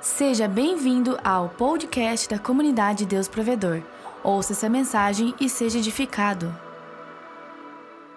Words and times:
Seja 0.00 0.46
bem-vindo 0.46 1.18
ao 1.24 1.48
podcast 1.48 2.28
da 2.28 2.38
comunidade 2.38 3.04
Deus 3.04 3.26
Provedor. 3.26 3.82
Ouça 4.22 4.52
essa 4.52 4.68
mensagem 4.68 5.34
e 5.40 5.48
seja 5.48 5.78
edificado. 5.78 6.56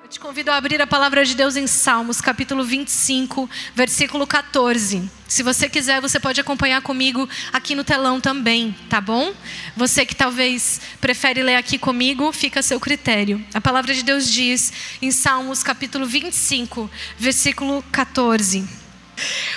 Eu 0.03 0.07
te 0.07 0.19
convido 0.19 0.51
a 0.51 0.57
abrir 0.57 0.79
a 0.79 0.85
palavra 0.85 1.25
de 1.25 1.33
Deus 1.33 1.55
em 1.55 1.65
Salmos, 1.65 2.21
capítulo 2.21 2.63
25, 2.63 3.49
versículo 3.73 4.27
14. 4.27 5.09
Se 5.27 5.41
você 5.41 5.67
quiser, 5.67 5.99
você 5.99 6.19
pode 6.19 6.39
acompanhar 6.39 6.83
comigo 6.83 7.27
aqui 7.51 7.73
no 7.73 7.83
telão 7.83 8.21
também, 8.21 8.75
tá 8.87 9.01
bom? 9.01 9.33
Você 9.75 10.05
que 10.05 10.15
talvez 10.15 10.79
prefere 11.01 11.41
ler 11.41 11.55
aqui 11.55 11.79
comigo, 11.79 12.31
fica 12.31 12.59
a 12.59 12.63
seu 12.63 12.79
critério. 12.79 13.43
A 13.55 13.59
palavra 13.59 13.91
de 13.91 14.03
Deus 14.03 14.29
diz 14.29 14.71
em 15.01 15.09
Salmos, 15.09 15.63
capítulo 15.63 16.05
25, 16.05 16.87
versículo 17.17 17.83
14: 17.91 18.69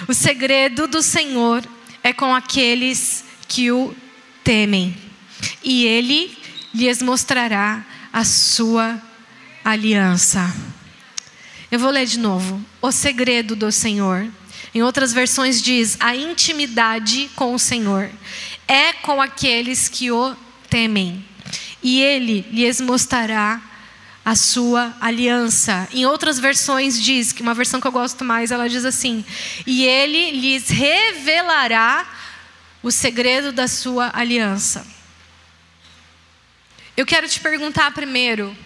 O 0.09 0.15
segredo 0.15 0.87
do 0.87 1.03
Senhor 1.03 1.63
é 2.05 2.13
com 2.13 2.35
aqueles 2.35 3.25
que 3.49 3.73
o 3.73 3.97
temem, 4.45 4.95
e 5.63 5.87
ele 5.87 6.37
lhes 6.75 7.01
mostrará 7.01 7.85
a 8.13 8.23
sua 8.25 9.03
aliança. 9.65 10.55
Eu 11.71 11.79
vou 11.79 11.91
ler 11.91 12.07
de 12.07 12.19
novo. 12.19 12.63
O 12.81 12.93
segredo 12.93 13.57
do 13.57 13.73
Senhor. 13.73 14.29
Em 14.75 14.83
outras 14.83 15.13
versões 15.15 15.63
diz: 15.63 15.97
a 15.99 16.15
intimidade 16.15 17.31
com 17.35 17.55
o 17.55 17.59
Senhor 17.59 18.11
é 18.69 18.93
com 18.93 19.23
aqueles 19.23 19.89
que 19.89 20.11
o 20.11 20.37
temem, 20.69 21.25
e 21.83 22.03
ele 22.03 22.47
lhes 22.51 22.81
mostrará 22.81 23.63
a 24.25 24.35
sua 24.35 24.97
aliança. 25.01 25.87
Em 25.93 26.07
outras 26.07 26.39
versões 26.39 27.01
diz, 27.01 27.33
que 27.33 27.43
uma 27.43 27.55
versão 27.55 27.81
que 27.81 27.87
eu 27.87 27.93
gosto 27.93 28.25
mais, 28.25 28.51
ela 28.51 28.69
diz 28.69 28.85
assim: 28.85 29.25
"E 29.67 29.85
ele 29.85 30.31
lhes 30.31 30.69
revelará 30.69 32.07
o 32.83 32.91
segredo 32.91 33.53
da 33.53 33.69
sua 33.69 34.11
aliança". 34.15 34.87
Eu 36.97 37.05
quero 37.05 37.29
te 37.29 37.41
perguntar 37.41 37.91
primeiro, 37.91 38.57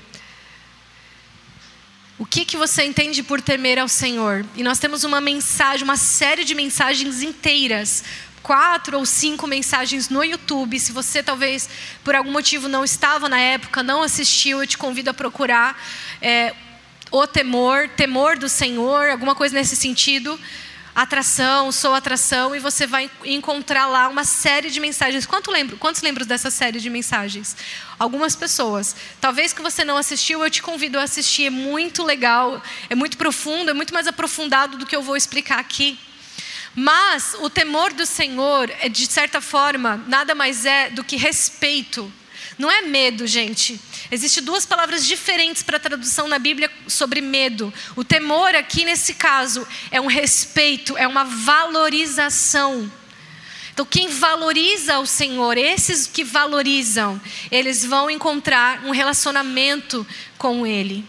o 2.18 2.27
que 2.27 2.44
que 2.44 2.56
você 2.56 2.84
entende 2.84 3.22
por 3.22 3.40
temer 3.40 3.78
ao 3.78 3.88
Senhor? 3.88 4.44
E 4.56 4.62
nós 4.62 4.78
temos 4.78 5.05
uma 5.05 5.20
mensagem, 5.20 5.84
uma 5.84 5.96
série 5.96 6.44
de 6.44 6.55
mensagens 6.55 7.22
inteiras 7.22 8.05
quatro 8.48 8.96
ou 8.96 9.04
cinco 9.04 9.46
mensagens 9.46 10.08
no 10.08 10.24
YouTube. 10.24 10.80
Se 10.80 10.91
você 10.91 11.22
talvez 11.22 11.68
por 12.02 12.14
algum 12.14 12.32
motivo 12.32 12.66
não 12.66 12.82
estava 12.82 13.28
na 13.28 13.38
época, 13.38 13.82
não 13.82 14.02
assistiu, 14.02 14.62
eu 14.62 14.66
te 14.66 14.78
convido 14.78 15.10
a 15.10 15.14
procurar 15.14 15.78
é, 16.22 16.55
o 17.10 17.27
temor, 17.27 17.90
temor 17.90 18.38
do 18.38 18.48
Senhor, 18.48 19.10
alguma 19.10 19.34
coisa 19.34 19.55
nesse 19.55 19.77
sentido. 19.77 20.40
Atração, 20.94 21.70
sou 21.70 21.92
atração, 21.94 22.56
e 22.56 22.58
você 22.58 22.86
vai 22.86 23.10
encontrar 23.22 23.86
lá 23.86 24.08
uma 24.08 24.24
série 24.24 24.70
de 24.70 24.80
mensagens. 24.80 25.27
Quanto 25.27 25.50
lembro, 25.50 25.77
quantos 25.77 26.00
lembram 26.00 26.27
dessa 26.27 26.50
série 26.50 26.80
de 26.80 26.88
mensagens? 26.88 27.55
Algumas 27.98 28.34
pessoas. 28.34 28.96
Talvez 29.20 29.52
que 29.52 29.60
você 29.60 29.84
não 29.84 29.98
assistiu, 29.98 30.42
eu 30.42 30.50
te 30.50 30.62
convido 30.62 30.98
a 30.98 31.02
assistir. 31.02 31.44
É 31.44 31.50
muito 31.50 32.02
legal, 32.02 32.62
é 32.88 32.94
muito 32.94 33.18
profundo, 33.18 33.70
é 33.70 33.74
muito 33.74 33.92
mais 33.92 34.06
aprofundado 34.06 34.78
do 34.78 34.86
que 34.86 34.96
eu 34.96 35.02
vou 35.02 35.18
explicar 35.18 35.58
aqui. 35.58 35.98
Mas 36.74 37.34
o 37.41 37.50
temor 37.50 37.92
do 37.92 38.06
Senhor, 38.06 38.70
é, 38.80 38.88
de 38.88 39.06
certa 39.06 39.41
forma, 39.41 40.02
nada 40.06 40.34
mais 40.34 40.64
é 40.64 40.91
do 40.91 41.02
que 41.02 41.16
respeito. 41.16 42.12
Não 42.58 42.70
é 42.70 42.83
medo, 42.83 43.27
gente. 43.27 43.80
Existem 44.11 44.42
duas 44.42 44.66
palavras 44.66 45.06
diferentes 45.06 45.62
para 45.62 45.78
tradução 45.78 46.27
na 46.27 46.39
Bíblia 46.39 46.70
sobre 46.86 47.20
medo. 47.20 47.72
O 47.94 48.02
temor, 48.02 48.55
aqui 48.55 48.84
nesse 48.84 49.14
caso, 49.14 49.66
é 49.91 50.00
um 50.00 50.06
respeito, 50.06 50.96
é 50.96 51.06
uma 51.06 51.24
valorização. 51.24 52.91
Então, 53.72 53.86
quem 53.86 54.08
valoriza 54.08 54.98
o 54.98 55.06
Senhor, 55.06 55.56
esses 55.56 56.06
que 56.06 56.24
valorizam, 56.24 57.20
eles 57.48 57.84
vão 57.84 58.11
encontrar 58.11 58.84
um 58.84 58.91
relacionamento 58.91 60.05
com 60.36 60.67
Ele. 60.67 61.05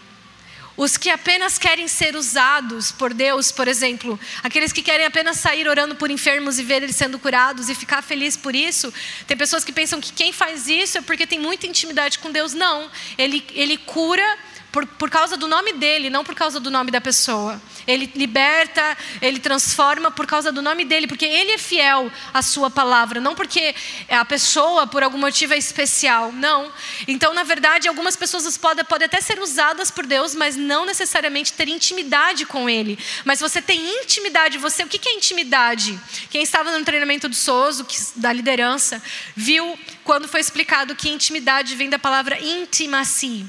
Os 0.80 0.96
que 0.96 1.10
apenas 1.10 1.58
querem 1.58 1.86
ser 1.86 2.16
usados 2.16 2.90
por 2.90 3.12
Deus, 3.12 3.52
por 3.52 3.68
exemplo, 3.68 4.18
aqueles 4.42 4.72
que 4.72 4.80
querem 4.80 5.04
apenas 5.04 5.36
sair 5.36 5.68
orando 5.68 5.94
por 5.94 6.10
enfermos 6.10 6.58
e 6.58 6.62
ver 6.62 6.82
eles 6.82 6.96
sendo 6.96 7.18
curados 7.18 7.68
e 7.68 7.74
ficar 7.74 8.00
feliz 8.00 8.34
por 8.34 8.54
isso. 8.56 8.90
Tem 9.26 9.36
pessoas 9.36 9.62
que 9.62 9.72
pensam 9.72 10.00
que 10.00 10.10
quem 10.10 10.32
faz 10.32 10.68
isso 10.68 10.96
é 10.96 11.02
porque 11.02 11.26
tem 11.26 11.38
muita 11.38 11.66
intimidade 11.66 12.18
com 12.18 12.32
Deus. 12.32 12.54
Não, 12.54 12.90
ele, 13.18 13.44
ele 13.52 13.76
cura 13.76 14.24
por, 14.72 14.86
por 14.86 15.10
causa 15.10 15.36
do 15.36 15.48
nome 15.48 15.72
dele, 15.72 16.10
não 16.10 16.24
por 16.24 16.34
causa 16.34 16.60
do 16.60 16.70
nome 16.70 16.90
da 16.90 17.00
pessoa. 17.00 17.60
Ele 17.86 18.10
liberta, 18.14 18.96
ele 19.20 19.40
transforma 19.40 20.10
por 20.10 20.26
causa 20.26 20.52
do 20.52 20.62
nome 20.62 20.84
dele, 20.84 21.06
porque 21.06 21.24
ele 21.24 21.52
é 21.52 21.58
fiel 21.58 22.10
à 22.32 22.40
sua 22.42 22.70
palavra, 22.70 23.20
não 23.20 23.34
porque 23.34 23.74
a 24.08 24.24
pessoa, 24.24 24.86
por 24.86 25.02
algum 25.02 25.18
motivo, 25.18 25.54
é 25.54 25.58
especial. 25.58 26.30
Não. 26.32 26.70
Então, 27.08 27.34
na 27.34 27.42
verdade, 27.42 27.88
algumas 27.88 28.16
pessoas 28.16 28.56
podem, 28.56 28.84
até 29.04 29.20
ser 29.20 29.40
usadas 29.40 29.90
por 29.90 30.06
Deus, 30.06 30.34
mas 30.34 30.56
não 30.56 30.84
necessariamente 30.86 31.52
ter 31.52 31.68
intimidade 31.68 32.46
com 32.46 32.68
ele. 32.68 32.98
Mas 33.24 33.40
você 33.40 33.60
tem 33.60 34.02
intimidade, 34.02 34.58
você. 34.58 34.84
O 34.84 34.88
que 34.88 35.08
é 35.08 35.14
intimidade? 35.14 35.98
Quem 36.30 36.42
estava 36.42 36.76
no 36.76 36.84
treinamento 36.84 37.28
do 37.28 37.34
Soso, 37.34 37.86
da 38.16 38.32
liderança, 38.32 39.02
viu 39.34 39.78
quando 40.04 40.28
foi 40.28 40.40
explicado 40.40 40.94
que 40.94 41.08
intimidade 41.08 41.74
vem 41.74 41.90
da 41.90 41.98
palavra 41.98 42.38
intimacy. 42.40 43.46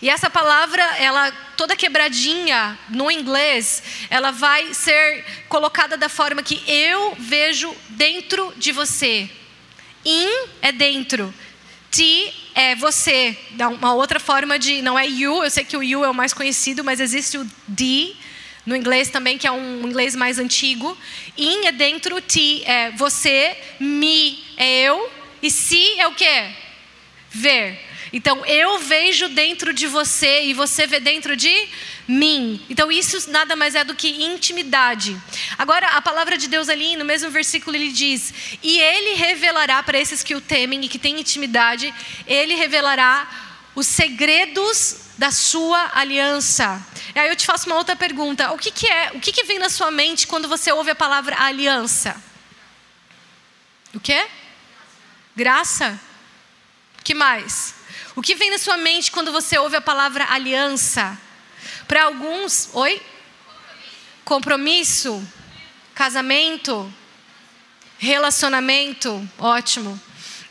E 0.00 0.08
essa 0.08 0.28
palavra, 0.28 0.82
ela 0.98 1.30
toda 1.56 1.76
quebradinha 1.76 2.78
no 2.88 3.10
inglês, 3.10 3.82
ela 4.10 4.30
vai 4.30 4.74
ser 4.74 5.24
colocada 5.48 5.96
da 5.96 6.08
forma 6.08 6.42
que 6.42 6.62
eu 6.66 7.14
vejo 7.18 7.74
dentro 7.90 8.52
de 8.56 8.72
você. 8.72 9.30
In 10.04 10.48
é 10.60 10.72
dentro. 10.72 11.32
Ti 11.90 12.32
é 12.54 12.74
você. 12.74 13.36
Dá 13.52 13.68
uma 13.68 13.94
outra 13.94 14.18
forma 14.18 14.58
de, 14.58 14.82
não 14.82 14.98
é 14.98 15.06
you, 15.06 15.44
eu 15.44 15.50
sei 15.50 15.64
que 15.64 15.76
o 15.76 15.82
you 15.82 16.04
é 16.04 16.10
o 16.10 16.14
mais 16.14 16.32
conhecido, 16.32 16.82
mas 16.82 17.00
existe 17.00 17.38
o 17.38 17.46
di 17.68 18.16
no 18.64 18.76
inglês 18.76 19.08
também, 19.10 19.36
que 19.38 19.46
é 19.46 19.50
um 19.52 19.86
inglês 19.86 20.14
mais 20.14 20.38
antigo. 20.38 20.96
In 21.36 21.66
é 21.66 21.72
dentro, 21.72 22.20
ti 22.20 22.62
é 22.64 22.90
você, 22.92 23.56
me 23.78 24.42
é 24.56 24.82
eu 24.82 25.10
e 25.42 25.50
si 25.50 25.98
é 25.98 26.06
o 26.06 26.14
quê? 26.14 26.50
Ver. 27.30 27.91
Então 28.12 28.44
eu 28.44 28.78
vejo 28.78 29.28
dentro 29.30 29.72
de 29.72 29.86
você 29.86 30.44
e 30.44 30.52
você 30.52 30.86
vê 30.86 31.00
dentro 31.00 31.34
de 31.34 31.68
mim. 32.06 32.64
Então 32.68 32.92
isso 32.92 33.30
nada 33.30 33.56
mais 33.56 33.74
é 33.74 33.82
do 33.84 33.94
que 33.94 34.22
intimidade. 34.24 35.16
Agora 35.56 35.86
a 35.88 36.02
palavra 36.02 36.36
de 36.36 36.46
Deus 36.46 36.68
ali 36.68 36.94
no 36.96 37.04
mesmo 37.04 37.30
versículo 37.30 37.74
ele 37.74 37.90
diz: 37.90 38.58
"E 38.62 38.78
ele 38.78 39.14
revelará 39.14 39.82
para 39.82 39.98
esses 39.98 40.22
que 40.22 40.34
o 40.34 40.40
temem 40.40 40.84
e 40.84 40.88
que 40.88 40.98
têm 40.98 41.18
intimidade, 41.18 41.92
ele 42.26 42.54
revelará 42.54 43.26
os 43.74 43.86
segredos 43.86 45.02
da 45.16 45.30
sua 45.30 45.92
aliança. 45.94 46.84
E 47.14 47.18
aí 47.18 47.28
eu 47.28 47.36
te 47.36 47.46
faço 47.46 47.66
uma 47.66 47.76
outra 47.76 47.96
pergunta: 47.96 48.52
o 48.52 48.58
que, 48.58 48.70
que 48.70 48.86
é, 48.86 49.12
o 49.14 49.20
que, 49.20 49.32
que 49.32 49.44
vem 49.44 49.58
na 49.58 49.68
sua 49.68 49.90
mente 49.90 50.26
quando 50.26 50.48
você 50.48 50.70
ouve 50.72 50.90
a 50.90 50.94
palavra 50.94 51.40
aliança? 51.40 52.22
O 53.94 54.00
quê? 54.00 54.26
Graça? 55.34 55.98
Que 57.04 57.14
mais? 57.14 57.81
O 58.14 58.20
que 58.20 58.34
vem 58.34 58.50
na 58.50 58.58
sua 58.58 58.76
mente 58.76 59.10
quando 59.10 59.32
você 59.32 59.56
ouve 59.58 59.76
a 59.76 59.80
palavra 59.80 60.26
aliança? 60.30 61.18
Para 61.88 62.04
alguns, 62.04 62.68
oi? 62.74 63.00
Compromisso, 64.24 65.26
casamento, 65.94 66.92
relacionamento, 67.98 69.28
ótimo. 69.38 70.00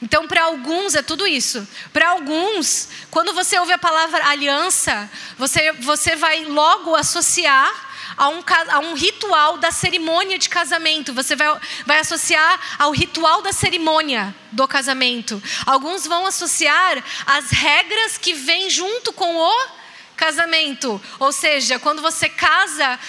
Então, 0.01 0.27
para 0.27 0.43
alguns 0.43 0.95
é 0.95 1.03
tudo 1.03 1.27
isso. 1.27 1.67
Para 1.93 2.09
alguns, 2.09 2.89
quando 3.11 3.33
você 3.33 3.59
ouve 3.59 3.73
a 3.73 3.77
palavra 3.77 4.25
aliança, 4.27 5.09
você, 5.37 5.71
você 5.73 6.15
vai 6.15 6.45
logo 6.45 6.95
associar 6.95 7.90
a 8.17 8.29
um, 8.29 8.43
a 8.69 8.79
um 8.79 8.93
ritual 8.93 9.57
da 9.57 9.71
cerimônia 9.71 10.37
de 10.37 10.49
casamento. 10.49 11.13
Você 11.13 11.35
vai, 11.35 11.59
vai 11.85 11.99
associar 11.99 12.59
ao 12.77 12.91
ritual 12.91 13.41
da 13.41 13.51
cerimônia 13.51 14.33
do 14.51 14.67
casamento. 14.67 15.41
Alguns 15.65 16.05
vão 16.05 16.25
associar 16.25 17.03
as 17.25 17.51
regras 17.51 18.17
que 18.17 18.33
vêm 18.33 18.69
junto 18.69 19.13
com 19.13 19.35
o 19.37 19.81
casamento. 20.21 21.01
Ou 21.19 21.31
seja, 21.31 21.79
quando 21.79 21.99
você 21.99 22.29
casa, 22.29 22.99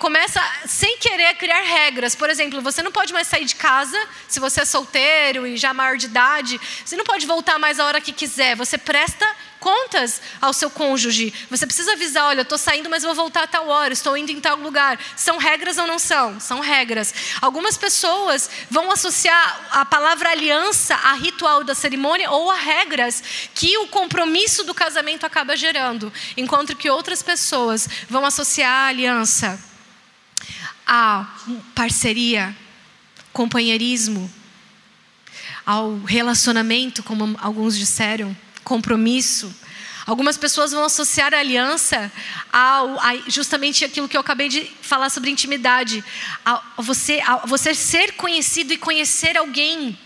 começa 0.00 0.42
sem 0.66 0.98
querer 0.98 1.34
criar 1.36 1.62
regras. 1.62 2.16
Por 2.16 2.28
exemplo, 2.28 2.60
você 2.60 2.82
não 2.82 2.90
pode 2.90 3.12
mais 3.12 3.28
sair 3.28 3.44
de 3.44 3.54
casa 3.54 3.96
se 4.26 4.40
você 4.40 4.62
é 4.62 4.64
solteiro 4.64 5.46
e 5.46 5.56
já 5.56 5.72
maior 5.72 5.96
de 5.96 6.06
idade. 6.06 6.60
Você 6.84 6.96
não 6.96 7.04
pode 7.04 7.26
voltar 7.26 7.60
mais 7.60 7.78
a 7.78 7.86
hora 7.86 8.00
que 8.00 8.12
quiser. 8.12 8.56
Você 8.56 8.76
presta 8.76 9.24
contas 9.62 10.20
ao 10.40 10.52
seu 10.52 10.68
cônjuge. 10.68 11.32
Você 11.48 11.64
precisa 11.64 11.92
avisar: 11.92 12.24
olha, 12.24 12.40
eu 12.40 12.42
estou 12.42 12.58
saindo, 12.58 12.90
mas 12.90 13.04
vou 13.04 13.14
voltar 13.14 13.44
a 13.44 13.46
tal 13.46 13.68
hora, 13.68 13.92
estou 13.92 14.16
indo 14.16 14.32
em 14.32 14.40
tal 14.40 14.56
lugar. 14.56 14.98
São 15.16 15.38
regras 15.38 15.78
ou 15.78 15.86
não 15.86 16.00
são? 16.00 16.40
São 16.40 16.58
regras. 16.58 17.14
Algumas 17.40 17.76
pessoas 17.76 18.50
vão 18.68 18.90
associar 18.90 19.68
a 19.70 19.84
palavra 19.84 20.30
aliança 20.30 20.96
a 20.96 21.14
ritual 21.14 21.62
da 21.62 21.74
cerimônia 21.74 22.28
ou 22.30 22.50
a 22.50 22.56
regras 22.56 23.22
que 23.54 23.78
o 23.78 23.86
compromisso 23.86 24.64
do 24.64 24.74
casamento 24.74 25.24
acaba 25.24 25.56
gerando, 25.56 26.12
enquanto 26.36 26.74
que 26.74 26.90
outras 26.90 27.22
pessoas 27.22 27.88
vão 28.10 28.26
associar 28.26 28.72
a 28.72 28.88
aliança 28.88 29.72
a 30.84 31.26
parceria, 31.74 32.54
companheirismo, 33.32 34.30
ao 35.64 35.98
relacionamento, 36.00 37.02
como 37.02 37.36
alguns 37.40 37.78
disseram, 37.78 38.36
compromisso. 38.64 39.54
Algumas 40.04 40.36
pessoas 40.36 40.72
vão 40.72 40.84
associar 40.84 41.32
a 41.32 41.38
aliança 41.38 42.10
ao, 42.52 42.98
a 42.98 43.16
justamente 43.28 43.84
aquilo 43.84 44.08
que 44.08 44.16
eu 44.16 44.20
acabei 44.20 44.48
de 44.48 44.64
falar 44.82 45.10
sobre 45.10 45.30
intimidade, 45.30 46.04
a 46.44 46.60
você, 46.78 47.20
a 47.24 47.46
você 47.46 47.72
ser 47.74 48.12
conhecido 48.14 48.72
e 48.72 48.76
conhecer 48.76 49.36
alguém 49.36 49.96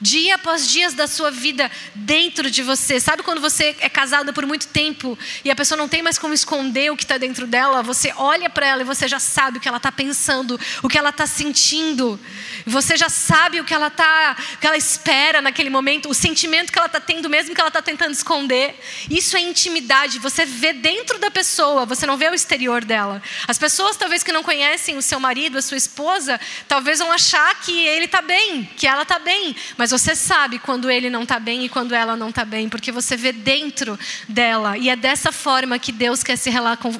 dia 0.00 0.34
após 0.34 0.68
dias 0.68 0.94
da 0.94 1.06
sua 1.06 1.30
vida 1.30 1.70
dentro 1.94 2.50
de 2.50 2.62
você. 2.62 3.00
Sabe 3.00 3.22
quando 3.22 3.40
você 3.40 3.74
é 3.80 3.88
casado 3.88 4.32
por 4.32 4.46
muito 4.46 4.68
tempo 4.68 5.18
e 5.44 5.50
a 5.50 5.56
pessoa 5.56 5.76
não 5.76 5.88
tem 5.88 6.02
mais 6.02 6.18
como 6.18 6.34
esconder 6.34 6.90
o 6.90 6.96
que 6.96 7.04
está 7.04 7.18
dentro 7.18 7.46
dela? 7.46 7.82
Você 7.82 8.12
olha 8.16 8.50
para 8.50 8.66
ela 8.66 8.82
e 8.82 8.84
você 8.84 9.08
já 9.08 9.18
sabe 9.18 9.58
o 9.58 9.60
que 9.60 9.68
ela 9.68 9.78
está 9.78 9.90
pensando, 9.90 10.58
o 10.82 10.88
que 10.88 10.98
ela 10.98 11.10
está 11.10 11.26
sentindo. 11.26 12.18
Você 12.66 12.96
já 12.96 13.08
sabe 13.08 13.60
o 13.60 13.64
que 13.64 13.74
ela 13.74 13.90
tá, 13.90 14.36
o 14.54 14.58
que 14.58 14.66
ela 14.66 14.76
espera 14.76 15.40
naquele 15.40 15.70
momento, 15.70 16.08
o 16.08 16.14
sentimento 16.14 16.72
que 16.72 16.78
ela 16.78 16.86
está 16.86 17.00
tendo, 17.00 17.28
mesmo 17.28 17.54
que 17.54 17.60
ela 17.60 17.68
está 17.68 17.82
tentando 17.82 18.12
esconder. 18.12 18.78
Isso 19.10 19.36
é 19.36 19.40
intimidade. 19.40 20.18
Você 20.18 20.44
vê 20.44 20.72
dentro 20.72 21.18
da 21.18 21.30
pessoa, 21.30 21.86
você 21.86 22.06
não 22.06 22.16
vê 22.16 22.28
o 22.28 22.34
exterior 22.34 22.84
dela. 22.84 23.22
As 23.48 23.58
pessoas 23.58 23.96
talvez 23.96 24.22
que 24.22 24.32
não 24.32 24.42
conhecem 24.42 24.96
o 24.96 25.02
seu 25.02 25.18
marido, 25.18 25.58
a 25.58 25.62
sua 25.62 25.76
esposa, 25.76 26.40
talvez 26.68 26.98
vão 26.98 27.10
achar 27.12 27.60
que 27.60 27.86
ele 27.86 28.06
está 28.06 28.20
bem, 28.20 28.68
que 28.76 28.86
ela 28.86 29.02
está 29.02 29.18
bem, 29.18 29.54
mas 29.76 29.85
mas 29.86 29.92
você 29.92 30.16
sabe 30.16 30.58
quando 30.58 30.90
ele 30.90 31.08
não 31.08 31.22
está 31.22 31.38
bem 31.38 31.64
e 31.64 31.68
quando 31.68 31.94
ela 31.94 32.16
não 32.16 32.30
está 32.30 32.44
bem, 32.44 32.68
porque 32.68 32.90
você 32.90 33.16
vê 33.16 33.30
dentro 33.30 33.96
dela. 34.28 34.76
E 34.76 34.90
é 34.90 34.96
dessa 34.96 35.30
forma 35.30 35.78
que 35.78 35.92
Deus 35.92 36.24
quer 36.24 36.34
se 36.34 36.50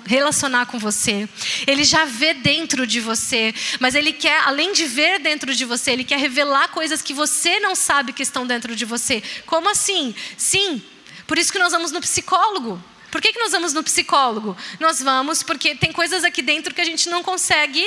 relacionar 0.05 0.67
com 0.67 0.79
você. 0.79 1.29
Ele 1.67 1.83
já 1.83 2.05
vê 2.05 2.33
dentro 2.33 2.87
de 2.87 3.01
você, 3.01 3.53
mas 3.81 3.97
ele 3.97 4.13
quer, 4.13 4.41
além 4.45 4.73
de 4.73 4.85
ver 4.85 5.19
dentro 5.19 5.53
de 5.53 5.65
você, 5.65 5.91
ele 5.91 6.05
quer 6.05 6.21
revelar 6.21 6.69
coisas 6.69 7.03
que 7.03 7.13
você 7.13 7.59
não 7.59 7.75
sabe 7.75 8.13
que 8.13 8.23
estão 8.23 8.47
dentro 8.47 8.77
de 8.77 8.85
você. 8.85 9.21
Como 9.47 9.69
assim? 9.69 10.15
Sim, 10.37 10.81
por 11.27 11.39
isso 11.39 11.51
que 11.51 11.59
nós 11.59 11.73
vamos 11.73 11.91
no 11.91 12.01
psicólogo. 12.01 12.81
Por 13.11 13.21
que, 13.21 13.33
que 13.33 13.41
nós 13.41 13.51
vamos 13.51 13.73
no 13.73 13.83
psicólogo? 13.83 14.57
Nós 14.79 15.03
vamos 15.03 15.43
porque 15.43 15.75
tem 15.75 15.91
coisas 15.91 16.23
aqui 16.23 16.41
dentro 16.41 16.73
que 16.73 16.81
a 16.81 16.85
gente 16.85 17.09
não 17.09 17.25
consegue 17.25 17.85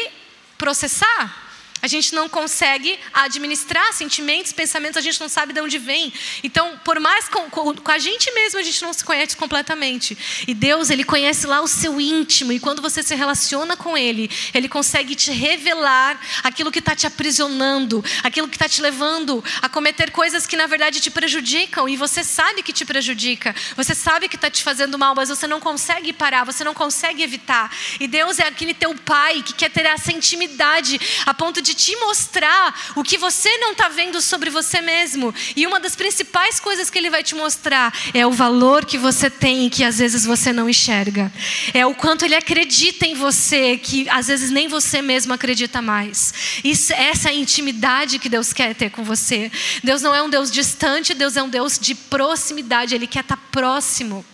processar. 0.58 1.49
A 1.82 1.88
gente 1.88 2.14
não 2.14 2.28
consegue 2.28 3.00
administrar 3.14 3.94
sentimentos, 3.94 4.52
pensamentos, 4.52 4.98
a 4.98 5.02
gente 5.02 5.20
não 5.20 5.30
sabe 5.30 5.54
de 5.54 5.62
onde 5.62 5.78
vem. 5.78 6.12
Então, 6.44 6.80
por 6.84 7.00
mais 7.00 7.28
com, 7.30 7.50
com, 7.50 7.74
com, 7.74 7.92
a 7.92 7.98
gente 7.98 8.32
mesmo, 8.32 8.60
a 8.60 8.64
gente 8.64 8.82
não 8.82 8.92
se 8.92 9.04
conhece 9.04 9.38
completamente. 9.38 10.18
E 10.48 10.54
Deus, 10.54 10.90
Ele 10.90 11.04
conhece 11.04 11.48
lá 11.48 11.62
o 11.62 11.68
seu 11.68 12.00
íntimo. 12.00 12.52
E 12.52 12.60
quando 12.60 12.82
você 12.82 13.02
se 13.02 13.16
relaciona 13.16 13.78
com 13.78 13.98
Ele, 13.98 14.30
Ele 14.54 14.68
consegue 14.68 15.16
te 15.16 15.32
revelar 15.32 16.20
aquilo 16.44 16.72
que 16.72 16.80
está 16.80 16.96
te 16.96 17.08
aprisionando, 17.08 18.04
aquilo 18.24 18.48
que 18.48 18.56
está 18.56 18.68
te 18.68 18.82
levando 18.82 19.44
a 19.62 19.70
cometer 19.70 20.12
coisas 20.12 20.46
que 20.46 20.58
na 20.58 20.68
verdade 20.68 21.00
te 21.00 21.10
prejudicam. 21.10 21.88
E 21.88 21.96
você 21.96 22.24
sabe 22.24 22.62
que 22.62 22.74
te 22.74 22.86
prejudica. 22.86 23.56
Você 23.76 23.96
sabe 23.96 24.28
que 24.28 24.36
está 24.36 24.50
te 24.50 24.64
fazendo 24.64 24.98
mal, 24.98 25.16
mas 25.16 25.30
você 25.30 25.48
não 25.48 25.60
consegue 25.60 26.12
parar, 26.12 26.44
você 26.44 26.64
não 26.64 26.74
consegue 26.74 27.24
evitar. 27.24 27.72
E 28.00 28.08
Deus 28.08 28.40
é 28.40 28.48
aquele 28.48 28.74
teu 28.74 28.94
Pai 29.06 29.42
que 29.42 29.54
quer 29.54 29.70
ter 29.70 29.86
essa 29.86 30.12
intimidade 30.12 31.00
a 31.26 31.34
ponto 31.34 31.62
de 31.62 31.69
de 31.70 31.76
te 31.76 31.96
mostrar 31.98 32.94
o 32.96 33.04
que 33.04 33.18
você 33.18 33.58
não 33.60 33.74
está 33.74 33.90
vendo 33.90 34.20
sobre 34.22 34.50
você 34.50 34.82
mesmo. 34.82 35.34
E 35.56 35.68
uma 35.68 35.80
das 35.80 35.96
principais 35.96 36.60
coisas 36.60 36.90
que 36.90 36.98
ele 36.98 37.10
vai 37.10 37.24
te 37.24 37.36
mostrar 37.36 37.94
é 38.14 38.26
o 38.26 38.32
valor 38.32 38.86
que 38.86 38.98
você 38.98 39.30
tem 39.30 39.70
que 39.70 39.84
às 39.84 40.00
vezes 40.00 40.26
você 40.26 40.52
não 40.52 40.68
enxerga. 40.68 41.32
É 41.74 41.86
o 41.86 41.94
quanto 41.94 42.26
ele 42.26 42.36
acredita 42.36 43.06
em 43.06 43.14
você, 43.14 43.78
que 43.78 44.10
às 44.10 44.28
vezes 44.28 44.50
nem 44.50 44.68
você 44.68 45.02
mesmo 45.02 45.32
acredita 45.32 45.82
mais. 45.82 46.34
Isso, 46.64 46.92
essa 46.94 47.30
é 47.30 47.32
a 47.32 47.36
intimidade 47.36 48.18
que 48.18 48.30
Deus 48.30 48.52
quer 48.52 48.74
ter 48.74 48.90
com 48.90 49.04
você. 49.04 49.52
Deus 49.84 50.02
não 50.02 50.16
é 50.16 50.24
um 50.24 50.30
Deus 50.30 50.50
distante, 50.50 51.14
Deus 51.14 51.38
é 51.38 51.44
um 51.44 51.50
Deus 51.50 51.78
de 51.78 51.94
proximidade, 51.94 52.96
Ele 52.96 53.06
quer 53.08 53.22
estar 53.22 53.38
tá 53.38 53.44
próximo. 53.52 54.26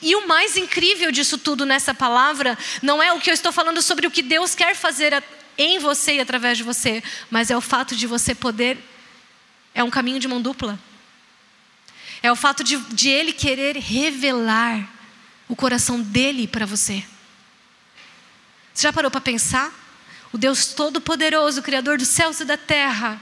E 0.00 0.14
o 0.14 0.28
mais 0.28 0.56
incrível 0.56 1.10
disso 1.10 1.36
tudo 1.36 1.66
nessa 1.66 1.92
palavra 1.92 2.56
não 2.80 3.02
é 3.02 3.12
o 3.12 3.18
que 3.18 3.28
eu 3.28 3.34
estou 3.34 3.50
falando 3.50 3.82
sobre 3.82 4.06
o 4.06 4.10
que 4.10 4.22
Deus 4.22 4.54
quer 4.54 4.76
fazer 4.76 5.12
em 5.58 5.78
você 5.78 6.14
e 6.14 6.20
através 6.20 6.56
de 6.56 6.62
você, 6.62 7.02
mas 7.28 7.50
é 7.50 7.56
o 7.56 7.60
fato 7.60 7.96
de 7.96 8.06
você 8.06 8.34
poder. 8.34 8.78
É 9.74 9.82
um 9.82 9.90
caminho 9.90 10.20
de 10.20 10.28
mão 10.28 10.40
dupla. 10.40 10.78
É 12.22 12.30
o 12.32 12.36
fato 12.36 12.64
de, 12.64 12.76
de 12.94 13.08
Ele 13.08 13.32
querer 13.32 13.76
revelar 13.76 14.88
o 15.48 15.56
coração 15.56 16.00
dele 16.00 16.46
para 16.46 16.64
você. 16.64 17.04
Você 18.72 18.86
já 18.86 18.92
parou 18.92 19.10
para 19.10 19.20
pensar? 19.20 19.72
O 20.32 20.38
Deus 20.38 20.66
Todo-Poderoso, 20.66 21.62
Criador 21.62 21.98
dos 21.98 22.08
céus 22.08 22.38
e 22.40 22.44
da 22.44 22.56
terra, 22.56 23.20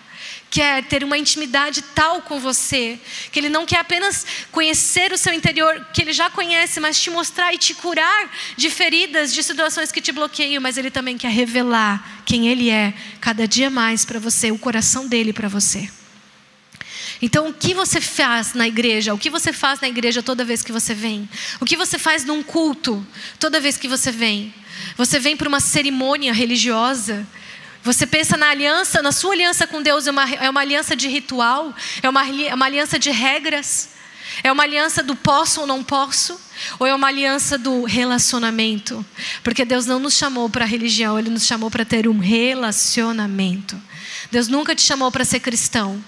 quer 0.50 0.84
ter 0.84 1.04
uma 1.04 1.18
intimidade 1.18 1.82
tal 1.82 2.22
com 2.22 2.38
você, 2.38 2.98
que 3.30 3.38
Ele 3.38 3.48
não 3.48 3.66
quer 3.66 3.78
apenas 3.78 4.26
conhecer 4.50 5.12
o 5.12 5.18
seu 5.18 5.32
interior, 5.32 5.86
que 5.92 6.02
Ele 6.02 6.12
já 6.12 6.30
conhece, 6.30 6.80
mas 6.80 7.00
te 7.00 7.10
mostrar 7.10 7.52
e 7.52 7.58
te 7.58 7.74
curar 7.74 8.30
de 8.56 8.70
feridas, 8.70 9.34
de 9.34 9.42
situações 9.42 9.92
que 9.92 10.00
te 10.00 10.12
bloqueiam, 10.12 10.62
mas 10.62 10.78
Ele 10.78 10.90
também 10.90 11.18
quer 11.18 11.30
revelar 11.30 12.22
quem 12.24 12.48
Ele 12.48 12.70
é, 12.70 12.94
cada 13.20 13.46
dia 13.46 13.70
mais 13.70 14.04
para 14.04 14.18
você, 14.18 14.50
o 14.50 14.58
coração 14.58 15.06
dele 15.06 15.32
para 15.32 15.48
você. 15.48 15.90
Então, 17.20 17.48
o 17.48 17.54
que 17.54 17.72
você 17.72 18.00
faz 18.00 18.52
na 18.52 18.68
igreja? 18.68 19.14
O 19.14 19.18
que 19.18 19.30
você 19.30 19.52
faz 19.52 19.80
na 19.80 19.88
igreja 19.88 20.22
toda 20.22 20.44
vez 20.44 20.62
que 20.62 20.72
você 20.72 20.92
vem? 20.92 21.28
O 21.60 21.64
que 21.64 21.76
você 21.76 21.98
faz 21.98 22.24
num 22.24 22.42
culto 22.42 23.06
toda 23.38 23.60
vez 23.60 23.76
que 23.78 23.88
você 23.88 24.10
vem? 24.10 24.52
Você 24.96 25.18
vem 25.18 25.36
para 25.36 25.48
uma 25.48 25.60
cerimônia 25.60 26.32
religiosa? 26.32 27.26
Você 27.86 28.04
pensa 28.04 28.36
na 28.36 28.50
aliança, 28.50 29.00
na 29.00 29.12
sua 29.12 29.32
aliança 29.32 29.64
com 29.64 29.80
Deus, 29.80 30.08
é 30.08 30.10
uma, 30.10 30.28
é 30.28 30.50
uma 30.50 30.60
aliança 30.60 30.96
de 30.96 31.06
ritual, 31.06 31.72
é 32.02 32.08
uma, 32.08 32.28
é 32.28 32.52
uma 32.52 32.66
aliança 32.66 32.98
de 32.98 33.12
regras, 33.12 33.90
é 34.42 34.50
uma 34.50 34.64
aliança 34.64 35.04
do 35.04 35.14
posso 35.14 35.60
ou 35.60 35.68
não 35.68 35.84
posso, 35.84 36.36
ou 36.80 36.86
é 36.88 36.92
uma 36.92 37.06
aliança 37.06 37.56
do 37.56 37.84
relacionamento? 37.84 39.06
Porque 39.44 39.64
Deus 39.64 39.86
não 39.86 40.00
nos 40.00 40.14
chamou 40.14 40.50
para 40.50 40.64
religião, 40.64 41.16
Ele 41.16 41.30
nos 41.30 41.46
chamou 41.46 41.70
para 41.70 41.84
ter 41.84 42.08
um 42.08 42.18
relacionamento. 42.18 43.80
Deus 44.32 44.48
nunca 44.48 44.74
te 44.74 44.82
chamou 44.82 45.12
para 45.12 45.24
ser 45.24 45.38
cristão. 45.38 46.02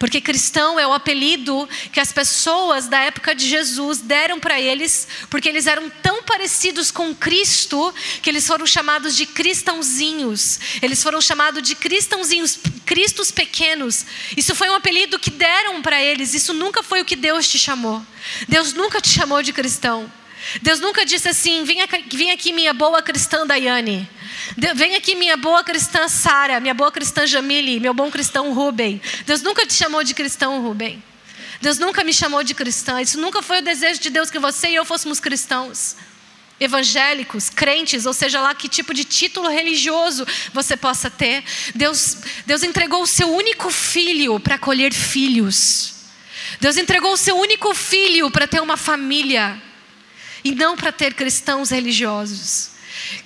Porque 0.00 0.18
cristão 0.18 0.80
é 0.80 0.86
o 0.86 0.94
apelido 0.94 1.68
que 1.92 2.00
as 2.00 2.10
pessoas 2.10 2.88
da 2.88 2.98
época 3.00 3.34
de 3.34 3.46
Jesus 3.46 3.98
deram 3.98 4.40
para 4.40 4.58
eles, 4.58 5.06
porque 5.28 5.46
eles 5.46 5.66
eram 5.66 5.90
tão 6.02 6.22
parecidos 6.22 6.90
com 6.90 7.14
Cristo 7.14 7.94
que 8.22 8.30
eles 8.30 8.46
foram 8.46 8.66
chamados 8.66 9.14
de 9.14 9.26
cristãozinhos. 9.26 10.58
Eles 10.80 11.02
foram 11.02 11.20
chamados 11.20 11.62
de 11.62 11.74
cristãozinhos, 11.74 12.58
cristos 12.86 13.30
pequenos. 13.30 14.06
Isso 14.34 14.54
foi 14.54 14.70
um 14.70 14.74
apelido 14.74 15.18
que 15.18 15.30
deram 15.30 15.82
para 15.82 16.02
eles. 16.02 16.32
Isso 16.32 16.54
nunca 16.54 16.82
foi 16.82 17.02
o 17.02 17.04
que 17.04 17.14
Deus 17.14 17.46
te 17.46 17.58
chamou. 17.58 18.02
Deus 18.48 18.72
nunca 18.72 19.02
te 19.02 19.10
chamou 19.10 19.42
de 19.42 19.52
cristão. 19.52 20.10
Deus 20.62 20.80
nunca 20.80 21.04
disse 21.04 21.28
assim: 21.28 21.64
vem 21.64 21.80
aqui, 21.82 22.16
vem 22.16 22.30
aqui 22.30 22.52
minha 22.52 22.72
boa 22.72 23.02
cristã 23.02 23.46
Daiane. 23.46 24.08
Vem 24.74 24.96
aqui 24.96 25.14
minha 25.14 25.36
boa 25.36 25.62
cristã 25.62 26.08
Sara, 26.08 26.60
minha 26.60 26.74
boa 26.74 26.90
cristã 26.90 27.26
Jamile, 27.26 27.78
meu 27.78 27.94
bom 27.94 28.10
cristão 28.10 28.52
Rubem. 28.52 29.00
Deus 29.26 29.42
nunca 29.42 29.66
te 29.66 29.72
chamou 29.72 30.02
de 30.02 30.14
cristão 30.14 30.60
Rubem. 30.62 31.02
Deus 31.60 31.78
nunca 31.78 32.02
me 32.02 32.12
chamou 32.12 32.42
de 32.42 32.54
cristã. 32.54 33.00
Isso 33.00 33.20
nunca 33.20 33.42
foi 33.42 33.58
o 33.58 33.62
desejo 33.62 34.00
de 34.00 34.10
Deus 34.10 34.30
que 34.30 34.38
você 34.38 34.68
e 34.70 34.74
eu 34.74 34.84
fôssemos 34.84 35.20
cristãos. 35.20 35.96
Evangélicos, 36.58 37.48
crentes, 37.48 38.06
ou 38.06 38.12
seja 38.12 38.40
lá 38.40 38.54
que 38.54 38.68
tipo 38.68 38.92
de 38.92 39.04
título 39.04 39.48
religioso 39.48 40.26
você 40.52 40.76
possa 40.76 41.10
ter. 41.10 41.44
Deus, 41.74 42.16
Deus 42.46 42.62
entregou 42.62 43.02
o 43.02 43.06
seu 43.06 43.32
único 43.32 43.70
filho 43.70 44.40
para 44.40 44.58
colher 44.58 44.92
filhos. 44.92 45.94
Deus 46.60 46.76
entregou 46.76 47.12
o 47.12 47.16
seu 47.16 47.36
único 47.38 47.74
filho 47.74 48.30
para 48.30 48.46
ter 48.46 48.60
uma 48.60 48.76
família 48.76 49.60
e 50.44 50.54
não 50.54 50.76
para 50.76 50.92
ter 50.92 51.14
cristãos 51.14 51.70
religiosos. 51.70 52.70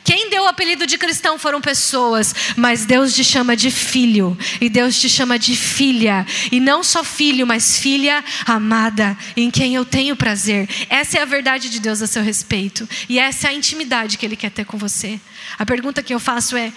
Quem 0.04 0.30
deu 0.30 0.44
o 0.44 0.47
apelido 0.47 0.87
de 0.87 0.99
cristão 0.99 1.38
foram 1.38 1.61
pessoas, 1.61 2.35
mas 2.56 2.85
Deus 2.85 3.14
te 3.14 3.25
chama 3.25 3.56
de 3.56 3.71
filho, 3.71 4.37
e 4.61 4.68
Deus 4.68 5.00
te 5.00 5.09
chama 5.09 5.38
de 5.38 5.56
filha, 5.56 6.26
e 6.52 6.61
não 6.61 6.83
só 6.83 7.02
filho, 7.02 7.47
mas 7.47 7.78
filha 7.78 8.23
amada, 8.47 9.16
em 9.37 9.50
quem 9.50 9.75
eu 9.75 9.85
tenho 9.85 10.16
prazer. 10.16 10.68
Essa 10.88 11.18
é 11.18 11.23
a 11.23 11.26
verdade 11.26 11.68
de 11.71 11.80
Deus 11.80 12.02
a 12.02 12.06
seu 12.06 12.23
respeito, 12.23 12.88
e 13.09 13.18
essa 13.18 13.49
é 13.49 13.50
a 13.50 13.54
intimidade 13.54 14.18
que 14.18 14.25
Ele 14.26 14.37
quer 14.37 14.50
ter 14.50 14.64
com 14.64 14.76
você. 14.76 15.18
A 15.59 15.66
pergunta 15.66 16.02
que 16.02 16.14
eu 16.14 16.21
faço 16.21 16.56
é: 16.56 16.73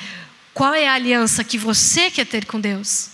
qual 0.54 0.74
é 0.74 0.88
a 0.88 0.94
aliança 0.94 1.44
que 1.44 1.58
você 1.58 2.10
quer 2.10 2.26
ter 2.26 2.46
com 2.46 2.60
Deus? 2.60 3.10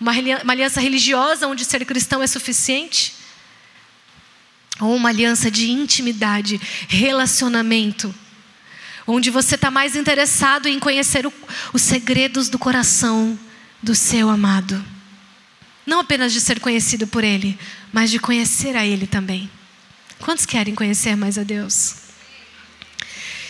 Uma 0.00 0.12
aliança 0.52 0.80
religiosa 0.80 1.48
onde 1.48 1.64
ser 1.64 1.84
cristão 1.84 2.22
é 2.22 2.26
suficiente? 2.26 3.17
Ou 4.80 4.94
uma 4.94 5.08
aliança 5.08 5.50
de 5.50 5.70
intimidade, 5.70 6.60
relacionamento, 6.88 8.14
onde 9.06 9.30
você 9.30 9.54
está 9.54 9.70
mais 9.70 9.96
interessado 9.96 10.68
em 10.68 10.78
conhecer 10.78 11.26
o, 11.26 11.32
os 11.72 11.82
segredos 11.82 12.48
do 12.48 12.58
coração 12.58 13.38
do 13.82 13.94
seu 13.94 14.28
amado. 14.28 14.84
Não 15.86 16.00
apenas 16.00 16.32
de 16.32 16.40
ser 16.40 16.60
conhecido 16.60 17.06
por 17.06 17.24
Ele, 17.24 17.58
mas 17.92 18.10
de 18.10 18.18
conhecer 18.18 18.76
a 18.76 18.86
Ele 18.86 19.06
também. 19.06 19.50
Quantos 20.18 20.44
querem 20.44 20.74
conhecer 20.74 21.16
mais 21.16 21.38
a 21.38 21.42
Deus? 21.42 21.96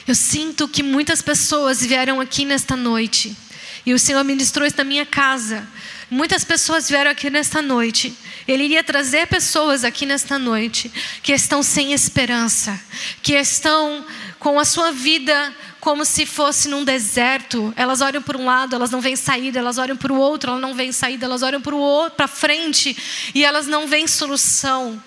Eu 0.06 0.14
sinto 0.14 0.68
que 0.68 0.82
muitas 0.82 1.20
pessoas 1.20 1.84
vieram 1.84 2.20
aqui 2.20 2.44
nesta 2.44 2.74
noite 2.74 3.36
E 3.84 3.94
o 3.94 3.98
Senhor 3.98 4.22
ministrou 4.22 4.66
isso 4.66 4.76
na 4.76 4.84
minha 4.84 5.06
casa. 5.06 5.66
Muitas 6.10 6.42
pessoas 6.42 6.88
vieram 6.88 7.10
aqui 7.10 7.28
nesta 7.28 7.60
noite. 7.60 8.16
Ele 8.46 8.64
iria 8.64 8.82
trazer 8.82 9.26
pessoas 9.26 9.84
aqui 9.84 10.06
nesta 10.06 10.38
noite 10.38 10.90
que 11.22 11.32
estão 11.32 11.62
sem 11.62 11.92
esperança, 11.92 12.80
que 13.22 13.34
estão 13.34 14.06
com 14.38 14.58
a 14.58 14.64
sua 14.64 14.90
vida 14.90 15.54
como 15.80 16.06
se 16.06 16.24
fosse 16.24 16.66
num 16.66 16.82
deserto. 16.82 17.74
Elas 17.76 18.00
olham 18.00 18.22
para 18.22 18.38
um 18.38 18.46
lado, 18.46 18.74
elas 18.74 18.90
não 18.90 19.02
veem 19.02 19.16
saída, 19.16 19.58
elas 19.58 19.76
olham 19.76 19.98
para 19.98 20.10
o 20.10 20.16
outro, 20.16 20.50
elas 20.50 20.62
não 20.62 20.74
veem 20.74 20.92
saída, 20.92 21.26
elas 21.26 21.42
olham 21.42 21.60
para 21.60 21.74
o 21.74 21.78
outro, 21.78 22.16
para 22.16 22.26
frente 22.26 22.96
e 23.34 23.44
elas 23.44 23.66
não 23.66 23.86
veem 23.86 24.06
solução. 24.06 25.02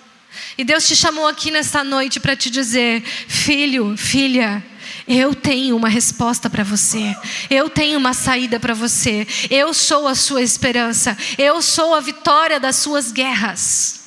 E 0.56 0.62
Deus 0.62 0.86
te 0.86 0.94
chamou 0.94 1.26
aqui 1.26 1.50
nesta 1.50 1.82
noite 1.82 2.20
para 2.20 2.36
te 2.36 2.48
dizer: 2.48 3.02
filho, 3.02 3.96
filha, 3.96 4.64
eu 5.06 5.34
tenho 5.34 5.76
uma 5.76 5.88
resposta 5.88 6.48
para 6.48 6.62
você. 6.64 7.14
Eu 7.50 7.68
tenho 7.68 7.98
uma 7.98 8.14
saída 8.14 8.60
para 8.60 8.74
você. 8.74 9.26
Eu 9.50 9.74
sou 9.74 10.06
a 10.06 10.14
sua 10.14 10.42
esperança. 10.42 11.16
Eu 11.36 11.60
sou 11.60 11.94
a 11.94 12.00
vitória 12.00 12.60
das 12.60 12.76
suas 12.76 13.10
guerras. 13.10 14.02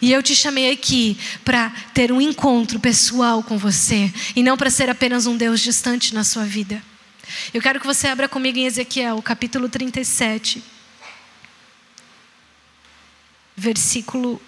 E 0.00 0.12
eu 0.12 0.22
te 0.22 0.34
chamei 0.34 0.70
aqui 0.70 1.16
para 1.44 1.70
ter 1.94 2.12
um 2.12 2.20
encontro 2.20 2.78
pessoal 2.78 3.42
com 3.42 3.56
você 3.56 4.12
e 4.36 4.42
não 4.42 4.56
para 4.56 4.70
ser 4.70 4.90
apenas 4.90 5.26
um 5.26 5.36
Deus 5.36 5.60
distante 5.60 6.14
na 6.14 6.24
sua 6.24 6.44
vida. 6.44 6.82
Eu 7.54 7.62
quero 7.62 7.80
que 7.80 7.86
você 7.86 8.08
abra 8.08 8.28
comigo 8.28 8.58
em 8.58 8.66
Ezequiel, 8.66 9.22
capítulo 9.22 9.68
37, 9.68 10.62
versículo 13.56 14.40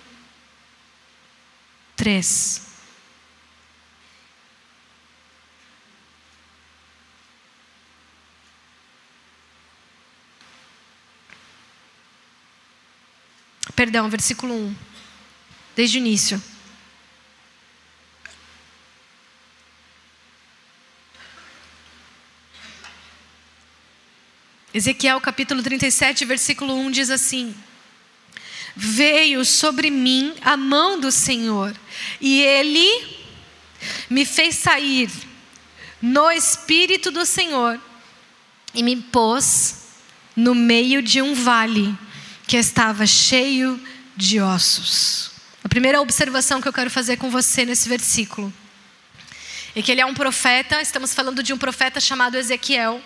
3. 1.97 2.76
Perdão, 13.77 14.09
versículo 14.09 14.55
1 14.55 14.75
desde 15.77 15.99
o 15.99 16.01
início. 16.01 16.43
Ezequiel 24.73 25.21
capítulo 25.21 25.63
37, 25.63 26.25
versículo 26.25 26.75
1 26.75 26.91
diz 26.91 27.11
assim: 27.11 27.55
Veio 28.75 29.45
sobre 29.45 29.91
mim 29.91 30.35
a 30.41 30.57
mão 30.57 30.99
do 30.99 31.13
Senhor, 31.13 31.79
e 32.19 32.41
ele 32.41 33.19
me 34.09 34.25
fez 34.25 34.55
sair 34.57 35.11
no 36.01 36.31
espírito 36.31 37.11
do 37.11 37.27
Senhor 37.27 37.79
e 38.73 38.83
me 38.83 38.97
pôs 38.97 39.85
no 40.35 40.55
meio 40.55 41.03
de 41.03 41.21
um 41.21 41.35
vale 41.35 42.06
que 42.47 42.57
estava 42.57 43.07
cheio 43.07 43.81
de 44.17 44.41
ossos. 44.41 45.33
A 45.65 45.69
primeira 45.69 46.01
observação 46.01 46.61
que 46.61 46.69
eu 46.69 46.73
quero 46.73 46.91
fazer 46.91 47.17
com 47.17 47.29
você 47.29 47.65
nesse 47.65 47.89
versículo 47.89 48.53
é 49.75 49.83
que 49.83 49.93
ele 49.93 50.01
é 50.01 50.07
um 50.07 50.15
profeta, 50.15 50.81
estamos 50.81 51.13
falando 51.13 51.43
de 51.43 51.53
um 51.53 51.59
profeta 51.59 52.01
chamado 52.01 52.37
Ezequiel, 52.37 53.03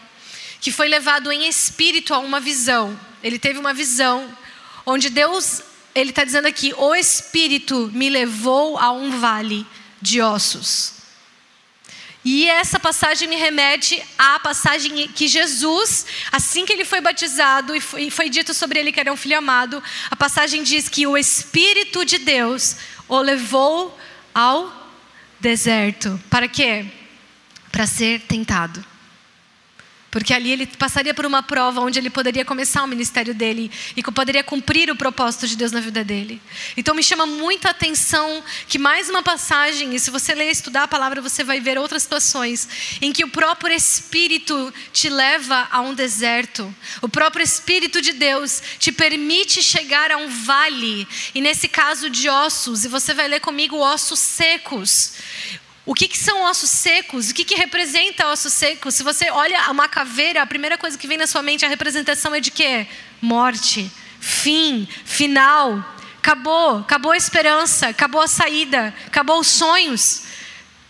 que 0.61 0.71
foi 0.71 0.89
levado 0.89 1.33
em 1.33 1.49
espírito 1.49 2.13
a 2.15 2.19
uma 2.19 2.39
visão. 2.39 2.99
Ele 3.23 3.39
teve 3.39 3.59
uma 3.59 3.73
visão 3.75 4.37
onde 4.85 5.11
Deus, 5.11 5.63
ele 5.95 6.11
está 6.11 6.23
dizendo 6.23 6.47
aqui, 6.47 6.73
o 6.77 6.95
Espírito 6.95 7.91
me 7.93 8.09
levou 8.09 8.79
a 8.79 8.93
um 8.93 9.19
vale 9.19 9.67
de 10.01 10.21
ossos. 10.21 11.00
E 12.25 12.49
essa 12.49 12.79
passagem 12.79 13.27
me 13.27 13.37
remete 13.37 14.03
à 14.19 14.39
passagem 14.39 15.09
que 15.09 15.27
Jesus, 15.27 16.05
assim 16.31 16.67
que 16.67 16.73
ele 16.73 16.85
foi 16.85 17.01
batizado 17.01 17.75
e 17.75 17.81
foi, 17.81 18.11
foi, 18.11 18.29
dito 18.29 18.53
sobre 18.53 18.79
ele 18.79 18.93
que 18.93 19.01
era 19.01 19.13
um 19.13 19.17
filho 19.17 19.39
amado, 19.39 19.83
a 20.11 20.17
passagem 20.17 20.63
diz 20.63 20.89
que 20.89 21.07
o 21.07 21.17
Espírito 21.17 22.05
de 22.05 22.19
Deus 22.19 22.77
o 23.09 23.19
levou 23.21 23.99
ao 24.35 24.71
deserto. 25.41 26.21
Para 26.29 26.47
quê? 26.47 26.85
Para 27.73 27.87
ser 27.87 28.21
tentado. 28.21 28.90
Porque 30.11 30.35
ali 30.35 30.51
ele 30.51 30.67
passaria 30.67 31.15
por 31.15 31.25
uma 31.25 31.43
prova 31.43 31.81
onde 31.81 31.99
ele 31.99 32.11
poderia 32.11 32.45
começar 32.45 32.83
o 32.83 32.87
ministério 32.87 33.33
dele 33.33 33.71
e 33.97 34.03
que 34.03 34.11
poderia 34.11 34.43
cumprir 34.43 34.91
o 34.91 34.97
propósito 34.97 35.47
de 35.47 35.57
Deus 35.57 35.71
na 35.71 35.81
vida 35.81 36.03
dele. 36.03 36.43
Então 36.77 36.95
me 36.95 37.03
chama 37.03 37.27
muita 37.27 37.71
atenção 37.71 38.43
que 38.67 38.79
mais 38.79 39.09
uma 39.09 39.23
passagem, 39.23 39.95
e 39.95 40.01
se 40.01 40.11
você 40.11 40.35
ler 40.35 40.49
e 40.49 40.51
estudar 40.51 40.85
a 40.85 40.89
palavra, 40.89 41.23
você 41.23 41.45
vai 41.45 41.61
ver 41.61 41.79
outras 41.79 42.03
situações 42.03 42.69
em 43.01 43.13
que 43.13 43.25
o 43.25 43.29
próprio 43.29 43.75
Espírito 43.75 44.75
te 44.93 45.09
leva 45.09 45.69
a 45.71 45.81
um 45.81 45.95
deserto. 45.95 46.75
O 47.01 47.09
próprio 47.09 47.45
Espírito 47.45 48.03
de 48.03 48.13
Deus 48.13 48.61
te 48.79 48.91
permite 48.91 49.63
chegar 49.63 50.11
a 50.11 50.17
um 50.17 50.29
vale, 50.29 51.07
e 51.35 51.41
nesse 51.41 51.69
caso 51.69 52.11
de 52.11 52.29
ossos, 52.29 52.85
e 52.85 52.89
você 52.89 53.15
vai 53.15 53.29
ler 53.29 53.41
comigo 53.41 53.77
ossos 53.77 54.19
secos. 54.19 55.13
O 55.91 55.95
que, 55.95 56.07
que, 56.07 56.17
são 56.17 56.45
ossos 56.45 56.71
secos? 56.71 57.31
O 57.31 57.35
que, 57.35 57.43
que 57.45 57.57
representa 57.57 58.29
ossos 58.29 58.53
secos? 58.53 58.95
Se 58.95 59.03
você 59.03 59.29
olha 59.29 59.69
uma 59.73 59.89
caveira, 59.89 60.41
a 60.41 60.47
primeira 60.47 60.79
coisa 60.79 60.97
que 60.97 61.09
vem 61.09 61.19
na 61.19 61.27
sua 61.27 61.43
mente, 61.43 61.67
a 61.67 61.69
representação 61.69 62.33
é 62.33 62.39
de 62.39 62.53
quê? 62.53 62.87
Morte, 63.21 63.91
fim, 64.21 64.87
final. 65.05 65.85
Acabou, 66.19 66.79
acabou 66.79 67.11
a 67.11 67.17
esperança, 67.17 67.89
acabou 67.89 68.21
a 68.21 68.29
saída, 68.29 68.95
acabou 69.05 69.41
os 69.41 69.49
sonhos. 69.49 70.27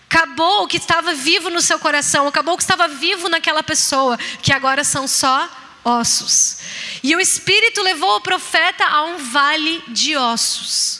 Acabou 0.06 0.64
o 0.64 0.68
que 0.68 0.76
estava 0.76 1.14
vivo 1.14 1.48
no 1.48 1.62
seu 1.62 1.78
coração, 1.78 2.28
acabou 2.28 2.52
o 2.52 2.56
que 2.58 2.62
estava 2.62 2.86
vivo 2.86 3.26
naquela 3.30 3.62
pessoa, 3.62 4.18
que 4.42 4.52
agora 4.52 4.84
são 4.84 5.08
só 5.08 5.48
ossos. 5.82 6.58
E 7.02 7.16
o 7.16 7.20
Espírito 7.20 7.80
levou 7.80 8.16
o 8.16 8.20
profeta 8.20 8.84
a 8.84 9.04
um 9.04 9.16
vale 9.16 9.82
de 9.88 10.14
ossos. 10.14 10.99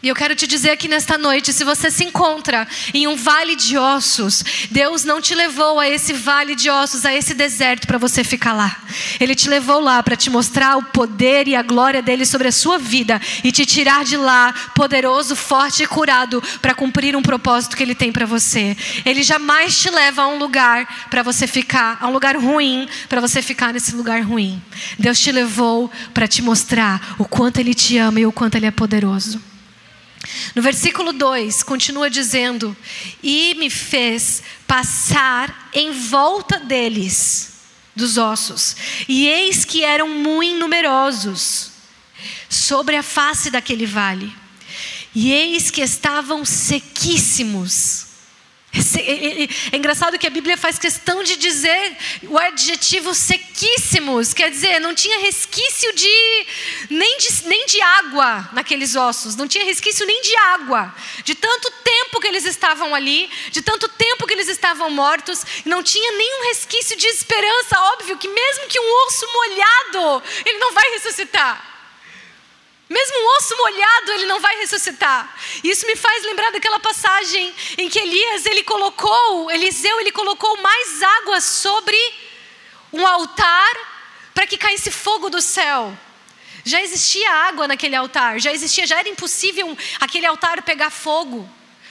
E 0.00 0.06
eu 0.06 0.14
quero 0.14 0.36
te 0.36 0.46
dizer 0.46 0.70
aqui 0.70 0.86
nesta 0.86 1.18
noite: 1.18 1.52
se 1.52 1.64
você 1.64 1.90
se 1.90 2.04
encontra 2.04 2.68
em 2.94 3.08
um 3.08 3.16
vale 3.16 3.56
de 3.56 3.76
ossos, 3.76 4.44
Deus 4.70 5.04
não 5.04 5.20
te 5.20 5.34
levou 5.34 5.80
a 5.80 5.88
esse 5.88 6.12
vale 6.12 6.54
de 6.54 6.70
ossos, 6.70 7.04
a 7.04 7.12
esse 7.12 7.34
deserto 7.34 7.84
para 7.86 7.98
você 7.98 8.22
ficar 8.22 8.52
lá. 8.52 8.80
Ele 9.18 9.34
te 9.34 9.48
levou 9.48 9.80
lá 9.80 10.00
para 10.00 10.14
te 10.14 10.30
mostrar 10.30 10.76
o 10.76 10.84
poder 10.84 11.48
e 11.48 11.56
a 11.56 11.62
glória 11.62 12.00
dele 12.00 12.24
sobre 12.24 12.46
a 12.46 12.52
sua 12.52 12.78
vida 12.78 13.20
e 13.42 13.50
te 13.50 13.66
tirar 13.66 14.04
de 14.04 14.16
lá 14.16 14.54
poderoso, 14.72 15.34
forte 15.34 15.82
e 15.82 15.86
curado 15.86 16.40
para 16.62 16.76
cumprir 16.76 17.16
um 17.16 17.22
propósito 17.22 17.76
que 17.76 17.82
ele 17.82 17.94
tem 17.94 18.12
para 18.12 18.24
você. 18.24 18.76
Ele 19.04 19.24
jamais 19.24 19.80
te 19.80 19.90
leva 19.90 20.22
a 20.22 20.28
um 20.28 20.38
lugar 20.38 21.08
para 21.10 21.24
você 21.24 21.44
ficar, 21.48 21.98
a 22.00 22.06
um 22.06 22.12
lugar 22.12 22.36
ruim, 22.36 22.88
para 23.08 23.20
você 23.20 23.42
ficar 23.42 23.72
nesse 23.72 23.96
lugar 23.96 24.22
ruim. 24.22 24.62
Deus 24.96 25.18
te 25.18 25.32
levou 25.32 25.90
para 26.14 26.28
te 26.28 26.40
mostrar 26.40 27.16
o 27.18 27.24
quanto 27.24 27.58
ele 27.58 27.74
te 27.74 27.98
ama 27.98 28.20
e 28.20 28.26
o 28.26 28.30
quanto 28.30 28.54
ele 28.54 28.66
é 28.66 28.70
poderoso. 28.70 29.47
No 30.54 30.62
versículo 30.62 31.12
2, 31.12 31.62
continua 31.62 32.10
dizendo: 32.10 32.76
E 33.22 33.54
me 33.54 33.70
fez 33.70 34.42
passar 34.66 35.70
em 35.72 35.92
volta 35.92 36.58
deles, 36.58 37.52
dos 37.94 38.16
ossos, 38.16 38.76
e 39.08 39.26
eis 39.26 39.64
que 39.64 39.84
eram 39.84 40.08
muito 40.08 40.58
numerosos 40.58 41.70
sobre 42.48 42.96
a 42.96 43.02
face 43.02 43.50
daquele 43.50 43.86
vale, 43.86 44.32
e 45.14 45.32
eis 45.32 45.70
que 45.70 45.80
estavam 45.80 46.44
sequíssimos 46.44 48.07
é 49.72 49.76
engraçado 49.76 50.18
que 50.18 50.26
a 50.26 50.30
Bíblia 50.30 50.56
faz 50.56 50.78
questão 50.78 51.22
de 51.22 51.36
dizer 51.36 51.96
o 52.24 52.38
adjetivo 52.38 53.14
sequíssimos, 53.14 54.34
quer 54.34 54.50
dizer, 54.50 54.78
não 54.80 54.94
tinha 54.94 55.18
resquício 55.20 55.92
de 55.94 56.46
nem, 56.90 57.18
de 57.18 57.46
nem 57.46 57.66
de 57.66 57.80
água 57.80 58.48
naqueles 58.52 58.94
ossos, 58.94 59.36
não 59.36 59.48
tinha 59.48 59.64
resquício 59.64 60.06
nem 60.06 60.20
de 60.20 60.36
água, 60.36 60.94
de 61.24 61.34
tanto 61.34 61.70
tempo 61.82 62.20
que 62.20 62.26
eles 62.26 62.44
estavam 62.44 62.94
ali, 62.94 63.30
de 63.50 63.62
tanto 63.62 63.88
tempo 63.88 64.26
que 64.26 64.34
eles 64.34 64.48
estavam 64.48 64.90
mortos, 64.90 65.44
não 65.64 65.82
tinha 65.82 66.12
nenhum 66.12 66.48
resquício 66.48 66.96
de 66.96 67.06
esperança. 67.06 67.80
Óbvio 67.94 68.18
que 68.18 68.28
mesmo 68.28 68.66
que 68.68 68.78
um 68.78 69.06
osso 69.06 69.26
molhado, 69.32 70.22
ele 70.44 70.58
não 70.58 70.72
vai 70.72 70.90
ressuscitar. 70.90 71.67
Mesmo 72.88 73.18
um 73.18 73.36
osso 73.36 73.56
molhado, 73.58 74.12
ele 74.12 74.26
não 74.26 74.40
vai 74.40 74.56
ressuscitar. 74.58 75.36
Isso 75.62 75.86
me 75.86 75.94
faz 75.94 76.24
lembrar 76.24 76.50
daquela 76.50 76.80
passagem 76.80 77.54
em 77.76 77.88
que 77.88 77.98
Elias, 77.98 78.46
ele 78.46 78.62
colocou, 78.62 79.50
Eliseu, 79.50 80.00
ele 80.00 80.10
colocou 80.10 80.56
mais 80.62 81.02
água 81.02 81.40
sobre 81.40 81.98
um 82.92 83.06
altar 83.06 83.76
para 84.32 84.46
que 84.46 84.56
caísse 84.56 84.90
fogo 84.90 85.28
do 85.28 85.42
céu. 85.42 85.96
Já 86.64 86.80
existia 86.80 87.30
água 87.30 87.68
naquele 87.68 87.94
altar, 87.94 88.40
já 88.40 88.52
existia, 88.52 88.86
já 88.86 88.98
era 88.98 89.08
impossível 89.08 89.76
aquele 90.00 90.26
altar 90.26 90.62
pegar 90.62 90.90
fogo. 90.90 91.48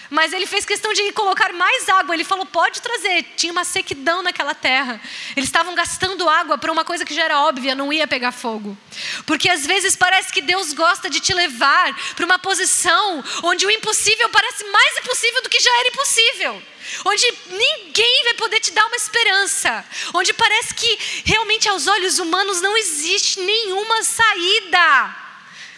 Mas 0.09 0.31
ele 0.31 0.45
fez 0.45 0.65
questão 0.65 0.93
de 0.93 1.11
colocar 1.11 1.51
mais 1.53 1.89
água. 1.89 2.15
Ele 2.15 2.23
falou: 2.23 2.45
pode 2.45 2.81
trazer. 2.81 3.23
Tinha 3.35 3.51
uma 3.51 3.65
sequidão 3.65 4.21
naquela 4.21 4.55
terra. 4.55 5.01
Eles 5.35 5.49
estavam 5.49 5.75
gastando 5.75 6.29
água 6.29 6.57
para 6.57 6.71
uma 6.71 6.85
coisa 6.85 7.05
que 7.05 7.13
já 7.13 7.23
era 7.23 7.41
óbvia, 7.41 7.75
não 7.75 7.91
ia 7.91 8.07
pegar 8.07 8.31
fogo. 8.31 8.77
Porque 9.25 9.49
às 9.49 9.65
vezes 9.65 9.95
parece 9.95 10.31
que 10.31 10.41
Deus 10.41 10.73
gosta 10.73 11.09
de 11.09 11.19
te 11.19 11.33
levar 11.33 11.93
para 12.15 12.25
uma 12.25 12.39
posição 12.39 13.23
onde 13.43 13.65
o 13.65 13.71
impossível 13.71 14.29
parece 14.29 14.63
mais 14.65 14.97
impossível 14.99 15.43
do 15.43 15.49
que 15.49 15.59
já 15.59 15.79
era 15.79 15.89
impossível. 15.89 16.63
Onde 17.05 17.33
ninguém 17.49 18.23
vai 18.23 18.33
poder 18.35 18.59
te 18.61 18.71
dar 18.71 18.85
uma 18.85 18.95
esperança. 18.95 19.85
Onde 20.13 20.33
parece 20.33 20.73
que 20.73 20.99
realmente 21.25 21.67
aos 21.67 21.85
olhos 21.85 22.17
humanos 22.17 22.61
não 22.61 22.77
existe 22.77 23.41
nenhuma 23.41 24.03
saída. 24.03 25.15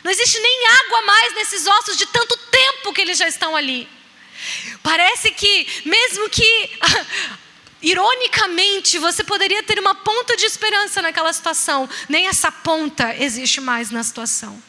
Não 0.04 0.12
existe 0.12 0.40
nem 0.40 0.68
água 0.68 1.02
mais 1.02 1.34
nesses 1.34 1.68
ossos 1.68 1.98
de 1.98 2.06
tanto 2.06 2.38
tempo 2.38 2.94
que 2.94 3.02
eles 3.02 3.18
já 3.18 3.28
estão 3.28 3.56
ali. 3.56 3.99
Parece 4.82 5.32
que, 5.32 5.68
mesmo 5.86 6.30
que, 6.30 6.70
ironicamente, 7.82 8.98
você 9.00 9.24
poderia 9.24 9.64
ter 9.64 9.80
uma 9.80 9.96
ponta 9.96 10.36
de 10.36 10.46
esperança 10.46 11.02
naquela 11.02 11.32
situação, 11.34 11.90
nem 12.08 12.28
essa 12.28 12.52
ponta 12.52 13.16
existe 13.16 13.62
mais 13.62 13.92
na 13.92 14.04
situação. 14.04 14.69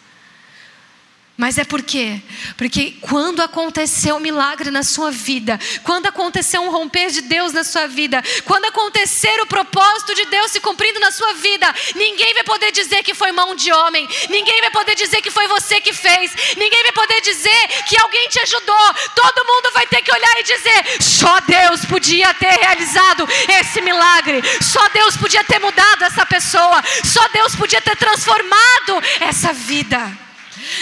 Mas 1.40 1.56
é 1.56 1.64
por 1.64 1.82
quê? 1.82 2.20
Porque 2.58 2.92
quando 3.00 3.40
aconteceu 3.40 4.16
um 4.16 4.20
milagre 4.20 4.70
na 4.70 4.82
sua 4.82 5.10
vida, 5.10 5.58
quando 5.82 6.04
aconteceu 6.04 6.60
um 6.60 6.70
romper 6.70 7.08
de 7.10 7.22
Deus 7.22 7.54
na 7.54 7.64
sua 7.64 7.86
vida, 7.86 8.22
quando 8.44 8.66
acontecer 8.66 9.40
o 9.40 9.46
propósito 9.46 10.14
de 10.14 10.26
Deus 10.26 10.50
se 10.50 10.60
cumprindo 10.60 11.00
na 11.00 11.10
sua 11.10 11.32
vida, 11.32 11.74
ninguém 11.96 12.34
vai 12.34 12.44
poder 12.44 12.70
dizer 12.72 13.02
que 13.02 13.14
foi 13.14 13.32
mão 13.32 13.54
de 13.54 13.72
homem, 13.72 14.06
ninguém 14.28 14.60
vai 14.60 14.70
poder 14.70 14.94
dizer 14.94 15.22
que 15.22 15.30
foi 15.30 15.48
você 15.48 15.80
que 15.80 15.94
fez, 15.94 16.30
ninguém 16.58 16.82
vai 16.82 16.92
poder 16.92 17.22
dizer 17.22 17.68
que 17.88 17.98
alguém 17.98 18.28
te 18.28 18.38
ajudou. 18.40 18.94
Todo 19.14 19.46
mundo 19.46 19.72
vai 19.72 19.86
ter 19.86 20.02
que 20.02 20.12
olhar 20.12 20.40
e 20.40 20.42
dizer: 20.42 21.02
só 21.02 21.40
Deus 21.40 21.86
podia 21.86 22.34
ter 22.34 22.52
realizado 22.52 23.26
esse 23.58 23.80
milagre, 23.80 24.42
só 24.60 24.86
Deus 24.90 25.16
podia 25.16 25.42
ter 25.42 25.58
mudado 25.58 26.04
essa 26.04 26.26
pessoa, 26.26 26.84
só 27.02 27.26
Deus 27.28 27.56
podia 27.56 27.80
ter 27.80 27.96
transformado 27.96 29.02
essa 29.22 29.54
vida. 29.54 30.28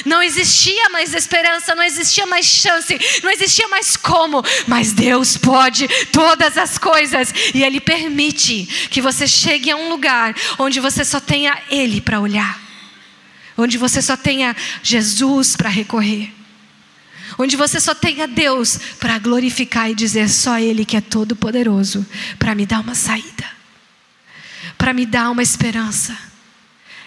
Não 0.04 0.22
existia 0.22 0.88
mais 0.90 1.14
esperança, 1.14 1.74
não 1.74 1.82
existia 1.82 2.26
mais 2.26 2.46
chance, 2.46 2.98
não 3.22 3.30
existia 3.30 3.68
mais 3.68 3.96
como, 3.96 4.42
mas 4.66 4.92
Deus 4.92 5.36
pode 5.36 5.88
todas 6.12 6.56
as 6.56 6.78
coisas 6.78 7.32
e 7.54 7.62
Ele 7.62 7.80
permite 7.80 8.66
que 8.90 9.00
você 9.00 9.26
chegue 9.26 9.70
a 9.70 9.76
um 9.76 9.88
lugar 9.88 10.34
onde 10.58 10.80
você 10.80 11.04
só 11.04 11.20
tenha 11.20 11.58
Ele 11.70 12.00
para 12.00 12.20
olhar, 12.20 12.60
onde 13.56 13.78
você 13.78 14.00
só 14.02 14.16
tenha 14.16 14.54
Jesus 14.82 15.56
para 15.56 15.68
recorrer, 15.68 16.32
onde 17.38 17.56
você 17.56 17.80
só 17.80 17.94
tenha 17.94 18.26
Deus 18.26 18.78
para 18.98 19.18
glorificar 19.18 19.90
e 19.90 19.94
dizer 19.94 20.28
só 20.28 20.58
Ele 20.58 20.84
que 20.84 20.96
é 20.96 21.00
todo-poderoso 21.00 22.06
para 22.38 22.54
me 22.54 22.66
dar 22.66 22.80
uma 22.80 22.94
saída, 22.94 23.46
para 24.76 24.92
me 24.92 25.06
dar 25.06 25.30
uma 25.30 25.42
esperança. 25.42 26.27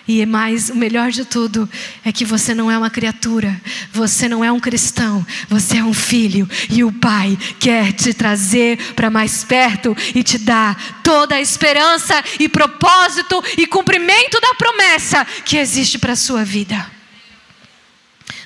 E 0.08 0.26
mais, 0.26 0.70
o 0.70 0.76
melhor 0.76 1.12
de 1.12 1.24
tudo 1.24 1.70
é 2.04 2.12
que 2.12 2.26
você 2.26 2.56
não 2.56 2.72
é 2.72 2.78
uma 2.78 2.90
criatura, 2.90 3.62
você 3.92 4.28
não 4.28 4.44
é 4.44 4.52
um 4.52 4.60
cristão, 4.60 5.26
você 5.48 5.78
é 5.78 5.84
um 5.84 5.94
filho 5.94 6.50
e 6.70 6.84
o 6.84 6.92
Pai 6.92 7.38
quer 7.60 7.94
te 7.94 8.14
trazer 8.14 8.94
para 8.94 9.10
mais 9.10 9.44
perto 9.44 9.96
e 10.16 10.24
te 10.24 10.38
dar 10.38 11.02
toda 11.04 11.36
a 11.36 11.42
esperança 11.42 12.24
e 12.40 12.50
propósito 12.50 13.44
e 13.58 13.68
cumprimento 13.68 14.40
da 14.42 14.56
promessa 14.56 15.24
que 15.46 15.58
existe 15.58 16.00
para 16.00 16.14
a 16.14 16.18
sua 16.18 16.44
vida. 16.44 16.90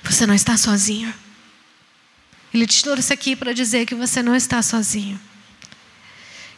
Você 0.04 0.28
não 0.28 0.36
está 0.36 0.58
sozinho. 0.58 1.14
Ele 2.54 2.68
te 2.68 2.84
trouxe 2.84 3.12
aqui 3.12 3.36
para 3.36 3.54
dizer 3.54 3.86
que 3.86 3.96
você 3.96 4.22
não 4.22 4.36
está 4.36 4.62
sozinho. 4.62 5.20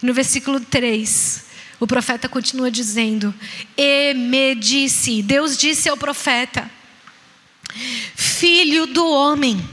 No 0.01 0.13
versículo 0.13 0.59
3, 0.59 1.46
o 1.79 1.87
profeta 1.87 2.27
continua 2.27 2.71
dizendo: 2.71 3.33
E 3.75 4.13
me 4.13 4.55
disse, 4.55 5.21
Deus 5.21 5.57
disse 5.57 5.89
ao 5.89 5.97
profeta: 5.97 6.69
Filho 8.15 8.87
do 8.87 9.07
homem, 9.07 9.63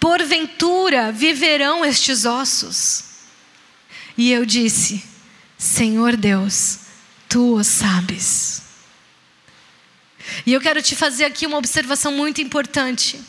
porventura 0.00 1.12
viverão 1.12 1.84
estes 1.84 2.24
ossos? 2.24 3.04
E 4.16 4.30
eu 4.30 4.46
disse: 4.46 5.02
Senhor 5.58 6.16
Deus, 6.16 6.78
tu 7.28 7.56
o 7.56 7.64
sabes. 7.64 8.62
E 10.46 10.52
eu 10.52 10.60
quero 10.60 10.82
te 10.82 10.96
fazer 10.96 11.24
aqui 11.24 11.46
uma 11.46 11.58
observação 11.58 12.12
muito 12.12 12.40
importante. 12.40 13.20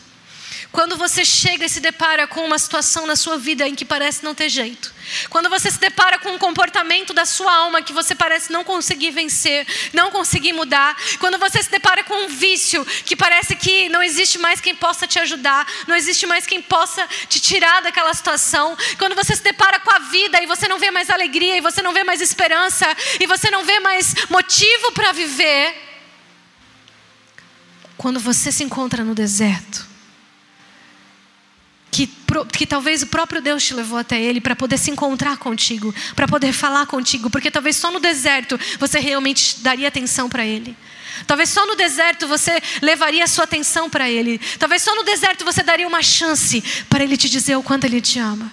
Quando 0.76 0.98
você 0.98 1.24
chega 1.24 1.64
e 1.64 1.70
se 1.70 1.80
depara 1.80 2.28
com 2.28 2.44
uma 2.44 2.60
situação 2.60 3.08
na 3.08 3.16
sua 3.16 3.38
vida 3.38 3.66
em 3.66 3.74
que 3.74 3.86
parece 3.86 4.26
não 4.26 4.36
ter 4.36 4.50
jeito, 4.50 4.94
quando 5.30 5.50
você 5.50 5.72
se 5.72 5.80
depara 5.80 6.20
com 6.20 6.34
um 6.34 6.38
comportamento 6.38 7.14
da 7.14 7.24
sua 7.24 7.50
alma 7.50 7.82
que 7.82 7.94
você 7.94 8.14
parece 8.14 8.52
não 8.52 8.62
conseguir 8.62 9.12
vencer, 9.12 9.66
não 9.94 10.12
conseguir 10.12 10.52
mudar, 10.52 10.94
quando 11.18 11.40
você 11.40 11.64
se 11.64 11.72
depara 11.72 12.04
com 12.04 12.26
um 12.26 12.28
vício 12.28 12.84
que 13.06 13.16
parece 13.16 13.56
que 13.56 13.88
não 13.88 14.04
existe 14.04 14.38
mais 14.38 14.60
quem 14.60 14.76
possa 14.76 15.08
te 15.08 15.18
ajudar, 15.18 15.66
não 15.88 15.96
existe 15.96 16.26
mais 16.28 16.46
quem 16.46 16.62
possa 16.62 17.08
te 17.30 17.40
tirar 17.40 17.82
daquela 17.82 18.14
situação, 18.14 18.78
quando 18.98 19.16
você 19.16 19.34
se 19.34 19.44
depara 19.44 19.80
com 19.80 19.92
a 19.92 20.00
vida 20.00 20.44
e 20.44 20.46
você 20.46 20.68
não 20.68 20.78
vê 20.78 20.92
mais 20.92 21.10
alegria, 21.10 21.56
e 21.56 21.62
você 21.62 21.82
não 21.82 21.94
vê 21.94 22.04
mais 22.04 22.20
esperança, 22.20 22.86
e 23.18 23.26
você 23.26 23.50
não 23.50 23.64
vê 23.64 23.80
mais 23.80 24.14
motivo 24.30 24.92
para 24.92 25.14
viver, 25.14 25.74
quando 27.98 28.20
você 28.20 28.52
se 28.52 28.62
encontra 28.62 29.06
no 29.06 29.16
deserto, 29.16 29.95
que, 32.52 32.66
talvez 32.66 33.04
o 33.04 33.08
próprio 33.08 33.42
Deus 33.42 33.64
te 33.64 33.74
levou 33.74 33.98
até 33.98 34.22
Ele 34.22 34.42
para 34.42 34.56
poder 34.56 34.78
se 34.78 34.92
encontrar 34.92 35.38
contigo, 35.38 35.94
para 36.16 36.28
poder 36.28 36.52
falar 36.54 36.86
contigo, 36.86 37.30
porque 37.30 37.52
talvez 37.52 37.76
só 37.76 37.92
no 37.92 38.00
deserto 38.00 38.60
você 38.80 39.00
realmente 39.00 39.60
daria 39.60 39.88
atenção 39.88 40.30
para 40.30 40.46
Ele. 40.46 40.76
Talvez 41.26 41.50
só 41.50 41.66
no 41.66 41.76
deserto 41.76 42.28
você 42.28 42.62
levaria 42.82 43.24
a 43.24 43.28
sua 43.28 43.46
atenção 43.46 43.90
para 43.90 44.10
Ele. 44.10 44.40
Talvez 44.60 44.82
só 44.82 44.96
no 44.96 45.04
deserto 45.04 45.46
você 45.46 45.64
daria 45.64 45.88
uma 45.88 46.04
chance 46.04 46.62
para 46.90 47.04
Ele 47.04 47.16
te 47.16 47.30
dizer 47.30 47.56
o 47.56 47.64
quanto 47.64 47.86
Ele 47.86 48.02
te 48.02 48.20
ama. 48.20 48.52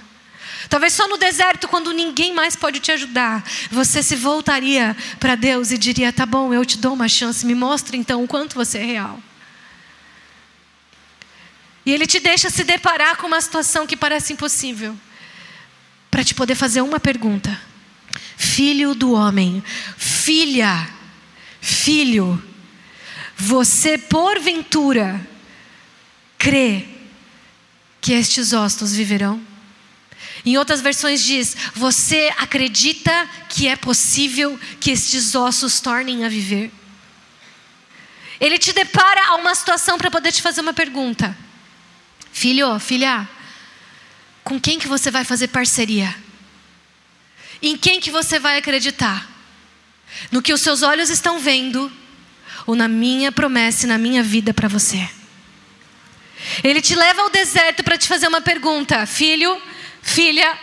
Talvez 0.68 0.92
só 0.92 1.08
no 1.08 1.18
deserto, 1.18 1.68
quando 1.68 1.92
ninguém 1.92 2.32
mais 2.32 2.56
pode 2.56 2.78
te 2.80 2.92
ajudar, 2.92 3.44
você 3.70 4.02
se 4.02 4.16
voltaria 4.16 4.96
para 5.18 5.34
Deus 5.34 5.70
e 5.70 5.76
diria: 5.76 6.12
Tá 6.12 6.24
bom, 6.24 6.54
eu 6.54 6.64
te 6.64 6.78
dou 6.78 6.94
uma 6.94 7.08
chance, 7.08 7.44
me 7.44 7.54
mostre 7.54 7.96
então 7.96 8.22
o 8.22 8.28
quanto 8.28 8.54
você 8.54 8.78
é 8.78 8.84
real. 8.84 9.20
E 11.84 11.92
ele 11.92 12.06
te 12.06 12.20
deixa 12.20 12.48
se 12.48 12.64
deparar 12.64 13.16
com 13.16 13.26
uma 13.26 13.40
situação 13.40 13.86
que 13.86 13.96
parece 13.96 14.32
impossível, 14.32 14.96
para 16.10 16.22
te 16.22 16.34
poder 16.34 16.54
fazer 16.54 16.80
uma 16.80 17.00
pergunta: 17.00 17.60
Filho 18.36 18.94
do 18.94 19.12
homem, 19.12 19.62
filha, 19.96 20.88
filho, 21.60 22.42
você 23.36 23.98
porventura 23.98 25.20
crê 26.38 26.86
que 28.00 28.12
estes 28.12 28.52
ossos 28.52 28.94
viverão? 28.94 29.40
Em 30.44 30.56
outras 30.56 30.80
versões 30.80 31.22
diz: 31.22 31.56
Você 31.74 32.32
acredita 32.38 33.28
que 33.48 33.66
é 33.66 33.76
possível 33.76 34.58
que 34.80 34.90
estes 34.90 35.34
ossos 35.34 35.80
tornem 35.80 36.24
a 36.24 36.28
viver? 36.28 36.70
Ele 38.40 38.58
te 38.58 38.72
depara 38.72 39.28
a 39.28 39.36
uma 39.36 39.54
situação 39.54 39.96
para 39.96 40.10
poder 40.10 40.32
te 40.32 40.42
fazer 40.42 40.60
uma 40.60 40.72
pergunta. 40.72 41.36
Filho, 42.32 42.78
filha, 42.80 43.28
com 44.42 44.58
quem 44.58 44.78
que 44.78 44.88
você 44.88 45.10
vai 45.10 45.24
fazer 45.24 45.48
parceria? 45.48 46.14
Em 47.62 47.76
quem 47.76 48.00
que 48.00 48.10
você 48.10 48.38
vai 48.38 48.58
acreditar? 48.58 49.30
No 50.30 50.42
que 50.42 50.52
os 50.52 50.60
seus 50.60 50.82
olhos 50.82 51.10
estão 51.10 51.38
vendo 51.38 51.92
ou 52.66 52.74
na 52.74 52.88
minha 52.88 53.30
promessa 53.30 53.84
e 53.84 53.88
na 53.88 53.98
minha 53.98 54.22
vida 54.22 54.52
para 54.52 54.66
você? 54.66 55.08
Ele 56.64 56.80
te 56.80 56.94
leva 56.94 57.22
ao 57.22 57.30
deserto 57.30 57.84
para 57.84 57.96
te 57.96 58.08
fazer 58.08 58.26
uma 58.26 58.40
pergunta, 58.40 59.06
filho, 59.06 59.60
filha, 60.02 60.58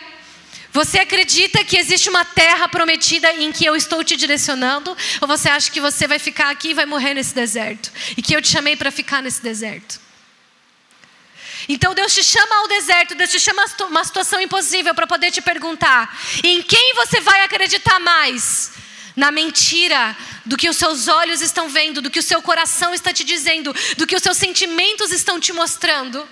você 0.72 1.00
acredita 1.00 1.64
que 1.64 1.78
existe 1.78 2.10
uma 2.10 2.26
terra 2.26 2.68
prometida 2.68 3.32
em 3.34 3.52
que 3.52 3.66
eu 3.66 3.76
estou 3.76 4.04
te 4.04 4.16
direcionando? 4.16 4.96
Ou 5.22 5.28
você 5.28 5.50
acha 5.50 5.72
que 5.72 5.80
você 5.80 6.08
vai 6.08 6.20
ficar 6.20 6.50
aqui 6.50 6.70
e 6.70 6.74
vai 6.74 6.86
morrer 6.86 7.14
nesse 7.14 7.34
deserto? 7.34 7.92
E 8.16 8.22
que 8.22 8.36
eu 8.36 8.42
te 8.42 8.50
chamei 8.50 8.76
para 8.76 8.92
ficar 8.92 9.22
nesse 9.22 9.42
deserto? 9.42 10.09
Então 11.72 11.94
Deus 11.94 12.12
te 12.12 12.24
chama 12.24 12.56
ao 12.56 12.68
deserto, 12.68 13.14
Deus 13.14 13.30
te 13.30 13.40
chama 13.40 13.64
a 13.64 13.84
uma 13.86 14.04
situação 14.04 14.42
impossível 14.42 14.96
para 14.96 15.06
poder 15.06 15.30
te 15.30 15.40
perguntar: 15.40 16.20
em 16.44 16.64
quem 16.64 16.96
você 16.96 17.22
vai 17.22 17.44
acreditar 17.44 18.00
mais? 18.00 18.72
Na 19.16 19.32
mentira 19.32 20.18
do 20.46 20.58
que 20.58 20.70
os 20.70 20.78
seus 20.78 21.08
olhos 21.08 21.42
estão 21.42 21.70
vendo, 21.70 22.02
do 22.02 22.10
que 22.10 22.20
o 22.20 22.24
seu 22.24 22.42
coração 22.42 22.94
está 22.94 23.14
te 23.14 23.24
dizendo, 23.24 23.76
do 23.98 24.08
que 24.08 24.16
os 24.16 24.24
seus 24.24 24.38
sentimentos 24.38 25.12
estão 25.12 25.40
te 25.40 25.54
mostrando? 25.54 26.28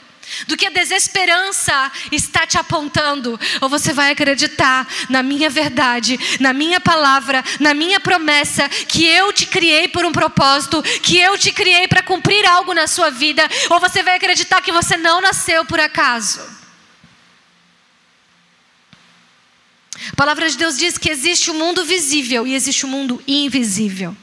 do 0.48 0.58
que 0.58 0.68
a 0.68 0.70
desesperança 0.70 1.92
está 2.12 2.46
te 2.46 2.58
apontando, 2.58 3.40
ou 3.62 3.70
você 3.70 3.94
vai 3.94 4.12
acreditar 4.12 4.88
na 5.10 5.24
minha 5.24 5.50
verdade, 5.50 6.20
na 6.40 6.54
minha 6.54 6.80
palavra, 6.80 7.44
na 7.60 7.74
minha 7.74 8.00
promessa, 8.00 8.68
que 8.70 9.06
eu 9.06 9.32
te 9.34 9.46
criei 9.46 9.88
por 9.88 10.06
um 10.06 10.12
propósito, 10.12 10.82
que 11.02 11.18
eu 11.18 11.38
te 11.38 11.52
criei 11.52 11.88
para 11.88 12.04
cumprir 12.04 12.46
algo 12.46 12.74
na 12.74 12.88
sua 12.88 13.10
vida, 13.10 13.48
ou 13.70 13.80
você 13.80 14.04
vai 14.04 14.16
acreditar 14.16 14.62
que 14.62 14.72
você 14.72 14.98
não 14.98 15.22
nasceu 15.22 15.66
por 15.66 15.80
acaso. 15.80 16.58
A 20.12 20.16
palavra 20.16 20.48
de 20.50 20.58
Deus 20.58 20.78
diz 20.78 20.98
que 20.98 21.10
existe 21.10 21.50
o 21.50 21.54
um 21.54 21.58
mundo 21.58 21.84
visível 21.84 22.46
e 22.46 22.54
existe 22.54 22.86
o 22.86 22.88
um 22.88 22.92
mundo 22.92 23.24
invisível. 23.28 24.16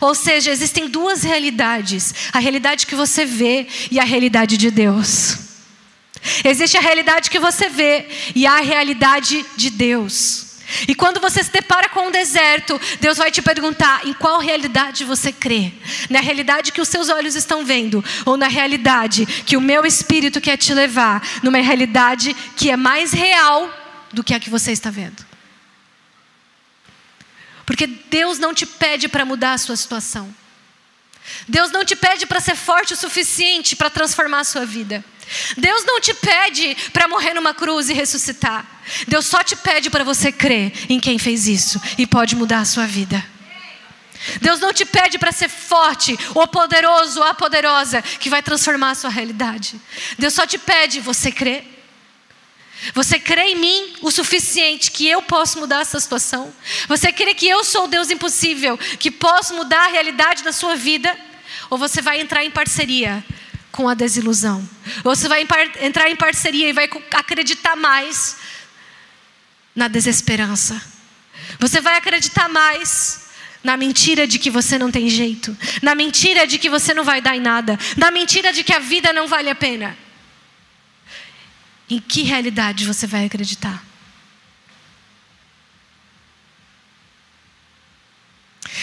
Ou 0.00 0.14
seja, 0.14 0.50
existem 0.50 0.88
duas 0.88 1.22
realidades: 1.22 2.14
a 2.32 2.38
realidade 2.38 2.86
que 2.86 2.94
você 2.94 3.24
vê 3.24 3.66
e 3.90 3.98
a 3.98 4.04
realidade 4.04 4.56
de 4.56 4.70
Deus. 4.70 5.38
Existe 6.44 6.76
a 6.76 6.80
realidade 6.80 7.30
que 7.30 7.38
você 7.38 7.68
vê 7.68 8.06
e 8.34 8.46
a 8.46 8.60
realidade 8.60 9.44
de 9.56 9.70
Deus. 9.70 10.50
E 10.86 10.94
quando 10.94 11.20
você 11.20 11.42
se 11.42 11.50
depara 11.50 11.88
com 11.88 12.08
um 12.08 12.10
deserto, 12.10 12.80
Deus 13.00 13.18
vai 13.18 13.30
te 13.30 13.42
perguntar 13.42 14.06
em 14.06 14.12
qual 14.12 14.38
realidade 14.38 15.04
você 15.04 15.32
crê: 15.32 15.72
na 16.08 16.20
realidade 16.20 16.72
que 16.72 16.80
os 16.80 16.88
seus 16.88 17.08
olhos 17.08 17.34
estão 17.34 17.64
vendo, 17.64 18.04
ou 18.24 18.36
na 18.36 18.48
realidade 18.48 19.26
que 19.26 19.56
o 19.56 19.60
meu 19.60 19.84
espírito 19.84 20.40
quer 20.40 20.56
te 20.56 20.72
levar, 20.72 21.26
numa 21.42 21.58
realidade 21.58 22.34
que 22.56 22.70
é 22.70 22.76
mais 22.76 23.12
real 23.12 23.68
do 24.12 24.22
que 24.22 24.34
a 24.34 24.40
que 24.40 24.50
você 24.50 24.72
está 24.72 24.90
vendo. 24.90 25.29
Porque 27.70 27.86
Deus 27.86 28.36
não 28.36 28.52
te 28.52 28.66
pede 28.66 29.06
para 29.06 29.24
mudar 29.24 29.52
a 29.52 29.58
sua 29.58 29.76
situação. 29.76 30.34
Deus 31.46 31.70
não 31.70 31.84
te 31.84 31.94
pede 31.94 32.26
para 32.26 32.40
ser 32.40 32.56
forte 32.56 32.94
o 32.94 32.96
suficiente 32.96 33.76
para 33.76 33.88
transformar 33.88 34.40
a 34.40 34.44
sua 34.44 34.66
vida. 34.66 35.04
Deus 35.56 35.84
não 35.84 36.00
te 36.00 36.12
pede 36.12 36.76
para 36.92 37.06
morrer 37.06 37.32
numa 37.32 37.54
cruz 37.54 37.88
e 37.88 37.92
ressuscitar. 37.92 38.66
Deus 39.06 39.24
só 39.24 39.44
te 39.44 39.54
pede 39.54 39.88
para 39.88 40.02
você 40.02 40.32
crer 40.32 40.72
em 40.88 40.98
quem 40.98 41.16
fez 41.16 41.46
isso 41.46 41.80
e 41.96 42.08
pode 42.08 42.34
mudar 42.34 42.58
a 42.58 42.64
sua 42.64 42.88
vida. 42.88 43.24
Deus 44.40 44.58
não 44.58 44.72
te 44.72 44.84
pede 44.84 45.16
para 45.16 45.30
ser 45.30 45.48
forte, 45.48 46.18
ou 46.34 46.48
poderoso, 46.48 47.20
ou 47.20 47.26
a 47.26 47.34
poderosa, 47.34 48.02
que 48.02 48.28
vai 48.28 48.42
transformar 48.42 48.90
a 48.90 48.94
sua 48.96 49.10
realidade. 49.10 49.80
Deus 50.18 50.34
só 50.34 50.44
te 50.44 50.58
pede, 50.58 50.98
você 50.98 51.30
crê? 51.30 51.62
Você 52.94 53.18
crê 53.18 53.52
em 53.52 53.56
mim 53.56 53.94
o 54.00 54.10
suficiente 54.10 54.90
que 54.90 55.06
eu 55.06 55.20
posso 55.22 55.58
mudar 55.58 55.80
essa 55.80 56.00
situação? 56.00 56.52
Você 56.88 57.12
crê 57.12 57.34
que 57.34 57.46
eu 57.46 57.62
sou 57.62 57.84
o 57.84 57.88
Deus 57.88 58.10
impossível, 58.10 58.78
que 58.78 59.10
posso 59.10 59.54
mudar 59.54 59.86
a 59.86 59.88
realidade 59.88 60.42
da 60.42 60.52
sua 60.52 60.76
vida? 60.76 61.14
Ou 61.68 61.76
você 61.76 62.00
vai 62.00 62.20
entrar 62.20 62.44
em 62.44 62.50
parceria 62.50 63.24
com 63.70 63.88
a 63.88 63.94
desilusão? 63.94 64.66
Ou 65.04 65.14
você 65.14 65.28
vai 65.28 65.46
entrar 65.80 66.10
em 66.10 66.16
parceria 66.16 66.68
e 66.68 66.72
vai 66.72 66.88
acreditar 67.12 67.76
mais 67.76 68.36
na 69.74 69.86
desesperança? 69.86 70.80
Você 71.58 71.80
vai 71.80 71.96
acreditar 71.96 72.48
mais 72.48 73.28
na 73.62 73.76
mentira 73.76 74.26
de 74.26 74.38
que 74.38 74.50
você 74.50 74.78
não 74.78 74.90
tem 74.90 75.08
jeito, 75.10 75.54
na 75.82 75.94
mentira 75.94 76.46
de 76.46 76.58
que 76.58 76.70
você 76.70 76.94
não 76.94 77.04
vai 77.04 77.20
dar 77.20 77.36
em 77.36 77.40
nada, 77.40 77.78
na 77.96 78.10
mentira 78.10 78.54
de 78.54 78.64
que 78.64 78.72
a 78.72 78.78
vida 78.78 79.12
não 79.12 79.28
vale 79.28 79.50
a 79.50 79.54
pena? 79.54 79.96
Em 81.90 81.98
que 81.98 82.22
realidade 82.22 82.86
você 82.86 83.04
vai 83.04 83.24
acreditar? 83.26 83.84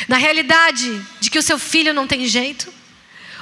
Na 0.10 0.18
realidade 0.18 1.02
de 1.22 1.30
que 1.30 1.40
o 1.40 1.42
seu 1.42 1.58
filho 1.58 1.94
não 1.94 2.06
tem 2.06 2.28
jeito? 2.28 2.74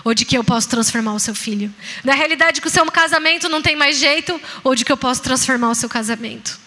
Ou 0.03 0.13
de 0.13 0.23
que 0.23 0.37
eu 0.37 0.43
posso 0.43 0.69
transformar 0.69 1.13
o 1.13 1.19
seu 1.19 1.33
filho? 1.33 1.73
Na 2.03 2.13
realidade 2.13 2.55
de 2.55 2.61
que 2.61 2.67
o 2.67 2.71
seu 2.71 2.85
casamento 2.85 3.49
não 3.49 3.61
tem 3.61 3.75
mais 3.75 3.97
jeito? 3.97 4.39
Ou 4.63 4.75
de 4.75 4.85
que 4.85 4.91
eu 4.91 4.97
posso 4.97 5.23
transformar 5.23 5.71
o 5.71 5.75
seu 5.75 5.89
casamento? 5.89 6.59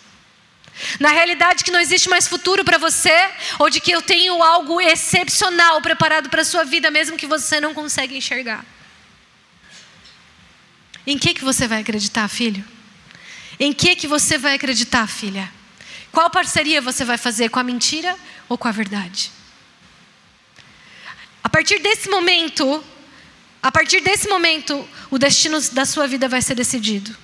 Na 0.99 1.11
realidade 1.11 1.63
que 1.63 1.71
não 1.71 1.79
existe 1.79 2.09
mais 2.09 2.27
futuro 2.27 2.65
para 2.65 2.79
você? 2.79 3.31
Ou 3.61 3.71
de 3.71 3.81
que 3.81 3.93
eu 3.93 4.03
tenho 4.03 4.43
algo 4.43 4.81
excepcional 4.81 5.81
preparado 5.81 6.29
para 6.29 6.43
a 6.43 6.45
sua 6.45 6.65
vida, 6.65 6.91
mesmo 6.91 7.17
que 7.17 7.27
você 7.27 7.61
não 7.61 7.73
consiga 7.73 8.13
enxergar? 8.13 8.65
Em 11.07 11.17
que, 11.17 11.33
que 11.33 11.45
você 11.45 11.69
vai 11.69 11.81
acreditar, 11.81 12.27
filho? 12.29 12.65
Em 13.59 13.73
que 13.73 13.97
que 13.97 14.07
você 14.07 14.39
vai 14.39 14.55
acreditar, 14.55 15.07
filha? 15.07 15.53
Qual 16.13 16.31
parceria 16.31 16.81
você 16.81 17.05
vai 17.05 17.19
fazer 17.19 17.49
com 17.49 17.59
a 17.59 17.65
mentira 17.65 18.17
ou 18.49 18.57
com 18.57 18.69
a 18.69 18.73
verdade? 18.73 19.31
A 21.43 21.49
partir 21.49 21.79
desse 21.81 22.09
momento, 22.09 22.85
a 23.63 23.73
partir 23.73 24.01
desse 24.01 24.29
momento, 24.29 24.89
o 25.11 25.19
destino 25.19 25.61
da 25.73 25.85
sua 25.85 26.07
vida 26.07 26.29
vai 26.29 26.41
ser 26.41 26.55
decidido. 26.55 27.17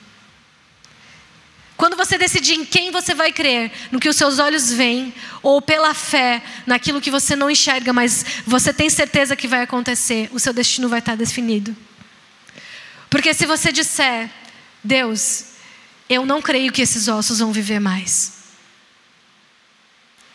Quando 1.76 1.96
você 1.96 2.16
decidir 2.16 2.54
em 2.54 2.64
quem 2.64 2.90
você 2.90 3.14
vai 3.14 3.32
crer, 3.32 3.70
no 3.90 3.98
que 3.98 4.08
os 4.08 4.16
seus 4.16 4.38
olhos 4.38 4.72
veem, 4.72 5.12
ou 5.42 5.60
pela 5.60 5.92
fé, 5.92 6.42
naquilo 6.66 7.00
que 7.00 7.10
você 7.10 7.34
não 7.34 7.50
enxerga, 7.50 7.92
mas 7.92 8.24
você 8.46 8.72
tem 8.72 8.88
certeza 8.88 9.34
que 9.34 9.48
vai 9.48 9.62
acontecer, 9.62 10.28
o 10.32 10.38
seu 10.38 10.52
destino 10.52 10.88
vai 10.88 11.00
estar 11.00 11.16
definido. 11.16 11.76
Porque 13.10 13.34
se 13.34 13.44
você 13.44 13.72
disser, 13.72 14.30
Deus, 14.82 15.53
eu 16.08 16.26
não 16.26 16.42
creio 16.42 16.72
que 16.72 16.82
esses 16.82 17.08
ossos 17.08 17.38
vão 17.38 17.52
viver 17.52 17.80
mais. 17.80 18.34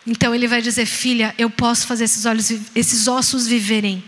Então 0.06 0.34
ele 0.34 0.48
vai 0.48 0.60
dizer: 0.62 0.86
Filha, 0.86 1.34
eu 1.38 1.50
posso 1.50 1.86
fazer 1.86 2.04
esses, 2.04 2.24
olhos, 2.24 2.50
esses 2.74 3.06
ossos 3.06 3.46
viverem, 3.46 4.02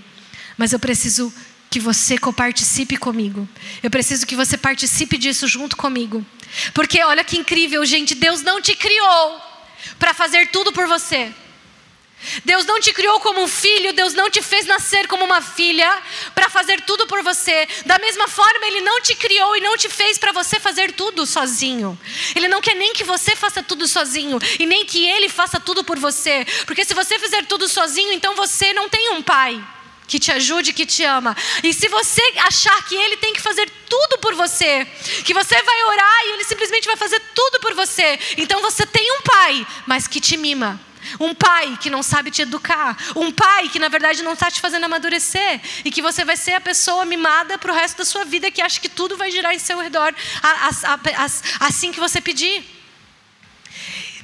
mas 0.56 0.72
eu 0.72 0.78
preciso 0.78 1.32
que 1.70 1.80
você 1.80 2.18
coparticipe 2.18 2.96
comigo. 2.96 3.48
Eu 3.82 3.90
preciso 3.90 4.26
que 4.26 4.36
você 4.36 4.58
participe 4.58 5.16
disso 5.16 5.48
junto 5.48 5.76
comigo. 5.76 6.24
Porque 6.74 7.02
olha 7.02 7.24
que 7.24 7.38
incrível, 7.38 7.84
gente, 7.86 8.14
Deus 8.14 8.42
não 8.42 8.60
te 8.60 8.76
criou 8.76 9.40
para 9.98 10.12
fazer 10.12 10.48
tudo 10.48 10.70
por 10.72 10.86
você. 10.86 11.32
Deus 12.44 12.64
não 12.64 12.80
te 12.80 12.92
criou 12.92 13.20
como 13.20 13.42
um 13.42 13.48
filho, 13.48 13.92
Deus 13.92 14.14
não 14.14 14.30
te 14.30 14.40
fez 14.42 14.66
nascer 14.66 15.06
como 15.06 15.24
uma 15.24 15.40
filha 15.40 16.02
para 16.34 16.48
fazer 16.48 16.80
tudo 16.82 17.06
por 17.06 17.22
você. 17.22 17.68
Da 17.86 17.98
mesma 17.98 18.28
forma, 18.28 18.66
Ele 18.66 18.80
não 18.80 19.00
te 19.00 19.14
criou 19.14 19.56
e 19.56 19.60
não 19.60 19.76
te 19.76 19.88
fez 19.88 20.18
para 20.18 20.32
você 20.32 20.58
fazer 20.60 20.92
tudo 20.92 21.26
sozinho. 21.26 21.98
Ele 22.34 22.48
não 22.48 22.60
quer 22.60 22.74
nem 22.74 22.92
que 22.92 23.04
você 23.04 23.34
faça 23.36 23.62
tudo 23.62 23.86
sozinho 23.88 24.38
e 24.58 24.66
nem 24.66 24.84
que 24.84 25.04
Ele 25.04 25.28
faça 25.28 25.58
tudo 25.60 25.84
por 25.84 25.98
você. 25.98 26.46
Porque 26.66 26.84
se 26.84 26.94
você 26.94 27.18
fizer 27.18 27.44
tudo 27.46 27.68
sozinho, 27.68 28.12
então 28.12 28.34
você 28.34 28.72
não 28.72 28.88
tem 28.88 29.10
um 29.10 29.22
pai 29.22 29.62
que 30.06 30.18
te 30.18 30.30
ajude, 30.30 30.72
que 30.72 30.84
te 30.84 31.04
ama. 31.04 31.34
E 31.62 31.72
se 31.72 31.88
você 31.88 32.22
achar 32.38 32.84
que 32.86 32.94
Ele 32.94 33.16
tem 33.16 33.32
que 33.32 33.40
fazer 33.40 33.70
tudo 33.88 34.18
por 34.18 34.34
você, 34.34 34.86
que 35.24 35.32
você 35.32 35.62
vai 35.62 35.84
orar 35.84 36.20
e 36.26 36.32
Ele 36.34 36.44
simplesmente 36.44 36.86
vai 36.86 36.96
fazer 36.96 37.20
tudo 37.34 37.60
por 37.60 37.74
você, 37.74 38.18
então 38.36 38.60
você 38.60 38.84
tem 38.84 39.10
um 39.18 39.22
pai, 39.22 39.66
mas 39.86 40.06
que 40.06 40.20
te 40.20 40.36
mima 40.36 40.78
um 41.18 41.34
pai 41.34 41.78
que 41.80 41.90
não 41.90 42.02
sabe 42.02 42.30
te 42.30 42.42
educar. 42.42 42.96
Um 43.16 43.30
pai 43.30 43.68
que, 43.68 43.78
na 43.78 43.88
verdade, 43.88 44.22
não 44.22 44.32
está 44.32 44.50
te 44.50 44.60
fazendo 44.60 44.84
amadurecer. 44.84 45.60
E 45.84 45.90
que 45.90 46.02
você 46.02 46.24
vai 46.24 46.36
ser 46.36 46.52
a 46.52 46.60
pessoa 46.60 47.04
mimada 47.04 47.58
para 47.58 47.72
o 47.72 47.74
resto 47.74 47.98
da 47.98 48.04
sua 48.04 48.24
vida 48.24 48.50
que 48.50 48.60
acha 48.60 48.80
que 48.80 48.88
tudo 48.88 49.16
vai 49.16 49.30
girar 49.30 49.54
em 49.54 49.58
seu 49.58 49.78
redor 49.78 50.14
assim 51.60 51.92
que 51.92 52.00
você 52.00 52.20
pedir. 52.20 52.64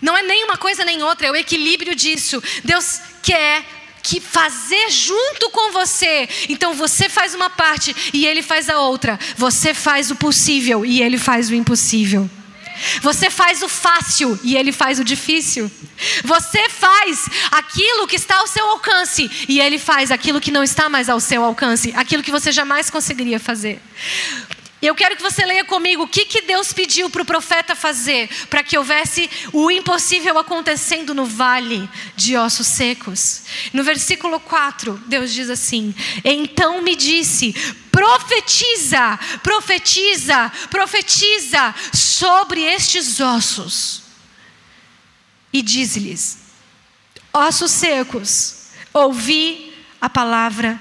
Não 0.00 0.16
é 0.16 0.22
nem 0.22 0.44
uma 0.44 0.56
coisa 0.56 0.84
nem 0.84 1.02
outra, 1.02 1.26
é 1.26 1.30
o 1.30 1.36
equilíbrio 1.36 1.94
disso. 1.94 2.42
Deus 2.64 3.00
quer 3.22 3.64
que 4.02 4.20
fazer 4.20 4.90
junto 4.90 5.50
com 5.50 5.72
você. 5.72 6.28
Então 6.48 6.74
você 6.74 7.08
faz 7.08 7.34
uma 7.34 7.50
parte 7.50 7.94
e 8.12 8.26
ele 8.26 8.42
faz 8.42 8.70
a 8.70 8.80
outra. 8.80 9.18
Você 9.36 9.74
faz 9.74 10.10
o 10.10 10.16
possível 10.16 10.84
e 10.84 11.02
ele 11.02 11.18
faz 11.18 11.50
o 11.50 11.54
impossível. 11.54 12.30
Você 13.02 13.30
faz 13.30 13.62
o 13.62 13.68
fácil 13.68 14.38
e 14.42 14.56
ele 14.56 14.72
faz 14.72 14.98
o 14.98 15.04
difícil. 15.04 15.70
Você 16.24 16.68
faz 16.68 17.28
aquilo 17.50 18.06
que 18.06 18.16
está 18.16 18.38
ao 18.38 18.46
seu 18.46 18.64
alcance 18.66 19.30
e 19.48 19.60
ele 19.60 19.78
faz 19.78 20.10
aquilo 20.10 20.40
que 20.40 20.50
não 20.50 20.62
está 20.62 20.88
mais 20.88 21.08
ao 21.08 21.20
seu 21.20 21.44
alcance, 21.44 21.92
aquilo 21.96 22.22
que 22.22 22.30
você 22.30 22.52
jamais 22.52 22.90
conseguiria 22.90 23.40
fazer. 23.40 23.80
Eu 24.80 24.94
quero 24.94 25.16
que 25.16 25.22
você 25.22 25.44
leia 25.44 25.64
comigo 25.64 26.04
o 26.04 26.08
que, 26.08 26.24
que 26.24 26.42
Deus 26.42 26.72
pediu 26.72 27.10
para 27.10 27.22
o 27.22 27.24
profeta 27.24 27.74
fazer 27.74 28.28
para 28.48 28.62
que 28.62 28.78
houvesse 28.78 29.28
o 29.52 29.70
impossível 29.72 30.38
acontecendo 30.38 31.12
no 31.12 31.24
vale 31.24 31.88
de 32.14 32.36
ossos 32.36 32.68
secos. 32.68 33.42
No 33.72 33.82
versículo 33.82 34.38
4, 34.38 35.02
Deus 35.06 35.32
diz 35.32 35.50
assim: 35.50 35.92
Então 36.24 36.80
me 36.80 36.94
disse, 36.94 37.52
profetiza, 37.90 39.18
profetiza, 39.42 40.52
profetiza 40.70 41.74
sobre 41.92 42.62
estes 42.62 43.18
ossos. 43.20 44.02
E 45.52 45.60
diz-lhes: 45.60 46.38
Ossos 47.32 47.72
secos, 47.72 48.68
ouvi 48.94 49.74
a 50.00 50.08
palavra 50.08 50.80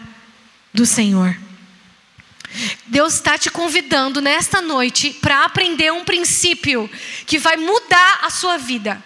do 0.71 0.85
Senhor. 0.85 1.46
Deus 2.85 3.15
está 3.15 3.37
te 3.37 3.49
convidando 3.49 4.21
nesta 4.21 4.61
noite 4.61 5.11
para 5.21 5.43
aprender 5.43 5.91
um 5.91 6.03
princípio 6.03 6.89
que 7.25 7.37
vai 7.37 7.57
mudar 7.57 8.19
a 8.23 8.29
sua 8.29 8.57
vida. 8.57 9.03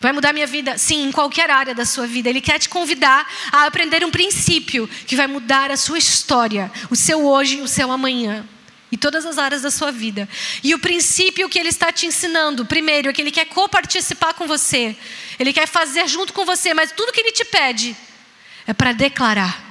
Vai 0.00 0.12
mudar 0.12 0.30
a 0.30 0.32
minha 0.32 0.46
vida? 0.46 0.78
Sim, 0.78 1.08
em 1.08 1.12
qualquer 1.12 1.50
área 1.50 1.74
da 1.74 1.84
sua 1.84 2.06
vida. 2.06 2.30
Ele 2.30 2.40
quer 2.40 2.58
te 2.58 2.70
convidar 2.70 3.30
a 3.52 3.66
aprender 3.66 4.02
um 4.02 4.10
princípio 4.10 4.88
que 5.06 5.14
vai 5.14 5.26
mudar 5.26 5.70
a 5.70 5.76
sua 5.76 5.98
história, 5.98 6.72
o 6.88 6.96
seu 6.96 7.26
hoje, 7.26 7.60
o 7.60 7.68
seu 7.68 7.92
amanhã. 7.92 8.48
E 8.90 8.96
todas 8.96 9.26
as 9.26 9.36
áreas 9.36 9.62
da 9.62 9.70
sua 9.70 9.92
vida. 9.92 10.26
E 10.64 10.74
o 10.74 10.78
princípio 10.78 11.48
que 11.48 11.58
ele 11.58 11.68
está 11.68 11.92
te 11.92 12.06
ensinando, 12.06 12.64
primeiro, 12.64 13.10
é 13.10 13.12
que 13.12 13.20
ele 13.20 13.30
quer 13.30 13.44
coparticipar 13.44 14.32
com 14.34 14.46
você. 14.46 14.96
Ele 15.38 15.52
quer 15.52 15.68
fazer 15.68 16.08
junto 16.08 16.32
com 16.32 16.46
você, 16.46 16.72
mas 16.72 16.90
tudo 16.92 17.12
que 17.12 17.20
ele 17.20 17.30
te 17.30 17.44
pede 17.44 17.94
é 18.66 18.72
para 18.72 18.92
declarar. 18.92 19.69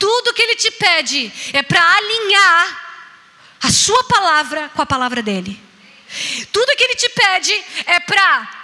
Tudo 0.00 0.34
que 0.34 0.42
ele 0.42 0.56
te 0.56 0.72
pede 0.72 1.32
é 1.52 1.62
para 1.62 1.80
alinhar 1.96 2.90
a 3.62 3.70
sua 3.70 4.02
palavra 4.04 4.68
com 4.70 4.82
a 4.82 4.86
palavra 4.86 5.22
dele. 5.22 5.70
Tudo 6.52 6.76
que 6.76 6.82
Ele 6.82 6.96
te 6.96 7.08
pede 7.10 7.64
é 7.86 8.00
para 8.00 8.59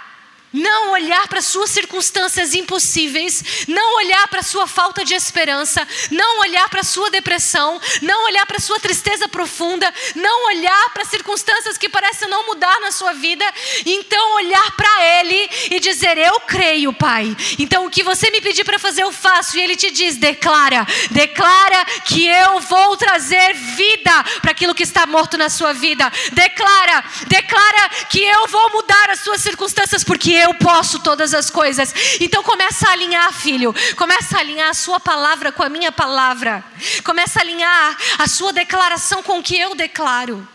não 0.53 0.91
olhar 0.91 1.27
para 1.27 1.41
suas 1.41 1.69
circunstâncias 1.69 2.53
impossíveis, 2.53 3.65
não 3.67 3.97
olhar 3.97 4.27
para 4.27 4.41
sua 4.41 4.67
falta 4.67 5.03
de 5.03 5.13
esperança, 5.13 5.85
não 6.11 6.39
olhar 6.39 6.69
para 6.69 6.83
sua 6.83 7.09
depressão, 7.09 7.79
não 8.01 8.25
olhar 8.25 8.45
para 8.45 8.59
sua 8.59 8.79
tristeza 8.79 9.27
profunda, 9.27 9.91
não 10.15 10.47
olhar 10.47 10.89
para 10.93 11.05
circunstâncias 11.05 11.77
que 11.77 11.89
parecem 11.89 12.29
não 12.29 12.45
mudar 12.45 12.79
na 12.79 12.91
sua 12.91 13.13
vida, 13.13 13.45
então 13.85 14.35
olhar 14.35 14.71
para 14.75 15.03
ele 15.19 15.49
e 15.71 15.79
dizer: 15.79 16.17
"Eu 16.17 16.39
creio, 16.41 16.93
Pai". 16.93 17.35
Então 17.59 17.85
o 17.85 17.89
que 17.89 18.03
você 18.03 18.29
me 18.31 18.41
pedir 18.41 18.63
para 18.63 18.79
fazer 18.79 19.03
eu 19.03 19.11
faço 19.11 19.57
e 19.57 19.61
ele 19.61 19.75
te 19.75 19.91
diz: 19.91 20.15
"Declara, 20.15 20.87
declara 21.11 21.85
que 22.05 22.25
eu 22.25 22.59
vou 22.61 22.95
trazer 22.95 23.53
vida 23.53 24.23
para 24.41 24.51
aquilo 24.51 24.75
que 24.75 24.83
está 24.83 25.05
morto 25.05 25.37
na 25.37 25.49
sua 25.49 25.73
vida. 25.73 26.11
Declara, 26.31 27.03
declara 27.27 27.89
que 28.09 28.23
eu 28.23 28.47
vou 28.47 28.71
mudar 28.71 29.09
as 29.09 29.19
suas 29.19 29.41
circunstâncias 29.41 30.03
porque 30.03 30.36
eu 30.37 30.53
posso 30.53 30.99
todas 30.99 31.33
as 31.33 31.49
coisas. 31.49 31.93
Então 32.19 32.43
começa 32.43 32.87
a 32.87 32.91
alinhar, 32.91 33.33
filho. 33.33 33.73
Começa 33.95 34.37
a 34.37 34.39
alinhar 34.39 34.69
a 34.69 34.73
sua 34.73 34.99
palavra 34.99 35.51
com 35.51 35.63
a 35.63 35.69
minha 35.69 35.91
palavra. 35.91 36.63
Começa 37.03 37.39
a 37.39 37.41
alinhar 37.41 37.97
a 38.17 38.27
sua 38.27 38.53
declaração 38.53 39.23
com 39.23 39.39
o 39.39 39.43
que 39.43 39.57
eu 39.57 39.75
declaro. 39.75 40.47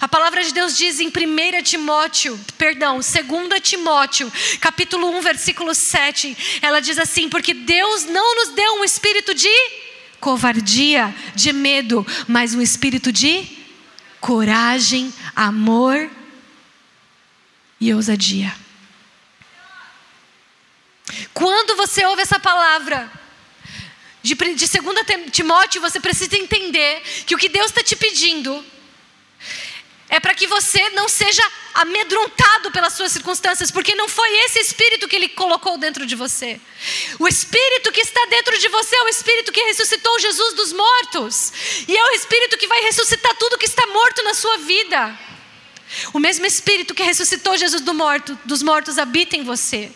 A 0.00 0.08
palavra 0.08 0.42
de 0.42 0.52
Deus 0.52 0.76
diz 0.76 0.98
em 1.00 1.08
1 1.08 1.62
Timóteo, 1.62 2.38
perdão, 2.56 2.96
2 2.96 3.06
Timóteo, 3.62 4.30
capítulo 4.60 5.08
1, 5.18 5.20
versículo 5.20 5.74
7, 5.74 6.60
ela 6.60 6.80
diz 6.80 6.98
assim: 6.98 7.28
Porque 7.28 7.54
Deus 7.54 8.04
não 8.04 8.34
nos 8.34 8.48
deu 8.54 8.74
um 8.74 8.84
espírito 8.84 9.34
de 9.34 9.48
covardia, 10.20 11.14
de 11.34 11.52
medo, 11.52 12.04
mas 12.26 12.54
um 12.54 12.60
espírito 12.60 13.12
de 13.12 13.46
coragem, 14.20 15.12
amor 15.34 16.10
e 17.80 17.94
ousadia. 17.94 18.52
Quando 21.32 21.76
você 21.76 22.04
ouve 22.04 22.22
essa 22.22 22.38
palavra, 22.38 23.10
de, 24.22 24.34
de 24.34 24.66
2 24.66 25.30
Timóteo, 25.30 25.80
você 25.80 26.00
precisa 26.00 26.36
entender 26.36 27.00
que 27.26 27.34
o 27.34 27.38
que 27.38 27.48
Deus 27.48 27.66
está 27.66 27.82
te 27.82 27.96
pedindo 27.96 28.64
é 30.10 30.18
para 30.18 30.34
que 30.34 30.46
você 30.46 30.88
não 30.90 31.08
seja 31.08 31.42
amedrontado 31.74 32.70
pelas 32.70 32.94
suas 32.94 33.12
circunstâncias, 33.12 33.70
porque 33.70 33.94
não 33.94 34.08
foi 34.08 34.28
esse 34.44 34.58
espírito 34.58 35.06
que 35.06 35.14
ele 35.14 35.28
colocou 35.28 35.76
dentro 35.76 36.06
de 36.06 36.14
você. 36.14 36.58
O 37.18 37.28
espírito 37.28 37.92
que 37.92 38.00
está 38.00 38.24
dentro 38.26 38.58
de 38.58 38.68
você 38.68 38.96
é 38.96 39.02
o 39.02 39.08
espírito 39.08 39.52
que 39.52 39.60
ressuscitou 39.60 40.18
Jesus 40.18 40.54
dos 40.54 40.72
mortos, 40.72 41.52
e 41.86 41.96
é 41.96 42.04
o 42.04 42.14
espírito 42.14 42.56
que 42.56 42.66
vai 42.66 42.80
ressuscitar 42.82 43.34
tudo 43.36 43.58
que 43.58 43.66
está 43.66 43.86
morto 43.86 44.22
na 44.24 44.32
sua 44.32 44.56
vida. 44.58 45.18
O 46.12 46.18
mesmo 46.18 46.46
espírito 46.46 46.94
que 46.94 47.02
ressuscitou 47.02 47.56
Jesus 47.56 47.82
do 47.82 47.94
morto, 47.94 48.38
dos 48.44 48.62
mortos 48.62 48.98
habita 48.98 49.36
em 49.36 49.42
você. 49.42 49.90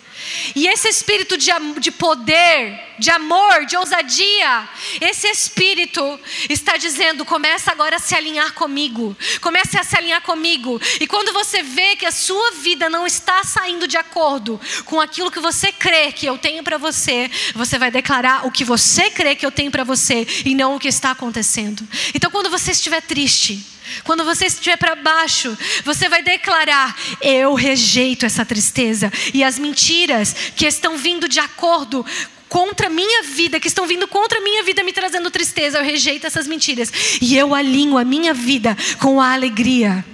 E 0.54 0.66
esse 0.66 0.88
espírito 0.88 1.36
de, 1.36 1.50
de 1.78 1.90
poder, 1.90 2.94
de 2.98 3.10
amor, 3.10 3.66
de 3.66 3.76
ousadia, 3.76 4.68
esse 5.00 5.26
espírito 5.28 6.18
está 6.48 6.76
dizendo: 6.76 7.24
começa 7.24 7.70
agora 7.70 7.96
a 7.96 7.98
se 7.98 8.14
alinhar 8.14 8.52
comigo. 8.52 9.16
Comece 9.40 9.78
a 9.78 9.84
se 9.84 9.96
alinhar 9.96 10.22
comigo. 10.22 10.80
E 11.00 11.06
quando 11.06 11.32
você 11.32 11.62
vê 11.62 11.96
que 11.96 12.06
a 12.06 12.12
sua 12.12 12.52
vida 12.52 12.88
não 12.88 13.06
está 13.06 13.42
saindo 13.44 13.88
de 13.88 13.96
acordo 13.96 14.60
com 14.84 15.00
aquilo 15.00 15.30
que 15.30 15.40
você 15.40 15.72
crê 15.72 16.12
que 16.12 16.26
eu 16.26 16.38
tenho 16.38 16.62
para 16.62 16.78
você, 16.78 17.30
você 17.54 17.78
vai 17.78 17.90
declarar 17.90 18.46
o 18.46 18.50
que 18.50 18.64
você 18.64 19.10
crê 19.10 19.34
que 19.34 19.44
eu 19.44 19.50
tenho 19.50 19.70
para 19.70 19.84
você 19.84 20.26
e 20.44 20.54
não 20.54 20.76
o 20.76 20.80
que 20.80 20.88
está 20.88 21.10
acontecendo. 21.10 21.86
Então, 22.14 22.30
quando 22.30 22.50
você 22.50 22.70
estiver 22.70 23.02
triste, 23.02 23.71
quando 24.04 24.24
você 24.24 24.46
estiver 24.46 24.76
para 24.76 24.94
baixo, 24.94 25.56
você 25.84 26.08
vai 26.08 26.22
declarar: 26.22 26.96
Eu 27.20 27.54
rejeito 27.54 28.26
essa 28.26 28.44
tristeza 28.44 29.12
e 29.32 29.42
as 29.42 29.58
mentiras 29.58 30.34
que 30.56 30.66
estão 30.66 30.96
vindo 30.96 31.28
de 31.28 31.40
acordo 31.40 32.04
contra 32.48 32.88
a 32.88 32.90
minha 32.90 33.22
vida, 33.22 33.58
que 33.58 33.68
estão 33.68 33.86
vindo 33.86 34.06
contra 34.06 34.38
a 34.38 34.42
minha 34.42 34.62
vida, 34.62 34.84
me 34.84 34.92
trazendo 34.92 35.30
tristeza. 35.30 35.78
Eu 35.78 35.84
rejeito 35.84 36.26
essas 36.26 36.46
mentiras 36.46 36.92
e 37.20 37.36
eu 37.36 37.54
alinho 37.54 37.96
a 37.96 38.04
minha 38.04 38.34
vida 38.34 38.76
com 39.00 39.20
a 39.20 39.32
alegria 39.32 40.04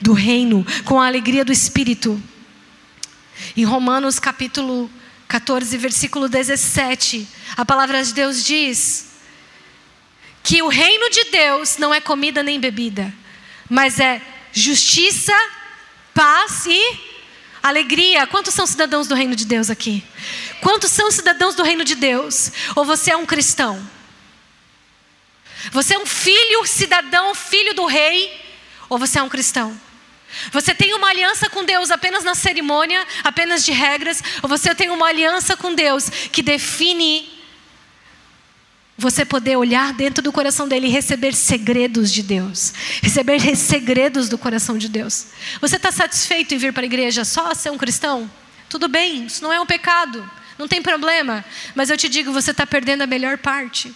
do 0.00 0.12
reino, 0.12 0.66
com 0.84 1.00
a 1.00 1.06
alegria 1.06 1.44
do 1.44 1.52
Espírito. 1.52 2.20
Em 3.56 3.64
Romanos 3.64 4.18
capítulo 4.18 4.90
14, 5.28 5.76
versículo 5.78 6.28
17, 6.28 7.26
a 7.56 7.64
palavra 7.64 8.02
de 8.02 8.12
Deus 8.12 8.44
diz 8.44 9.13
que 10.44 10.62
o 10.62 10.68
reino 10.68 11.08
de 11.08 11.24
Deus 11.24 11.78
não 11.78 11.92
é 11.92 12.02
comida 12.02 12.42
nem 12.42 12.60
bebida, 12.60 13.12
mas 13.68 13.98
é 13.98 14.20
justiça, 14.52 15.32
paz 16.12 16.66
e 16.66 17.00
alegria. 17.62 18.26
Quantos 18.26 18.52
são 18.52 18.66
cidadãos 18.66 19.08
do 19.08 19.14
reino 19.14 19.34
de 19.34 19.46
Deus 19.46 19.70
aqui? 19.70 20.04
Quantos 20.60 20.90
são 20.90 21.10
cidadãos 21.10 21.54
do 21.54 21.62
reino 21.62 21.82
de 21.82 21.94
Deus? 21.94 22.52
Ou 22.76 22.84
você 22.84 23.10
é 23.10 23.16
um 23.16 23.24
cristão? 23.24 23.82
Você 25.72 25.94
é 25.94 25.98
um 25.98 26.04
filho, 26.04 26.66
cidadão, 26.66 27.34
filho 27.34 27.72
do 27.72 27.86
rei? 27.86 28.30
Ou 28.90 28.98
você 28.98 29.18
é 29.18 29.22
um 29.22 29.30
cristão? 29.30 29.80
Você 30.52 30.74
tem 30.74 30.92
uma 30.92 31.08
aliança 31.08 31.48
com 31.48 31.64
Deus 31.64 31.90
apenas 31.90 32.22
na 32.22 32.34
cerimônia, 32.34 33.06
apenas 33.22 33.64
de 33.64 33.72
regras? 33.72 34.22
Ou 34.42 34.48
você 34.48 34.74
tem 34.74 34.90
uma 34.90 35.06
aliança 35.06 35.56
com 35.56 35.74
Deus 35.74 36.10
que 36.30 36.42
define 36.42 37.33
você 38.96 39.24
poder 39.24 39.56
olhar 39.56 39.92
dentro 39.92 40.22
do 40.22 40.32
coração 40.32 40.68
dele 40.68 40.86
e 40.86 40.90
receber 40.90 41.34
segredos 41.34 42.12
de 42.12 42.22
Deus, 42.22 42.72
receber 43.02 43.56
segredos 43.56 44.28
do 44.28 44.38
coração 44.38 44.78
de 44.78 44.88
Deus. 44.88 45.26
Você 45.60 45.76
está 45.76 45.90
satisfeito 45.90 46.54
em 46.54 46.58
vir 46.58 46.72
para 46.72 46.82
a 46.82 46.86
igreja 46.86 47.24
só 47.24 47.52
ser 47.54 47.70
um 47.70 47.78
cristão? 47.78 48.30
Tudo 48.68 48.88
bem, 48.88 49.26
isso 49.26 49.42
não 49.42 49.52
é 49.52 49.60
um 49.60 49.66
pecado, 49.66 50.28
não 50.58 50.68
tem 50.68 50.80
problema, 50.80 51.44
mas 51.74 51.90
eu 51.90 51.96
te 51.96 52.08
digo, 52.08 52.32
você 52.32 52.52
está 52.52 52.66
perdendo 52.66 53.02
a 53.02 53.06
melhor 53.06 53.38
parte. 53.38 53.92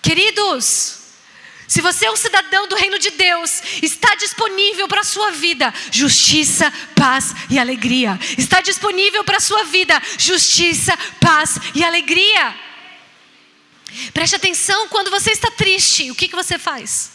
Queridos, 0.00 0.98
se 1.66 1.82
você 1.82 2.06
é 2.06 2.10
um 2.10 2.16
cidadão 2.16 2.66
do 2.66 2.76
reino 2.76 2.98
de 2.98 3.10
Deus, 3.10 3.62
está 3.82 4.14
disponível 4.14 4.88
para 4.88 5.02
a 5.02 5.04
sua 5.04 5.32
vida 5.32 5.72
justiça, 5.92 6.72
paz 6.96 7.34
e 7.50 7.58
alegria. 7.58 8.18
Está 8.38 8.62
disponível 8.62 9.22
para 9.22 9.36
a 9.36 9.40
sua 9.40 9.64
vida 9.64 10.00
justiça, 10.16 10.96
paz 11.20 11.58
e 11.74 11.84
alegria. 11.84 12.67
Preste 14.12 14.36
atenção, 14.36 14.88
quando 14.88 15.10
você 15.10 15.30
está 15.30 15.50
triste, 15.50 16.10
o 16.10 16.14
que, 16.14 16.28
que 16.28 16.36
você 16.36 16.58
faz? 16.58 17.12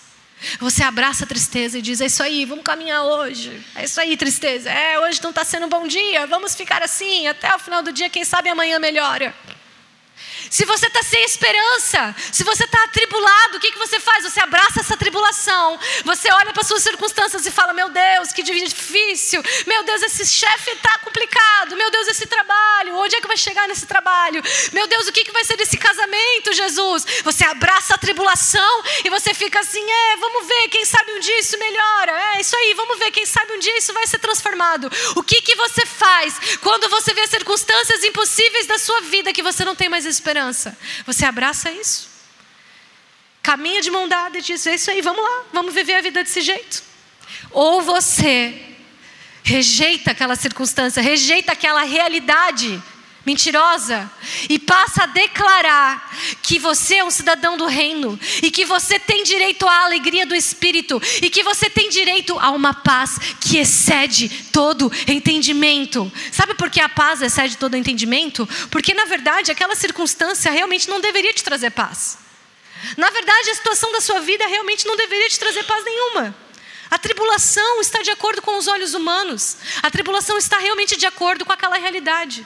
Você 0.59 0.83
abraça 0.83 1.23
a 1.23 1.27
tristeza 1.27 1.77
e 1.77 1.81
diz: 1.81 2.01
É 2.01 2.07
isso 2.07 2.21
aí, 2.21 2.45
vamos 2.45 2.63
caminhar 2.63 3.03
hoje. 3.03 3.65
É 3.75 3.85
isso 3.85 3.99
aí, 3.99 4.17
tristeza. 4.17 4.69
É, 4.69 4.99
hoje 4.99 5.21
não 5.23 5.29
está 5.29 5.43
sendo 5.45 5.65
um 5.65 5.69
bom 5.69 5.87
dia, 5.87 6.27
vamos 6.27 6.55
ficar 6.55 6.83
assim 6.83 7.27
até 7.27 7.53
o 7.55 7.59
final 7.59 7.81
do 7.81 7.91
dia, 7.91 8.09
quem 8.09 8.25
sabe 8.25 8.49
amanhã 8.49 8.79
melhora. 8.79 9.33
Se 10.49 10.65
você 10.65 10.87
está 10.87 11.01
sem 11.01 11.23
esperança, 11.23 12.15
se 12.31 12.43
você 12.43 12.63
está 12.65 12.83
atribulado, 12.83 13.57
o 13.57 13.59
que, 13.59 13.71
que 13.71 13.77
você 13.77 13.99
faz? 13.99 14.23
Você 14.23 14.39
abraça 14.39 14.79
essa 14.79 14.97
tribulação, 14.97 15.79
você 16.03 16.31
olha 16.31 16.53
para 16.53 16.63
suas 16.63 16.83
circunstâncias 16.83 17.45
e 17.45 17.51
fala: 17.51 17.73
Meu 17.73 17.89
Deus, 17.89 18.31
que 18.31 18.43
difícil, 18.43 19.41
meu 19.65 19.83
Deus, 19.83 20.01
esse 20.03 20.25
chefe 20.25 20.71
está 20.71 20.97
complicado, 20.99 21.75
meu 21.75 21.89
Deus, 21.89 22.07
esse 22.07 22.25
trabalho, 22.25 22.95
onde 22.97 23.15
é 23.15 23.21
que 23.21 23.27
vai 23.27 23.37
chegar 23.37 23.67
nesse 23.67 23.85
trabalho? 23.85 24.41
Meu 24.71 24.87
Deus, 24.87 25.07
o 25.07 25.11
que, 25.11 25.23
que 25.23 25.31
vai 25.31 25.43
ser 25.43 25.57
desse 25.57 25.77
casamento, 25.77 26.53
Jesus? 26.53 27.05
Você 27.23 27.43
abraça 27.45 27.95
a 27.95 27.97
tribulação 27.97 28.83
e 29.03 29.09
você 29.09 29.33
fica 29.33 29.59
assim: 29.59 29.83
É, 29.89 30.17
vamos 30.17 30.47
ver, 30.47 30.69
quem 30.69 30.85
sabe 30.85 31.11
um 31.13 31.19
dia 31.19 31.39
isso 31.39 31.57
melhora, 31.57 32.35
é 32.35 32.41
isso 32.41 32.55
aí, 32.55 32.73
vamos 32.73 32.99
ver, 32.99 33.11
quem 33.11 33.25
sabe 33.25 33.53
um 33.53 33.59
dia 33.59 33.77
isso 33.77 33.93
vai 33.93 34.05
ser 34.07 34.19
transformado. 34.19 34.89
O 35.15 35.23
que, 35.23 35.41
que 35.41 35.55
você 35.55 35.85
faz 35.85 36.57
quando 36.61 36.89
você 36.89 37.13
vê 37.13 37.25
circunstâncias 37.27 38.03
impossíveis 38.03 38.65
da 38.65 38.77
sua 38.77 39.01
vida 39.01 39.33
que 39.33 39.43
você 39.43 39.63
não 39.65 39.75
tem 39.75 39.89
mais 39.89 40.05
esperança? 40.05 40.32
Esperança. 40.33 40.77
Você 41.05 41.25
abraça 41.25 41.71
isso. 41.71 42.09
Caminha 43.41 43.81
de 43.81 43.91
mão 43.91 44.07
dada 44.07 44.37
e 44.37 44.41
diz: 44.41 44.65
É 44.65 44.75
isso 44.75 44.89
aí, 44.89 45.01
vamos 45.01 45.21
lá, 45.23 45.43
vamos 45.53 45.73
viver 45.73 45.95
a 45.95 46.01
vida 46.01 46.23
desse 46.23 46.41
jeito. 46.41 46.83
Ou 47.51 47.81
você 47.81 48.69
rejeita 49.43 50.11
aquela 50.11 50.35
circunstância, 50.35 51.01
rejeita 51.01 51.51
aquela 51.51 51.83
realidade 51.83 52.81
mentirosa 53.25 54.11
e 54.49 54.59
passa 54.59 55.03
a 55.03 55.07
declarar 55.07 56.11
que 56.41 56.59
você 56.59 56.95
é 56.95 57.03
um 57.03 57.11
cidadão 57.11 57.57
do 57.57 57.65
reino 57.65 58.19
e 58.41 58.51
que 58.51 58.65
você 58.65 58.99
tem 58.99 59.23
direito 59.23 59.67
à 59.67 59.83
alegria 59.85 60.25
do 60.25 60.35
espírito 60.35 61.01
e 61.21 61.29
que 61.29 61.43
você 61.43 61.69
tem 61.69 61.89
direito 61.89 62.37
a 62.39 62.51
uma 62.51 62.73
paz 62.73 63.17
que 63.39 63.57
excede 63.57 64.29
todo 64.51 64.91
entendimento. 65.07 66.11
Sabe 66.31 66.53
por 66.53 66.69
que 66.69 66.81
a 66.81 66.89
paz 66.89 67.21
excede 67.21 67.57
todo 67.57 67.77
entendimento? 67.77 68.47
Porque 68.69 68.93
na 68.93 69.05
verdade 69.05 69.51
aquela 69.51 69.75
circunstância 69.75 70.51
realmente 70.51 70.89
não 70.89 70.99
deveria 70.99 71.33
te 71.33 71.43
trazer 71.43 71.71
paz. 71.71 72.23
Na 72.97 73.09
verdade, 73.09 73.49
a 73.49 73.55
situação 73.55 73.91
da 73.91 74.01
sua 74.01 74.19
vida 74.19 74.45
realmente 74.45 74.85
não 74.85 74.97
deveria 74.97 75.29
te 75.29 75.39
trazer 75.39 75.63
paz 75.63 75.83
nenhuma. 75.85 76.35
A 76.91 76.97
tribulação 76.97 77.81
está 77.81 78.01
de 78.01 78.11
acordo 78.11 78.41
com 78.41 78.57
os 78.57 78.67
olhos 78.67 78.93
humanos. 78.93 79.57
A 79.81 79.89
tribulação 79.89 80.37
está 80.37 80.59
realmente 80.59 80.95
de 80.95 81.05
acordo 81.05 81.45
com 81.45 81.51
aquela 81.51 81.77
realidade. 81.77 82.45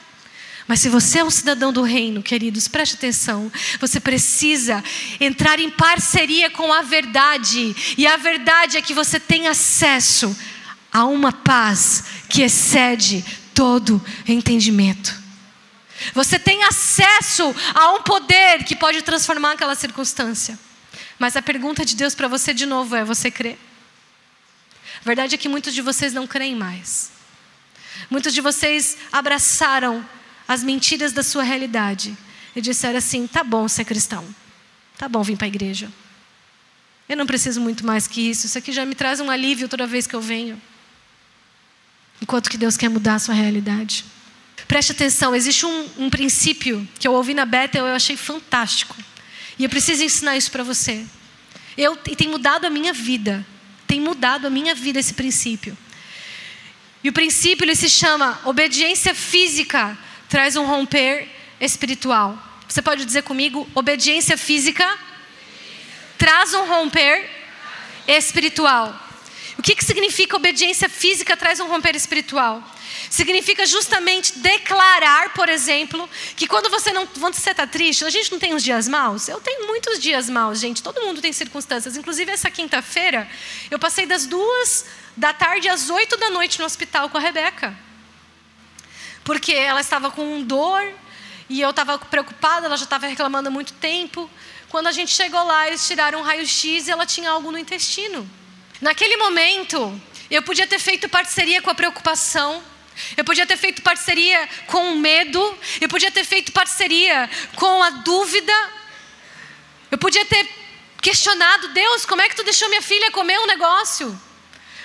Mas 0.68 0.80
se 0.80 0.90
você 0.90 1.20
é 1.20 1.24
um 1.24 1.30
cidadão 1.30 1.72
do 1.72 1.80
reino, 1.80 2.22
queridos, 2.22 2.68
preste 2.68 2.94
atenção. 2.94 3.50
Você 3.80 3.98
precisa 3.98 4.84
entrar 5.18 5.58
em 5.58 5.70
parceria 5.70 6.50
com 6.50 6.70
a 6.70 6.82
verdade. 6.82 7.74
E 7.96 8.06
a 8.06 8.18
verdade 8.18 8.76
é 8.76 8.82
que 8.82 8.92
você 8.92 9.18
tem 9.18 9.48
acesso 9.48 10.36
a 10.92 11.06
uma 11.06 11.32
paz 11.32 12.04
que 12.28 12.42
excede 12.42 13.24
todo 13.54 14.04
entendimento. 14.26 15.16
Você 16.12 16.38
tem 16.38 16.62
acesso 16.64 17.56
a 17.74 17.92
um 17.92 18.02
poder 18.02 18.62
que 18.64 18.76
pode 18.76 19.00
transformar 19.00 19.52
aquela 19.52 19.74
circunstância. 19.74 20.58
Mas 21.18 21.34
a 21.34 21.40
pergunta 21.40 21.82
de 21.82 21.96
Deus 21.96 22.14
para 22.14 22.28
você 22.28 22.52
de 22.52 22.66
novo 22.66 22.94
é: 22.94 23.02
você 23.02 23.30
crê? 23.30 23.56
A 25.00 25.04
verdade 25.04 25.34
é 25.34 25.38
que 25.38 25.48
muitos 25.48 25.72
de 25.72 25.80
vocês 25.80 26.12
não 26.12 26.26
creem 26.26 26.54
mais. 26.54 27.10
Muitos 28.10 28.34
de 28.34 28.42
vocês 28.42 28.98
abraçaram 29.10 30.06
as 30.48 30.64
mentiras 30.64 31.12
da 31.12 31.22
sua 31.22 31.42
realidade 31.42 32.16
e 32.56 32.60
disseram 32.62 32.96
assim: 32.96 33.26
tá 33.26 33.44
bom 33.44 33.68
ser 33.68 33.84
cristão, 33.84 34.24
tá 34.96 35.06
bom 35.06 35.22
vir 35.22 35.36
para 35.36 35.46
a 35.46 35.48
igreja. 35.48 35.92
Eu 37.06 37.16
não 37.16 37.26
preciso 37.26 37.60
muito 37.60 37.86
mais 37.86 38.06
que 38.06 38.22
isso, 38.22 38.46
isso 38.46 38.56
aqui 38.56 38.72
já 38.72 38.84
me 38.84 38.94
traz 38.94 39.20
um 39.20 39.30
alívio 39.30 39.68
toda 39.68 39.86
vez 39.86 40.06
que 40.06 40.16
eu 40.16 40.20
venho. 40.20 40.60
Enquanto 42.20 42.50
que 42.50 42.56
Deus 42.56 42.76
quer 42.76 42.88
mudar 42.88 43.14
a 43.14 43.18
sua 43.18 43.34
realidade. 43.34 44.04
Preste 44.66 44.92
atenção, 44.92 45.34
existe 45.34 45.64
um, 45.64 45.88
um 45.98 46.10
princípio 46.10 46.86
que 46.98 47.06
eu 47.06 47.12
ouvi 47.12 47.32
na 47.32 47.46
Bethel 47.46 47.86
eu 47.86 47.94
achei 47.94 48.16
fantástico. 48.16 48.96
E 49.58 49.64
eu 49.64 49.70
preciso 49.70 50.02
ensinar 50.02 50.36
isso 50.36 50.50
para 50.50 50.62
você. 50.62 51.06
Eu, 51.76 51.96
e 52.06 52.14
tem 52.14 52.28
mudado 52.28 52.66
a 52.66 52.70
minha 52.70 52.92
vida. 52.92 53.46
Tem 53.86 54.00
mudado 54.00 54.46
a 54.46 54.50
minha 54.50 54.74
vida 54.74 54.98
esse 54.98 55.14
princípio. 55.14 55.76
E 57.02 57.08
o 57.08 57.12
princípio 57.12 57.64
ele 57.64 57.74
se 57.74 57.88
chama 57.88 58.38
obediência 58.44 59.14
física 59.14 59.96
traz 60.28 60.56
um 60.56 60.64
romper 60.64 61.28
espiritual. 61.60 62.38
Você 62.68 62.82
pode 62.82 63.04
dizer 63.04 63.22
comigo, 63.22 63.68
obediência 63.74 64.36
física 64.36 64.86
traz 66.18 66.52
um 66.52 66.66
romper 66.66 67.28
espiritual. 68.06 68.94
O 69.58 69.62
que, 69.62 69.74
que 69.74 69.84
significa 69.84 70.36
obediência 70.36 70.88
física 70.88 71.36
traz 71.36 71.58
um 71.58 71.66
romper 71.66 71.96
espiritual? 71.96 72.62
Significa 73.10 73.66
justamente 73.66 74.38
declarar, 74.38 75.32
por 75.32 75.48
exemplo, 75.48 76.08
que 76.36 76.46
quando 76.46 76.70
você 76.70 76.92
não, 76.92 77.06
quando 77.06 77.34
você 77.34 77.50
está 77.50 77.66
triste, 77.66 78.04
a 78.04 78.10
gente 78.10 78.30
não 78.30 78.38
tem 78.38 78.54
uns 78.54 78.62
dias 78.62 78.86
maus. 78.86 79.28
Eu 79.28 79.40
tenho 79.40 79.66
muitos 79.66 79.98
dias 79.98 80.28
maus, 80.28 80.60
gente. 80.60 80.82
Todo 80.82 81.02
mundo 81.02 81.20
tem 81.20 81.32
circunstâncias. 81.32 81.96
Inclusive 81.96 82.30
essa 82.30 82.50
quinta-feira, 82.50 83.28
eu 83.70 83.78
passei 83.78 84.06
das 84.06 84.26
duas 84.26 84.84
da 85.16 85.32
tarde 85.32 85.68
às 85.68 85.90
oito 85.90 86.16
da 86.16 86.30
noite 86.30 86.60
no 86.60 86.64
hospital 86.64 87.08
com 87.08 87.18
a 87.18 87.20
Rebeca, 87.20 87.76
porque 89.28 89.52
ela 89.52 89.82
estava 89.82 90.10
com 90.10 90.42
dor 90.42 90.82
e 91.50 91.60
eu 91.60 91.68
estava 91.68 91.98
preocupada. 91.98 92.64
Ela 92.64 92.78
já 92.78 92.84
estava 92.84 93.06
reclamando 93.06 93.48
há 93.48 93.50
muito 93.50 93.74
tempo. 93.74 94.28
Quando 94.70 94.86
a 94.86 94.90
gente 94.90 95.10
chegou 95.10 95.44
lá, 95.44 95.66
eles 95.66 95.86
tiraram 95.86 96.20
um 96.20 96.22
raio-x 96.22 96.88
e 96.88 96.90
ela 96.90 97.04
tinha 97.04 97.30
algo 97.30 97.52
no 97.52 97.58
intestino. 97.58 98.26
Naquele 98.80 99.18
momento, 99.18 100.00
eu 100.30 100.42
podia 100.42 100.66
ter 100.66 100.78
feito 100.78 101.10
parceria 101.10 101.60
com 101.60 101.68
a 101.68 101.74
preocupação, 101.74 102.62
eu 103.18 103.22
podia 103.22 103.46
ter 103.46 103.58
feito 103.58 103.82
parceria 103.82 104.48
com 104.66 104.94
o 104.94 104.96
medo, 104.96 105.58
eu 105.78 105.90
podia 105.90 106.10
ter 106.10 106.24
feito 106.24 106.50
parceria 106.50 107.28
com 107.54 107.82
a 107.82 107.90
dúvida, 107.90 108.54
eu 109.90 109.98
podia 109.98 110.24
ter 110.24 110.48
questionado, 111.02 111.68
Deus, 111.68 112.06
como 112.06 112.22
é 112.22 112.30
que 112.30 112.34
tu 112.34 112.44
deixou 112.44 112.66
minha 112.70 112.82
filha 112.82 113.10
comer 113.10 113.38
um 113.40 113.46
negócio? 113.46 114.27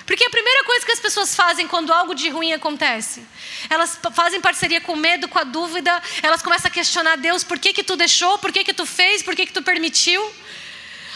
Porque 0.06 0.24
a 0.24 0.30
primeira 0.30 0.64
coisa 0.64 0.84
que 0.84 0.92
as 0.92 1.00
pessoas 1.00 1.34
fazem 1.34 1.66
quando 1.66 1.92
algo 1.92 2.14
de 2.14 2.28
ruim 2.28 2.52
acontece, 2.52 3.22
elas 3.70 3.98
fazem 4.12 4.40
parceria 4.40 4.80
com 4.80 4.92
o 4.92 4.96
medo, 4.96 5.28
com 5.28 5.38
a 5.38 5.44
dúvida, 5.44 6.02
elas 6.22 6.42
começam 6.42 6.68
a 6.68 6.70
questionar 6.70 7.16
Deus, 7.16 7.42
por 7.42 7.58
que 7.58 7.72
que 7.72 7.82
tu 7.82 7.96
deixou, 7.96 8.38
por 8.38 8.52
que 8.52 8.64
que 8.64 8.74
tu 8.74 8.84
fez, 8.84 9.22
por 9.22 9.34
que 9.34 9.46
que 9.46 9.52
tu 9.52 9.62
permitiu? 9.62 10.22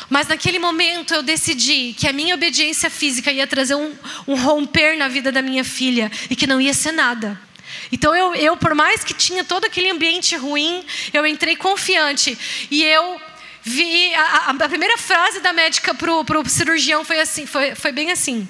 Mas 0.08 0.26
naquele 0.26 0.58
momento 0.58 1.12
eu 1.12 1.22
decidi 1.22 1.94
que 1.98 2.08
a 2.08 2.12
minha 2.14 2.34
obediência 2.34 2.88
física 2.88 3.30
ia 3.30 3.46
trazer 3.46 3.74
um, 3.74 3.94
um 4.26 4.34
romper 4.36 4.96
na 4.96 5.06
vida 5.06 5.30
da 5.30 5.42
minha 5.42 5.64
filha 5.64 6.10
e 6.30 6.36
que 6.36 6.46
não 6.46 6.58
ia 6.58 6.72
ser 6.72 6.92
nada. 6.92 7.38
Então 7.92 8.16
eu, 8.16 8.34
eu, 8.34 8.56
por 8.56 8.74
mais 8.74 9.04
que 9.04 9.12
tinha 9.12 9.44
todo 9.44 9.66
aquele 9.66 9.90
ambiente 9.90 10.34
ruim, 10.34 10.82
eu 11.12 11.26
entrei 11.26 11.56
confiante 11.56 12.38
e 12.70 12.82
eu 12.82 13.20
vi 13.62 14.14
a, 14.14 14.50
a 14.58 14.68
primeira 14.68 14.96
frase 14.96 15.40
da 15.40 15.52
médica 15.52 15.92
pro, 15.92 16.24
pro 16.24 16.48
cirurgião 16.48 17.04
foi 17.04 17.20
assim, 17.20 17.44
foi, 17.44 17.74
foi 17.74 17.92
bem 17.92 18.10
assim. 18.10 18.48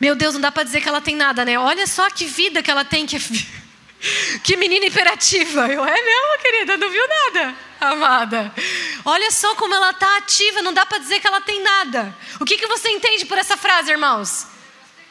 Meu 0.00 0.14
Deus, 0.14 0.34
não 0.34 0.40
dá 0.40 0.50
para 0.50 0.64
dizer 0.64 0.80
que 0.80 0.88
ela 0.88 1.00
tem 1.00 1.14
nada, 1.14 1.44
né? 1.44 1.58
Olha 1.58 1.86
só 1.86 2.10
que 2.10 2.24
vida 2.24 2.62
que 2.62 2.70
ela 2.70 2.84
tem, 2.84 3.06
que 3.06 3.16
que 4.42 4.56
menina 4.56 4.86
imperativa. 4.86 5.66
Eu, 5.68 5.84
é 5.84 6.02
mesmo, 6.02 6.42
querida, 6.42 6.76
não 6.76 6.90
viu 6.90 7.06
nada, 7.08 7.54
amada. 7.80 8.54
Olha 9.04 9.30
só 9.30 9.54
como 9.54 9.74
ela 9.74 9.90
está 9.90 10.16
ativa, 10.18 10.62
não 10.62 10.72
dá 10.72 10.84
para 10.84 10.98
dizer 10.98 11.20
que 11.20 11.26
ela 11.26 11.40
tem 11.40 11.62
nada. 11.62 12.14
O 12.40 12.44
que, 12.44 12.56
que 12.56 12.66
você 12.66 12.90
entende 12.90 13.24
por 13.26 13.38
essa 13.38 13.56
frase, 13.56 13.90
irmãos? 13.90 14.46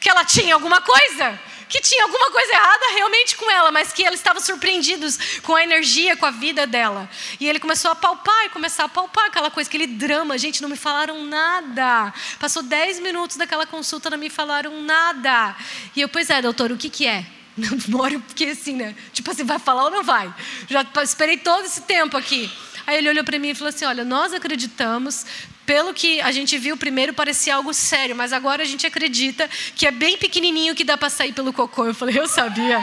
Que 0.00 0.08
ela 0.08 0.24
tinha 0.24 0.54
alguma 0.54 0.80
coisa? 0.80 1.40
Que 1.68 1.80
tinha 1.80 2.04
alguma 2.04 2.30
coisa 2.30 2.52
errada 2.52 2.86
realmente 2.94 3.36
com 3.36 3.50
ela, 3.50 3.70
mas 3.70 3.92
que 3.92 4.02
eles 4.02 4.20
estavam 4.20 4.40
surpreendidos 4.42 5.40
com 5.42 5.54
a 5.54 5.62
energia, 5.62 6.16
com 6.16 6.26
a 6.26 6.30
vida 6.30 6.66
dela. 6.66 7.08
E 7.40 7.48
ele 7.48 7.58
começou 7.58 7.90
a 7.90 7.94
palpar 7.94 8.46
e 8.46 8.50
começar 8.50 8.84
a 8.84 8.88
palpar 8.88 9.26
aquela 9.26 9.50
coisa, 9.50 9.68
aquele 9.68 9.86
drama. 9.86 10.36
Gente, 10.38 10.62
não 10.62 10.68
me 10.68 10.76
falaram 10.76 11.24
nada. 11.24 12.12
Passou 12.38 12.62
10 12.62 13.00
minutos 13.00 13.36
daquela 13.36 13.66
consulta, 13.66 14.10
não 14.10 14.18
me 14.18 14.30
falaram 14.30 14.82
nada. 14.82 15.56
E 15.94 16.00
eu, 16.00 16.08
pois 16.08 16.30
é, 16.30 16.42
doutor, 16.42 16.70
o 16.72 16.76
que, 16.76 16.90
que 16.90 17.06
é? 17.06 17.24
Não 17.56 17.76
demore, 17.76 18.18
porque 18.18 18.46
assim, 18.46 18.74
né? 18.74 18.96
Tipo 19.12 19.30
assim, 19.30 19.44
vai 19.44 19.60
falar 19.60 19.84
ou 19.84 19.90
não 19.90 20.02
vai? 20.02 20.34
Já 20.68 20.84
esperei 21.04 21.36
todo 21.36 21.64
esse 21.64 21.82
tempo 21.82 22.16
aqui. 22.16 22.50
Aí 22.86 22.98
ele 22.98 23.08
olhou 23.08 23.24
para 23.24 23.38
mim 23.38 23.50
e 23.50 23.54
falou 23.54 23.68
assim: 23.68 23.84
Olha, 23.84 24.04
nós 24.04 24.34
acreditamos, 24.34 25.24
pelo 25.66 25.94
que 25.94 26.20
a 26.20 26.30
gente 26.30 26.58
viu 26.58 26.76
primeiro 26.76 27.14
parecia 27.14 27.54
algo 27.54 27.72
sério, 27.72 28.14
mas 28.14 28.32
agora 28.32 28.62
a 28.62 28.66
gente 28.66 28.86
acredita 28.86 29.48
que 29.74 29.86
é 29.86 29.90
bem 29.90 30.16
pequenininho 30.16 30.74
que 30.74 30.84
dá 30.84 30.96
para 30.96 31.10
sair 31.10 31.32
pelo 31.32 31.52
cocô. 31.52 31.86
Eu 31.86 31.94
falei: 31.94 32.18
Eu 32.18 32.28
sabia, 32.28 32.80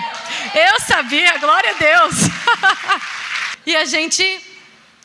eu 0.53 0.79
sabia, 0.81 1.37
glória 1.37 1.71
a 1.71 1.73
Deus. 1.73 2.15
e 3.65 3.75
a 3.75 3.85
gente, 3.85 4.23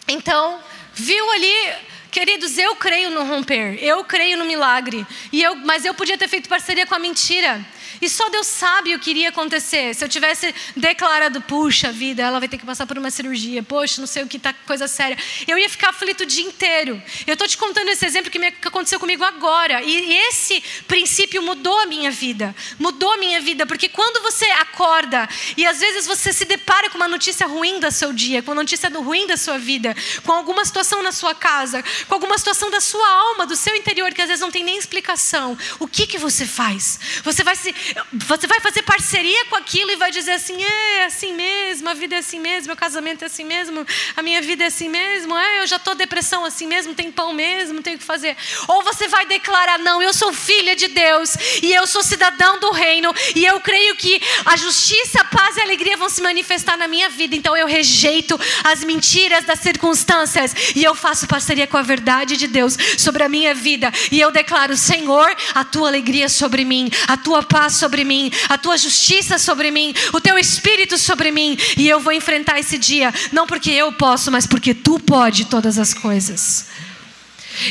então, 0.09 0.61
viu 0.95 1.31
ali 1.33 1.87
Queridos, 2.17 2.57
eu 2.57 2.75
creio 2.77 3.11
no 3.11 3.25
romper, 3.27 3.79
eu 3.85 4.03
creio 4.03 4.39
no 4.39 4.47
milagre, 4.47 5.07
e 5.31 5.43
eu, 5.43 5.55
mas 5.57 5.85
eu 5.85 5.93
podia 5.93 6.17
ter 6.17 6.27
feito 6.27 6.49
parceria 6.49 6.87
com 6.87 6.95
a 6.95 6.99
mentira. 6.99 7.63
E 8.01 8.09
só 8.09 8.29
Deus 8.29 8.47
sabe 8.47 8.95
o 8.95 8.99
que 8.99 9.11
iria 9.11 9.29
acontecer. 9.29 9.95
Se 9.95 10.05
eu 10.05 10.09
tivesse 10.09 10.55
declarado, 10.77 11.41
puxa 11.43 11.93
vida, 11.93 12.23
ela 12.23 12.39
vai 12.39 12.49
ter 12.49 12.59
que 12.59 12.67
passar 12.67 12.87
por 12.87 12.99
uma 12.99 13.11
cirurgia, 13.11 13.63
poxa, 13.63 14.01
não 14.01 14.07
sei 14.07 14.23
o 14.23 14.27
que 14.27 14.39
tá 14.39 14.53
coisa 14.67 14.89
séria. 14.89 15.17
Eu 15.47 15.59
ia 15.59 15.69
ficar 15.69 15.91
aflito 15.91 16.23
o 16.23 16.27
dia 16.27 16.45
inteiro. 16.45 17.01
Eu 17.27 17.35
estou 17.35 17.49
te 17.49 17.57
contando 17.57 17.89
esse 17.89 18.05
exemplo 18.05 18.31
que, 18.31 18.39
me, 18.39 18.51
que 18.51 18.69
aconteceu 18.69 18.99
comigo 18.99 19.25
agora. 19.25 19.83
E 19.83 20.17
esse 20.29 20.63
princípio 20.87 21.43
mudou 21.43 21.79
a 21.81 21.87
minha 21.87 22.11
vida. 22.11 22.55
Mudou 22.79 23.13
a 23.13 23.17
minha 23.17 23.41
vida, 23.41 23.67
porque 23.67 23.89
quando 23.89 24.23
você 24.23 24.45
acorda 24.47 25.29
e 25.57 25.67
às 25.67 25.81
vezes 25.81 26.07
você 26.07 26.33
se 26.33 26.45
depara 26.45 26.91
com 26.91 26.97
uma 26.97 27.09
notícia 27.09 27.47
ruim 27.47 27.81
do 27.81 27.91
seu 27.91 28.13
dia, 28.13 28.43
com 28.43 28.53
uma 28.53 28.63
notícia 28.63 28.89
ruim 28.91 29.27
da 29.27 29.37
sua 29.37 29.59
vida, 29.59 29.95
com 30.25 30.33
alguma 30.33 30.65
situação 30.65 31.03
na 31.03 31.13
sua 31.13 31.35
casa, 31.35 31.85
com 32.09 32.15
alguma 32.15 32.37
situação 32.39 32.71
da 32.71 32.81
sua 32.81 33.09
alma, 33.09 33.47
do 33.47 33.57
seu 33.57 33.75
interior, 33.75 34.13
que 34.13 34.23
às 34.23 34.29
vezes 34.29 34.41
não 34.41 34.51
tem 34.51 34.65
nem 34.65 34.79
explicação, 34.79 35.57
o 35.79 35.87
que 35.87 36.07
que 36.07 36.19
você 36.19 36.47
faz? 36.47 36.99
Você 37.23 37.43
vai 37.43 37.57
se 37.57 37.75
você 38.13 38.47
vai 38.47 38.61
fazer 38.61 38.83
parceria 38.83 39.45
com 39.47 39.57
aquilo 39.57 39.91
e 39.91 39.97
vai 39.97 40.11
dizer 40.11 40.33
assim: 40.33 40.63
é, 40.63 40.99
é 40.99 41.05
assim 41.05 41.33
mesmo, 41.35 41.89
a 41.89 41.95
vida 41.95 42.15
é 42.15 42.19
assim 42.19 42.41
mesmo, 42.41 42.69
meu 42.69 42.77
casamento 42.77 43.23
é 43.23 43.27
assim 43.27 43.45
mesmo, 43.45 43.87
a 44.17 44.23
minha 44.23 44.41
vida 44.43 44.65
é 44.65 44.67
assim 44.69 44.89
mesmo, 44.89 45.37
é, 45.37 45.63
eu 45.63 45.67
já 45.67 45.77
estou 45.77 45.95
depressão 45.95 46.45
assim 46.45 46.67
mesmo, 46.67 46.95
tem 46.95 47.11
pão 47.11 47.33
mesmo, 47.33 47.83
tenho 47.83 47.99
que 47.99 48.05
fazer. 48.05 48.37
Ou 48.69 48.83
você 48.83 49.09
vai 49.09 49.27
declarar: 49.27 49.79
não, 49.79 50.03
eu 50.03 50.13
sou 50.13 50.33
filha 50.33 50.75
de 50.75 50.89
Deus 50.89 51.37
e 51.63 51.73
eu 51.73 51.87
sou 51.87 52.03
cidadão 52.03 52.59
do 52.59 52.71
reino 52.71 53.13
e 53.35 53.45
eu 53.45 53.61
creio 53.61 53.97
que 53.97 54.21
a 54.45 54.57
justiça, 54.57 55.21
a 55.21 55.25
paz 55.25 55.57
e 55.57 55.61
a 55.61 55.65
alegria 55.65 55.97
vão 55.97 56.09
se 56.09 56.23
manifestar 56.23 56.77
na 56.77 56.89
minha 56.89 57.09
vida, 57.09 57.37
então 57.37 57.57
eu 57.57 57.67
rejeito 57.67 58.39
as 58.65 58.85
mentiras 58.85 59.45
das 59.45 59.61
circunstâncias 59.61 60.55
e 60.75 60.83
eu 60.83 60.95
faço 60.95 61.27
parceria 61.27 61.67
com 61.67 61.77
a 61.77 61.83
verdade 61.83 62.37
de 62.37 62.47
Deus 62.47 62.77
sobre 62.99 63.23
a 63.23 63.29
minha 63.29 63.55
vida 63.55 63.93
e 64.11 64.21
eu 64.21 64.31
declaro: 64.31 64.77
Senhor, 64.77 65.35
a 65.55 65.65
tua 65.65 65.89
alegria 65.89 66.29
sobre 66.29 66.65
mim, 66.65 66.89
a 67.09 67.17
tua 67.17 67.43
paz 67.43 67.66
sobre 67.71 68.05
mim, 68.05 68.31
a 68.49 68.59
tua 68.59 68.77
justiça 68.77 69.39
sobre 69.39 69.71
mim, 69.71 69.95
o 70.13 70.21
teu 70.21 70.39
espírito 70.39 70.99
sobre 70.99 71.31
mim, 71.31 71.57
e 71.77 71.89
eu 71.89 72.01
vou 72.01 72.13
enfrentar 72.13 72.59
esse 72.59 72.79
dia, 72.79 73.13
não 73.33 73.47
porque 73.47 73.71
eu 73.71 73.93
posso, 73.93 74.31
mas 74.31 74.47
porque 74.47 74.75
tu 74.75 74.99
pode 75.01 75.47
todas 75.47 75.79
as 75.79 75.95
coisas. 75.95 76.67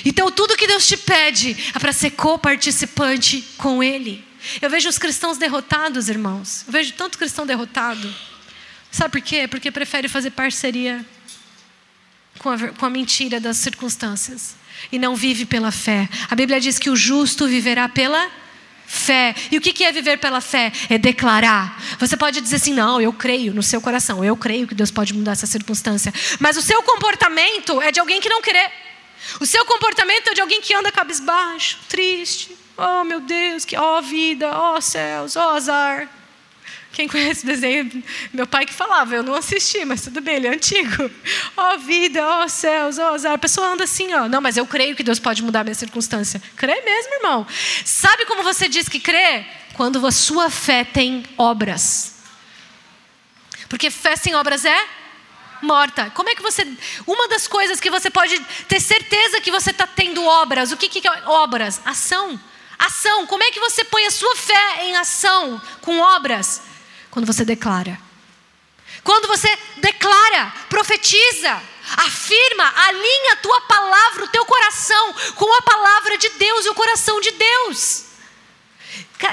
Então, 0.03 0.31
tudo 0.31 0.57
que 0.57 0.67
Deus 0.67 0.87
te 0.87 0.97
pede 0.97 1.55
é 1.73 1.79
para 1.79 1.93
ser 1.93 2.11
co-participante 2.11 3.43
com 3.57 3.83
Ele. 3.83 4.23
Eu 4.61 4.69
vejo 4.69 4.89
os 4.89 4.97
cristãos 4.97 5.37
derrotados, 5.37 6.09
irmãos. 6.09 6.63
Eu 6.67 6.73
vejo 6.73 6.93
tanto 6.93 7.17
cristão 7.17 7.45
derrotado. 7.45 8.13
Sabe 8.91 9.11
por 9.11 9.21
quê? 9.21 9.47
Porque 9.47 9.71
prefere 9.71 10.07
fazer 10.07 10.31
parceria 10.31 11.05
com 12.39 12.49
a, 12.49 12.57
com 12.69 12.85
a 12.85 12.89
mentira 12.89 13.39
das 13.39 13.57
circunstâncias 13.57 14.55
e 14.91 14.99
não 14.99 15.15
vive 15.15 15.45
pela 15.45 15.71
fé. 15.71 16.07
A 16.29 16.35
Bíblia 16.35 16.59
diz 16.59 16.79
que 16.79 16.89
o 16.89 16.95
justo 16.95 17.47
viverá 17.47 17.89
pela 17.89 18.27
Fé. 18.27 18.44
E 19.51 19.57
o 19.57 19.61
que 19.61 19.83
é 19.83 19.91
viver 19.91 20.17
pela 20.17 20.41
fé? 20.41 20.71
É 20.89 20.97
declarar. 20.97 21.81
Você 21.99 22.15
pode 22.17 22.41
dizer 22.41 22.57
assim: 22.57 22.73
não, 22.73 22.99
eu 23.01 23.13
creio 23.13 23.53
no 23.53 23.63
seu 23.63 23.81
coração, 23.81 24.23
eu 24.23 24.35
creio 24.35 24.67
que 24.67 24.75
Deus 24.75 24.91
pode 24.91 25.13
mudar 25.13 25.33
essa 25.33 25.45
circunstância. 25.45 26.13
Mas 26.39 26.57
o 26.57 26.61
seu 26.61 26.81
comportamento 26.83 27.81
é 27.81 27.91
de 27.91 27.99
alguém 27.99 28.21
que 28.21 28.29
não 28.29 28.41
crê. 28.41 28.69
O 29.39 29.45
seu 29.45 29.65
comportamento 29.65 30.29
é 30.29 30.33
de 30.33 30.41
alguém 30.41 30.61
que 30.61 30.73
anda 30.73 30.91
cabisbaixo, 30.91 31.79
triste. 31.89 32.55
Oh, 32.77 33.03
meu 33.03 33.21
Deus, 33.21 33.63
que 33.63 33.77
oh, 33.77 34.01
vida, 34.01 34.51
oh, 34.57 34.81
céus, 34.81 35.35
oh, 35.35 35.39
azar. 35.39 36.09
Quem 36.95 37.09
conhece 37.09 37.43
o 37.43 37.47
desenho? 37.47 38.01
Meu 38.31 38.47
pai 38.47 38.65
que 38.65 38.73
falava, 38.73 39.13
eu 39.13 39.21
não 39.21 39.35
assisti, 39.35 39.83
mas 39.83 40.01
tudo 40.01 40.21
bem, 40.21 40.37
ele 40.37 40.47
é 40.47 40.53
antigo. 40.53 41.11
Ó 41.57 41.73
oh, 41.73 41.77
vida, 41.77 42.25
ó 42.25 42.45
oh, 42.45 42.47
céus, 42.47 42.97
ó 42.97 43.11
oh, 43.11 43.15
azar. 43.15 43.33
A 43.33 43.37
pessoa 43.37 43.67
anda 43.67 43.83
assim, 43.83 44.13
ó. 44.13 44.29
Não, 44.29 44.39
mas 44.39 44.55
eu 44.55 44.65
creio 44.65 44.95
que 44.95 45.03
Deus 45.03 45.19
pode 45.19 45.43
mudar 45.43 45.65
minha 45.65 45.75
circunstância. 45.75 46.41
Crê 46.55 46.79
mesmo, 46.81 47.15
irmão. 47.15 47.45
Sabe 47.83 48.25
como 48.25 48.43
você 48.43 48.69
diz 48.69 48.87
que 48.87 49.01
crê? 49.01 49.45
Quando 49.73 50.07
a 50.07 50.11
sua 50.11 50.49
fé 50.49 50.85
tem 50.85 51.25
obras. 51.37 52.15
Porque 53.67 53.91
fé 53.91 54.15
sem 54.15 54.33
obras 54.33 54.63
é 54.63 54.87
morta. 55.61 56.09
Como 56.11 56.29
é 56.29 56.35
que 56.35 56.41
você. 56.41 56.65
Uma 57.05 57.27
das 57.27 57.45
coisas 57.45 57.81
que 57.81 57.89
você 57.89 58.09
pode 58.09 58.39
ter 58.69 58.79
certeza 58.79 59.41
que 59.41 59.51
você 59.51 59.71
está 59.71 59.85
tendo 59.85 60.23
obras. 60.23 60.71
O 60.71 60.77
que, 60.77 60.87
que 60.87 61.05
é 61.05 61.27
obras? 61.27 61.81
Ação. 61.83 62.39
Ação. 62.79 63.27
Como 63.27 63.43
é 63.43 63.51
que 63.51 63.59
você 63.59 63.83
põe 63.83 64.05
a 64.05 64.11
sua 64.11 64.33
fé 64.37 64.85
em 64.85 64.95
ação 64.95 65.61
com 65.81 65.99
obras? 65.99 66.61
Quando 67.15 67.27
você 67.27 67.45
declara. 67.45 67.97
Quando 69.01 69.25
você 69.25 69.47
declara, 69.77 70.53
profetiza, 70.67 71.63
afirma, 71.95 72.73
alinha 72.75 73.31
a 73.31 73.35
tua 73.37 73.61
palavra, 73.61 74.25
o 74.25 74.27
teu 74.27 74.45
coração 74.45 75.13
com 75.35 75.53
a 75.53 75.61
palavra 75.61 76.17
de 76.17 76.27
Deus 76.31 76.65
e 76.65 76.69
o 76.71 76.75
coração 76.75 77.21
de 77.21 77.31
Deus. 77.31 78.03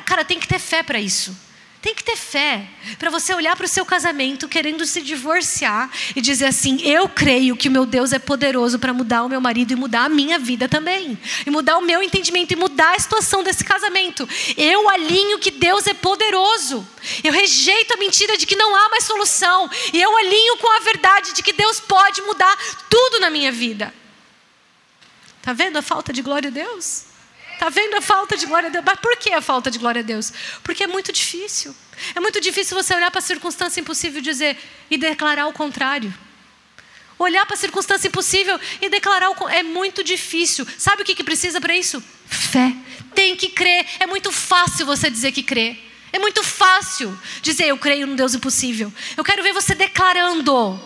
Cara, 0.06 0.24
tem 0.24 0.38
que 0.38 0.46
ter 0.46 0.60
fé 0.60 0.84
para 0.84 1.00
isso. 1.00 1.36
Tem 1.82 1.96
que 1.96 2.04
ter 2.04 2.16
fé 2.16 2.64
para 2.96 3.10
você 3.10 3.34
olhar 3.34 3.56
para 3.56 3.66
o 3.66 3.68
seu 3.68 3.84
casamento 3.84 4.46
querendo 4.46 4.86
se 4.86 5.02
divorciar 5.02 5.90
e 6.14 6.20
dizer 6.20 6.46
assim: 6.46 6.80
Eu 6.80 7.08
creio 7.08 7.56
que 7.56 7.68
o 7.68 7.72
meu 7.72 7.84
Deus 7.84 8.12
é 8.12 8.20
poderoso 8.20 8.78
para 8.78 8.92
mudar 8.92 9.24
o 9.24 9.28
meu 9.28 9.40
marido 9.40 9.72
e 9.72 9.76
mudar 9.76 10.04
a 10.04 10.08
minha 10.08 10.38
vida 10.38 10.68
também, 10.68 11.18
e 11.44 11.50
mudar 11.50 11.78
o 11.78 11.80
meu 11.80 12.00
entendimento 12.00 12.52
e 12.52 12.56
mudar 12.56 12.94
a 12.94 12.98
situação 13.00 13.42
desse 13.42 13.64
casamento. 13.64 14.28
Eu 14.56 14.88
alinho 14.88 15.40
que 15.40 15.50
Deus 15.50 15.88
é 15.88 15.92
poderoso. 15.92 16.86
Eu 17.24 17.32
rejeito 17.32 17.94
a 17.94 17.96
mentira 17.96 18.36
de 18.36 18.46
que 18.46 18.54
não 18.54 18.76
há 18.76 18.88
mais 18.88 19.02
solução, 19.02 19.68
e 19.92 20.00
eu 20.00 20.16
alinho 20.16 20.58
com 20.58 20.76
a 20.76 20.78
verdade 20.84 21.32
de 21.32 21.42
que 21.42 21.52
Deus 21.52 21.80
pode 21.80 22.22
mudar 22.22 22.56
tudo 22.88 23.18
na 23.18 23.28
minha 23.28 23.50
vida. 23.50 23.92
Tá 25.42 25.52
vendo 25.52 25.78
a 25.78 25.82
falta 25.82 26.12
de 26.12 26.22
glória 26.22 26.46
a 26.46 26.52
Deus? 26.52 27.11
Está 27.54 27.68
vendo 27.68 27.96
a 27.96 28.00
falta 28.00 28.36
de 28.36 28.46
glória 28.46 28.68
a 28.68 28.70
Deus? 28.70 28.84
Mas 28.84 28.98
por 28.98 29.16
que 29.16 29.32
a 29.32 29.40
falta 29.40 29.70
de 29.70 29.78
glória 29.78 30.00
a 30.00 30.02
Deus? 30.02 30.32
Porque 30.62 30.84
é 30.84 30.86
muito 30.86 31.12
difícil. 31.12 31.74
É 32.14 32.20
muito 32.20 32.40
difícil 32.40 32.76
você 32.76 32.94
olhar 32.94 33.10
para 33.10 33.20
a 33.20 33.22
circunstância 33.22 33.80
impossível 33.80 34.18
e 34.18 34.22
dizer 34.22 34.58
e 34.90 34.98
declarar 34.98 35.46
o 35.46 35.52
contrário. 35.52 36.12
Olhar 37.18 37.46
para 37.46 37.54
a 37.54 37.58
circunstância 37.58 38.08
impossível 38.08 38.58
e 38.80 38.88
declarar 38.88 39.30
o 39.30 39.48
é 39.48 39.62
muito 39.62 40.02
difícil. 40.02 40.66
Sabe 40.76 41.02
o 41.02 41.04
que, 41.04 41.14
que 41.14 41.22
precisa 41.22 41.60
para 41.60 41.76
isso? 41.76 42.02
Fé. 42.26 42.74
Tem 43.14 43.36
que 43.36 43.50
crer. 43.50 43.86
É 44.00 44.06
muito 44.06 44.32
fácil 44.32 44.84
você 44.84 45.08
dizer 45.08 45.30
que 45.30 45.42
crê. 45.42 45.76
É 46.12 46.18
muito 46.18 46.42
fácil 46.42 47.16
dizer 47.40 47.66
eu 47.66 47.78
creio 47.78 48.06
no 48.06 48.16
Deus 48.16 48.34
impossível. 48.34 48.92
Eu 49.16 49.24
quero 49.24 49.42
ver 49.42 49.52
você 49.52 49.74
declarando. 49.74 50.80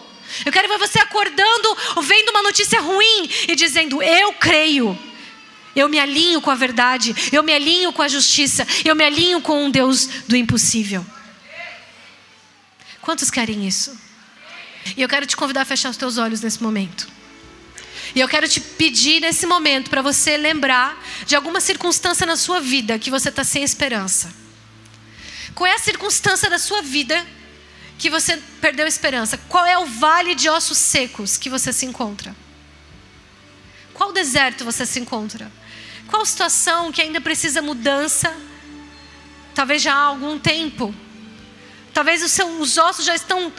Eu 0.44 0.52
quero 0.52 0.68
ver 0.68 0.78
você 0.78 0.98
acordando 0.98 1.76
vendo 2.02 2.30
uma 2.30 2.42
notícia 2.42 2.80
ruim 2.80 3.30
e 3.48 3.54
dizendo 3.54 4.02
eu 4.02 4.32
creio. 4.34 4.98
Eu 5.76 5.90
me 5.90 5.98
alinho 5.98 6.40
com 6.40 6.50
a 6.50 6.54
verdade, 6.54 7.14
eu 7.30 7.42
me 7.42 7.52
alinho 7.52 7.92
com 7.92 8.00
a 8.00 8.08
justiça, 8.08 8.66
eu 8.82 8.96
me 8.96 9.04
alinho 9.04 9.42
com 9.42 9.66
um 9.66 9.70
Deus 9.70 10.06
do 10.26 10.34
impossível. 10.34 11.04
Quantos 13.02 13.30
querem 13.30 13.68
isso? 13.68 13.96
E 14.96 15.02
eu 15.02 15.08
quero 15.08 15.26
te 15.26 15.36
convidar 15.36 15.62
a 15.62 15.64
fechar 15.66 15.90
os 15.90 15.96
teus 15.98 16.16
olhos 16.16 16.40
nesse 16.40 16.62
momento. 16.62 17.06
E 18.14 18.20
eu 18.20 18.28
quero 18.28 18.48
te 18.48 18.58
pedir 18.60 19.20
nesse 19.20 19.46
momento 19.46 19.90
para 19.90 20.00
você 20.00 20.38
lembrar 20.38 20.98
de 21.26 21.36
alguma 21.36 21.60
circunstância 21.60 22.24
na 22.24 22.36
sua 22.36 22.60
vida 22.60 22.98
que 22.98 23.10
você 23.10 23.28
está 23.28 23.44
sem 23.44 23.62
esperança. 23.62 24.32
Qual 25.54 25.66
é 25.66 25.74
a 25.74 25.78
circunstância 25.78 26.48
da 26.48 26.58
sua 26.58 26.80
vida 26.80 27.26
que 27.98 28.08
você 28.08 28.38
perdeu 28.60 28.86
esperança? 28.86 29.36
Qual 29.48 29.66
é 29.66 29.76
o 29.76 29.84
vale 29.84 30.34
de 30.34 30.48
ossos 30.48 30.78
secos 30.78 31.36
que 31.36 31.50
você 31.50 31.72
se 31.72 31.84
encontra? 31.84 32.34
Qual 33.92 34.12
deserto 34.12 34.64
você 34.64 34.86
se 34.86 34.98
encontra? 35.00 35.50
Qual 36.06 36.24
situação 36.24 36.92
que 36.92 37.02
ainda 37.02 37.20
precisa 37.20 37.60
mudança? 37.60 38.34
Talvez 39.54 39.82
já 39.82 39.94
há 39.94 40.02
algum 40.04 40.38
tempo. 40.38 40.94
Talvez 41.92 42.22
os, 42.22 42.30
seus, 42.30 42.60
os 42.60 42.78
ossos 42.78 43.04
já 43.04 43.14
estão 43.14 43.52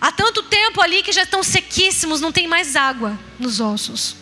há 0.00 0.12
tanto 0.12 0.42
tempo 0.42 0.80
ali 0.80 1.02
que 1.02 1.12
já 1.12 1.22
estão 1.22 1.42
sequíssimos, 1.42 2.20
não 2.20 2.32
tem 2.32 2.46
mais 2.46 2.76
água 2.76 3.18
nos 3.38 3.60
ossos. 3.60 4.16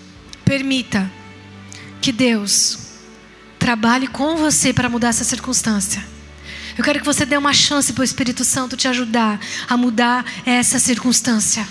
Permita 0.45 1.11
que 2.01 2.13
Deus 2.13 2.79
trabalhe 3.59 4.07
com 4.07 4.37
você 4.37 4.73
para 4.73 4.89
mudar 4.89 5.09
essa 5.09 5.25
circunstância. 5.25 6.05
Eu 6.77 6.85
quero 6.85 6.99
que 6.99 7.05
você 7.05 7.25
dê 7.25 7.37
uma 7.37 7.53
chance 7.53 7.93
para 7.93 8.01
o 8.01 8.05
Espírito 8.05 8.45
Santo 8.45 8.77
te 8.77 8.89
ajudar 8.89 9.39
a 9.69 9.77
mudar 9.77 10.25
essa 10.45 10.79
circunstância. 10.79 11.67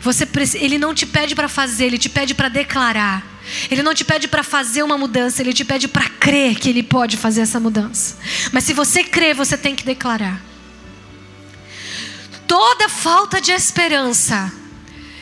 Você, 0.00 0.28
ele 0.54 0.78
não 0.78 0.94
te 0.94 1.06
pede 1.06 1.34
para 1.34 1.48
fazer, 1.48 1.86
ele 1.86 1.98
te 1.98 2.08
pede 2.08 2.34
para 2.34 2.48
declarar. 2.48 3.29
Ele 3.70 3.82
não 3.82 3.94
te 3.94 4.04
pede 4.04 4.28
para 4.28 4.42
fazer 4.42 4.82
uma 4.82 4.98
mudança, 4.98 5.42
ele 5.42 5.52
te 5.52 5.64
pede 5.64 5.88
para 5.88 6.08
crer 6.08 6.58
que 6.58 6.68
ele 6.68 6.82
pode 6.82 7.16
fazer 7.16 7.42
essa 7.42 7.58
mudança. 7.58 8.16
Mas 8.52 8.64
se 8.64 8.72
você 8.72 9.02
crer, 9.02 9.34
você 9.34 9.56
tem 9.56 9.74
que 9.74 9.84
declarar. 9.84 10.40
Toda 12.46 12.88
falta 12.88 13.40
de 13.40 13.52
esperança 13.52 14.52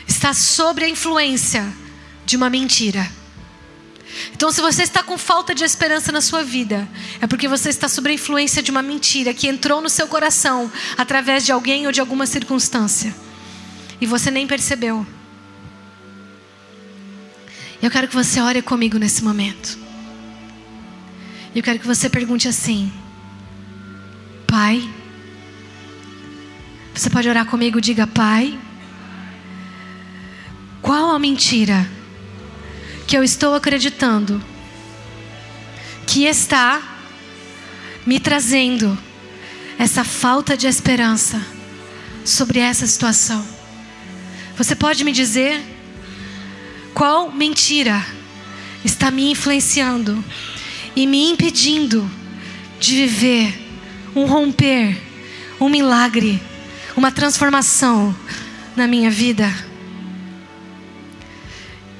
está 0.07 0.33
sobre 0.33 0.85
a 0.85 0.89
influência 0.89 1.67
de 2.25 2.35
uma 2.35 2.49
mentira. 2.49 3.09
Então, 4.33 4.51
se 4.51 4.59
você 4.59 4.83
está 4.83 5.03
com 5.03 5.17
falta 5.17 5.53
de 5.53 5.63
esperança 5.63 6.11
na 6.11 6.19
sua 6.21 6.43
vida, 6.43 6.89
é 7.21 7.27
porque 7.27 7.47
você 7.47 7.69
está 7.69 7.87
sob 7.87 8.09
a 8.09 8.13
influência 8.13 8.61
de 8.61 8.71
uma 8.71 8.81
mentira 8.81 9.33
que 9.33 9.47
entrou 9.47 9.81
no 9.81 9.89
seu 9.89 10.07
coração 10.07 10.71
através 10.97 11.45
de 11.45 11.51
alguém 11.51 11.85
ou 11.85 11.91
de 11.91 11.99
alguma 11.99 12.25
circunstância 12.25 13.15
e 14.01 14.05
você 14.05 14.31
nem 14.31 14.47
percebeu. 14.47 15.05
Eu 17.81 17.89
quero 17.89 18.07
que 18.07 18.15
você 18.15 18.41
ore 18.41 18.61
comigo 18.61 18.97
nesse 18.97 19.23
momento. 19.23 19.77
Eu 21.55 21.63
quero 21.63 21.79
que 21.79 21.87
você 21.87 22.09
pergunte 22.09 22.47
assim: 22.47 22.91
Pai, 24.45 24.87
você 26.93 27.09
pode 27.09 27.29
orar 27.29 27.45
comigo? 27.45 27.79
Diga, 27.79 28.05
Pai, 28.05 28.59
qual 30.81 31.11
a 31.11 31.19
mentira 31.19 31.89
que 33.07 33.15
eu 33.15 33.23
estou 33.23 33.55
acreditando 33.55 34.43
que 36.05 36.25
está 36.25 36.81
me 38.05 38.19
trazendo 38.19 38.97
essa 39.77 40.03
falta 40.03 40.57
de 40.57 40.67
esperança 40.67 41.41
sobre 42.25 42.59
essa 42.59 42.85
situação? 42.85 43.45
Você 44.57 44.75
pode 44.75 45.05
me 45.05 45.13
dizer 45.13 45.78
qual 46.99 47.31
mentira 47.31 48.05
está 48.83 49.09
me 49.09 49.31
influenciando 49.31 50.21
e 50.93 51.07
me 51.07 51.31
impedindo 51.31 52.11
de 52.77 52.93
viver 52.93 53.57
um 54.13 54.25
romper, 54.25 55.01
um 55.61 55.69
milagre, 55.69 56.43
uma 56.97 57.09
transformação 57.09 58.13
na 58.75 58.85
minha 58.85 59.09
vida? 59.09 59.49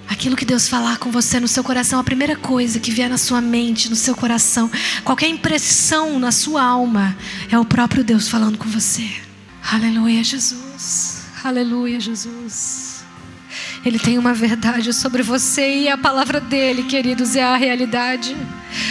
Aquilo 0.10 0.36
que 0.36 0.44
Deus 0.44 0.68
falar 0.68 0.98
com 0.98 1.10
você 1.10 1.40
no 1.40 1.48
seu 1.48 1.64
coração, 1.64 1.98
a 1.98 2.04
primeira 2.04 2.36
coisa 2.36 2.78
que 2.78 2.92
vier 2.92 3.10
na 3.10 3.18
sua 3.18 3.40
mente, 3.40 3.90
no 3.90 3.96
seu 3.96 4.14
coração, 4.14 4.70
qualquer 5.06 5.30
impressão 5.30 6.20
na 6.20 6.34
sua 6.34 6.62
alma, 6.62 7.16
é 7.50 7.58
o 7.58 7.64
próprio 7.64 8.04
Deus 8.04 8.28
falando 8.28 8.58
com 8.58 8.68
você. 8.68 9.10
Aleluia, 9.72 10.22
Jesus. 10.26 11.22
Aleluia, 11.42 12.02
Jesus. 12.02 12.89
Ele 13.86 13.98
tem 13.98 14.18
uma 14.18 14.34
verdade 14.34 14.94
sobre 14.94 15.24
você 15.24 15.84
e 15.84 15.90
a 15.90 15.98
palavra 15.98 16.40
dele, 16.40 16.84
queridos, 16.84 17.36
é 17.36 17.44
a 17.44 17.56
realidade. 17.56 18.36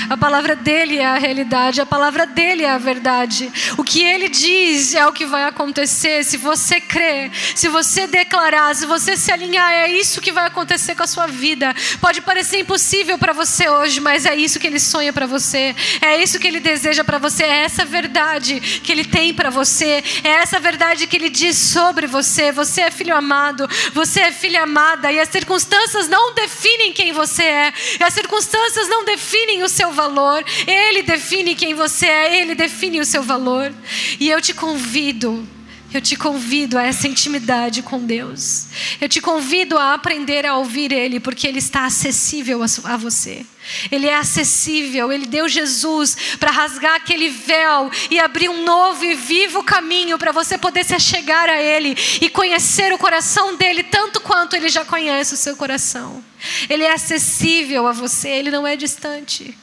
A 0.08 0.16
palavra 0.16 0.56
dele 0.56 0.96
é 0.96 1.04
a 1.04 1.18
realidade, 1.18 1.82
a 1.82 1.86
palavra 1.86 2.26
dele 2.26 2.64
é 2.64 2.70
a 2.70 2.78
verdade. 2.78 3.52
O 3.76 3.84
que 3.84 4.02
ele 4.02 4.30
diz 4.30 4.94
é 4.94 5.06
o 5.06 5.12
que 5.12 5.26
vai 5.26 5.44
acontecer. 5.44 6.24
Se 6.24 6.38
você 6.38 6.80
crer, 6.80 7.30
se 7.54 7.68
você 7.68 8.06
declarar, 8.06 8.74
se 8.74 8.86
você 8.86 9.18
se 9.18 9.30
alinhar, 9.30 9.70
é 9.70 9.90
isso 9.90 10.22
que 10.22 10.32
vai 10.32 10.46
acontecer 10.46 10.94
com 10.94 11.02
a 11.02 11.06
sua 11.06 11.26
vida. 11.26 11.74
Pode 12.00 12.22
parecer 12.22 12.58
impossível 12.58 13.18
para 13.18 13.34
você 13.34 13.68
hoje, 13.68 14.00
mas 14.00 14.24
é 14.24 14.34
isso 14.34 14.58
que 14.58 14.66
ele 14.66 14.80
sonha 14.80 15.12
para 15.12 15.26
você. 15.26 15.76
É 16.00 16.22
isso 16.22 16.38
que 16.38 16.46
ele 16.46 16.60
deseja 16.60 17.04
para 17.04 17.18
você. 17.18 17.44
É 17.44 17.64
essa 17.64 17.84
verdade 17.84 18.60
que 18.82 18.90
ele 18.90 19.04
tem 19.04 19.34
para 19.34 19.50
você. 19.50 20.02
É 20.24 20.28
essa 20.28 20.58
verdade 20.58 21.06
que 21.06 21.16
ele 21.16 21.28
diz 21.28 21.58
sobre 21.58 22.06
você. 22.06 22.50
Você 22.50 22.80
é 22.80 22.90
filho 22.90 23.14
amado, 23.14 23.68
você 23.92 24.20
é 24.20 24.32
filha 24.32 24.62
amada, 24.62 25.12
e 25.12 25.20
as 25.20 25.28
circunstâncias 25.28 26.08
não 26.08 26.32
definem 26.34 26.94
quem 26.94 27.12
você 27.12 27.42
é. 27.42 27.72
E 28.00 28.02
as 28.02 28.14
circunstâncias 28.14 28.88
não 28.88 29.04
definem 29.04 29.62
o 29.62 29.68
seu 29.68 29.97
valor. 29.98 30.44
Ele 30.66 31.02
define 31.02 31.56
quem 31.56 31.74
você 31.74 32.06
é, 32.06 32.40
ele 32.40 32.54
define 32.54 33.00
o 33.00 33.04
seu 33.04 33.22
valor. 33.22 33.72
E 34.20 34.30
eu 34.30 34.40
te 34.40 34.54
convido 34.54 35.46
eu 35.92 36.02
te 36.02 36.16
convido 36.16 36.76
a 36.76 36.82
essa 36.82 37.08
intimidade 37.08 37.82
com 37.82 38.04
Deus. 38.04 38.66
Eu 39.00 39.08
te 39.08 39.22
convido 39.22 39.78
a 39.78 39.94
aprender 39.94 40.44
a 40.44 40.56
ouvir 40.56 40.92
Ele, 40.92 41.18
porque 41.18 41.46
Ele 41.46 41.58
está 41.58 41.86
acessível 41.86 42.60
a 42.84 42.96
você. 42.98 43.46
Ele 43.90 44.06
é 44.06 44.14
acessível, 44.14 45.10
Ele 45.10 45.24
deu 45.24 45.48
Jesus 45.48 46.36
para 46.38 46.50
rasgar 46.50 46.94
aquele 46.96 47.30
véu 47.30 47.90
e 48.10 48.20
abrir 48.20 48.50
um 48.50 48.64
novo 48.64 49.02
e 49.02 49.14
vivo 49.14 49.64
caminho 49.64 50.18
para 50.18 50.30
você 50.30 50.58
poder 50.58 50.84
se 50.84 50.94
achegar 50.94 51.48
a 51.48 51.60
Ele 51.60 51.96
e 52.20 52.28
conhecer 52.28 52.92
o 52.92 52.98
coração 52.98 53.56
dele 53.56 53.82
tanto 53.82 54.20
quanto 54.20 54.54
Ele 54.54 54.68
já 54.68 54.84
conhece 54.84 55.32
o 55.32 55.38
seu 55.38 55.56
coração. 55.56 56.22
Ele 56.68 56.84
é 56.84 56.92
acessível 56.92 57.86
a 57.86 57.92
você, 57.92 58.28
Ele 58.28 58.50
não 58.50 58.66
é 58.66 58.76
distante. 58.76 59.56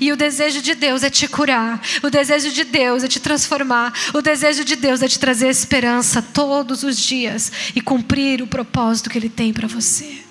E 0.00 0.12
o 0.12 0.16
desejo 0.16 0.62
de 0.62 0.74
Deus 0.74 1.02
é 1.02 1.10
te 1.10 1.26
curar, 1.26 1.80
o 2.02 2.10
desejo 2.10 2.50
de 2.50 2.64
Deus 2.64 3.04
é 3.04 3.08
te 3.08 3.20
transformar, 3.20 3.92
o 4.14 4.22
desejo 4.22 4.64
de 4.64 4.76
Deus 4.76 5.02
é 5.02 5.08
te 5.08 5.18
trazer 5.18 5.48
esperança 5.48 6.22
todos 6.22 6.82
os 6.82 6.98
dias 6.98 7.52
e 7.74 7.80
cumprir 7.80 8.42
o 8.42 8.46
propósito 8.46 9.10
que 9.10 9.18
Ele 9.18 9.28
tem 9.28 9.52
para 9.52 9.66
você. 9.66 10.26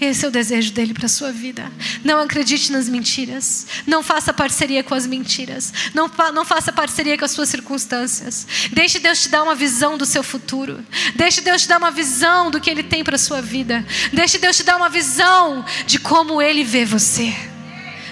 Esse 0.00 0.24
é 0.24 0.28
o 0.28 0.30
desejo 0.30 0.72
dele 0.72 0.92
para 0.92 1.06
a 1.06 1.08
sua 1.08 1.30
vida. 1.30 1.70
Não 2.02 2.18
acredite 2.18 2.72
nas 2.72 2.88
mentiras. 2.88 3.66
Não 3.86 4.02
faça 4.02 4.32
parceria 4.32 4.82
com 4.82 4.94
as 4.94 5.06
mentiras. 5.06 5.72
Não, 5.94 6.10
não 6.34 6.44
faça 6.44 6.72
parceria 6.72 7.16
com 7.16 7.24
as 7.24 7.30
suas 7.30 7.48
circunstâncias. 7.48 8.46
Deixe 8.72 8.98
Deus 8.98 9.22
te 9.22 9.28
dar 9.28 9.42
uma 9.42 9.54
visão 9.54 9.96
do 9.96 10.04
seu 10.04 10.22
futuro. 10.22 10.84
Deixe 11.14 11.40
Deus 11.40 11.62
te 11.62 11.68
dar 11.68 11.78
uma 11.78 11.92
visão 11.92 12.50
do 12.50 12.60
que 12.60 12.68
Ele 12.68 12.82
tem 12.82 13.04
para 13.04 13.14
a 13.14 13.18
sua 13.18 13.40
vida. 13.40 13.86
Deixe 14.12 14.36
Deus 14.36 14.56
te 14.56 14.64
dar 14.64 14.76
uma 14.76 14.88
visão 14.88 15.64
de 15.86 15.98
como 15.98 16.42
Ele 16.42 16.64
vê 16.64 16.84
você 16.84 17.53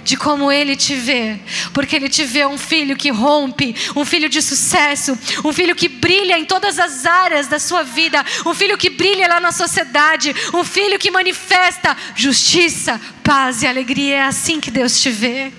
de 0.04 0.16
como 0.16 0.50
ele 0.50 0.74
te 0.76 0.94
vê, 0.94 1.38
porque 1.72 1.96
ele 1.96 2.08
te 2.08 2.24
vê 2.24 2.44
um 2.44 2.58
filho 2.58 2.96
que 2.96 3.10
rompe, 3.10 3.74
um 3.94 4.04
filho 4.04 4.28
de 4.28 4.42
sucesso, 4.42 5.16
um 5.44 5.52
filho 5.52 5.74
que 5.74 5.88
brilha 5.88 6.38
em 6.38 6.44
todas 6.44 6.78
as 6.78 7.06
áreas 7.06 7.46
da 7.46 7.58
sua 7.58 7.82
vida, 7.82 8.24
um 8.44 8.54
filho 8.54 8.76
que 8.76 8.90
brilha 8.90 9.28
lá 9.28 9.40
na 9.40 9.52
sociedade, 9.52 10.34
um 10.52 10.64
filho 10.64 10.98
que 10.98 11.10
manifesta 11.10 11.96
justiça, 12.14 13.00
paz 13.22 13.62
e 13.62 13.66
alegria. 13.66 14.16
É 14.16 14.22
assim 14.22 14.60
que 14.60 14.70
Deus 14.70 15.00
te 15.00 15.10
vê. 15.10 15.52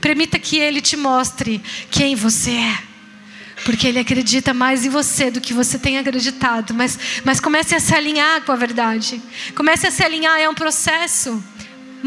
Permita 0.00 0.38
que 0.38 0.58
ele 0.58 0.80
te 0.80 0.96
mostre 0.96 1.62
quem 1.90 2.14
você 2.14 2.52
é. 2.52 2.78
Porque 3.64 3.88
ele 3.88 3.98
acredita 3.98 4.54
mais 4.54 4.84
em 4.84 4.88
você 4.88 5.30
do 5.30 5.40
que 5.40 5.52
você 5.52 5.78
tem 5.78 5.98
acreditado. 5.98 6.72
Mas, 6.74 6.98
mas 7.24 7.40
comece 7.40 7.74
a 7.74 7.80
se 7.80 7.94
alinhar 7.94 8.42
com 8.42 8.52
a 8.52 8.56
verdade. 8.56 9.20
Comece 9.54 9.86
a 9.86 9.90
se 9.90 10.04
alinhar, 10.04 10.38
é 10.38 10.48
um 10.48 10.54
processo. 10.54 11.42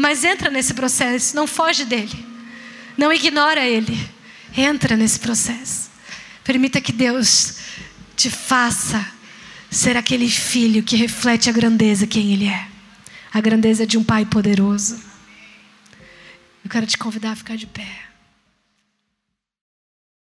Mas 0.00 0.24
entra 0.24 0.50
nesse 0.50 0.72
processo, 0.72 1.36
não 1.36 1.46
foge 1.46 1.84
dele. 1.84 2.24
Não 2.96 3.12
ignora 3.12 3.66
ele. 3.66 3.98
Entra 4.56 4.96
nesse 4.96 5.20
processo. 5.20 5.90
Permita 6.42 6.80
que 6.80 6.90
Deus 6.90 7.58
te 8.16 8.30
faça 8.30 9.06
ser 9.70 9.98
aquele 9.98 10.30
filho 10.30 10.82
que 10.82 10.96
reflete 10.96 11.50
a 11.50 11.52
grandeza 11.52 12.06
quem 12.06 12.32
ele 12.32 12.48
é. 12.48 12.66
A 13.30 13.42
grandeza 13.42 13.86
de 13.86 13.98
um 13.98 14.02
pai 14.02 14.24
poderoso. 14.24 14.98
Eu 16.64 16.70
quero 16.70 16.86
te 16.86 16.96
convidar 16.96 17.32
a 17.32 17.36
ficar 17.36 17.58
de 17.58 17.66
pé. 17.66 18.09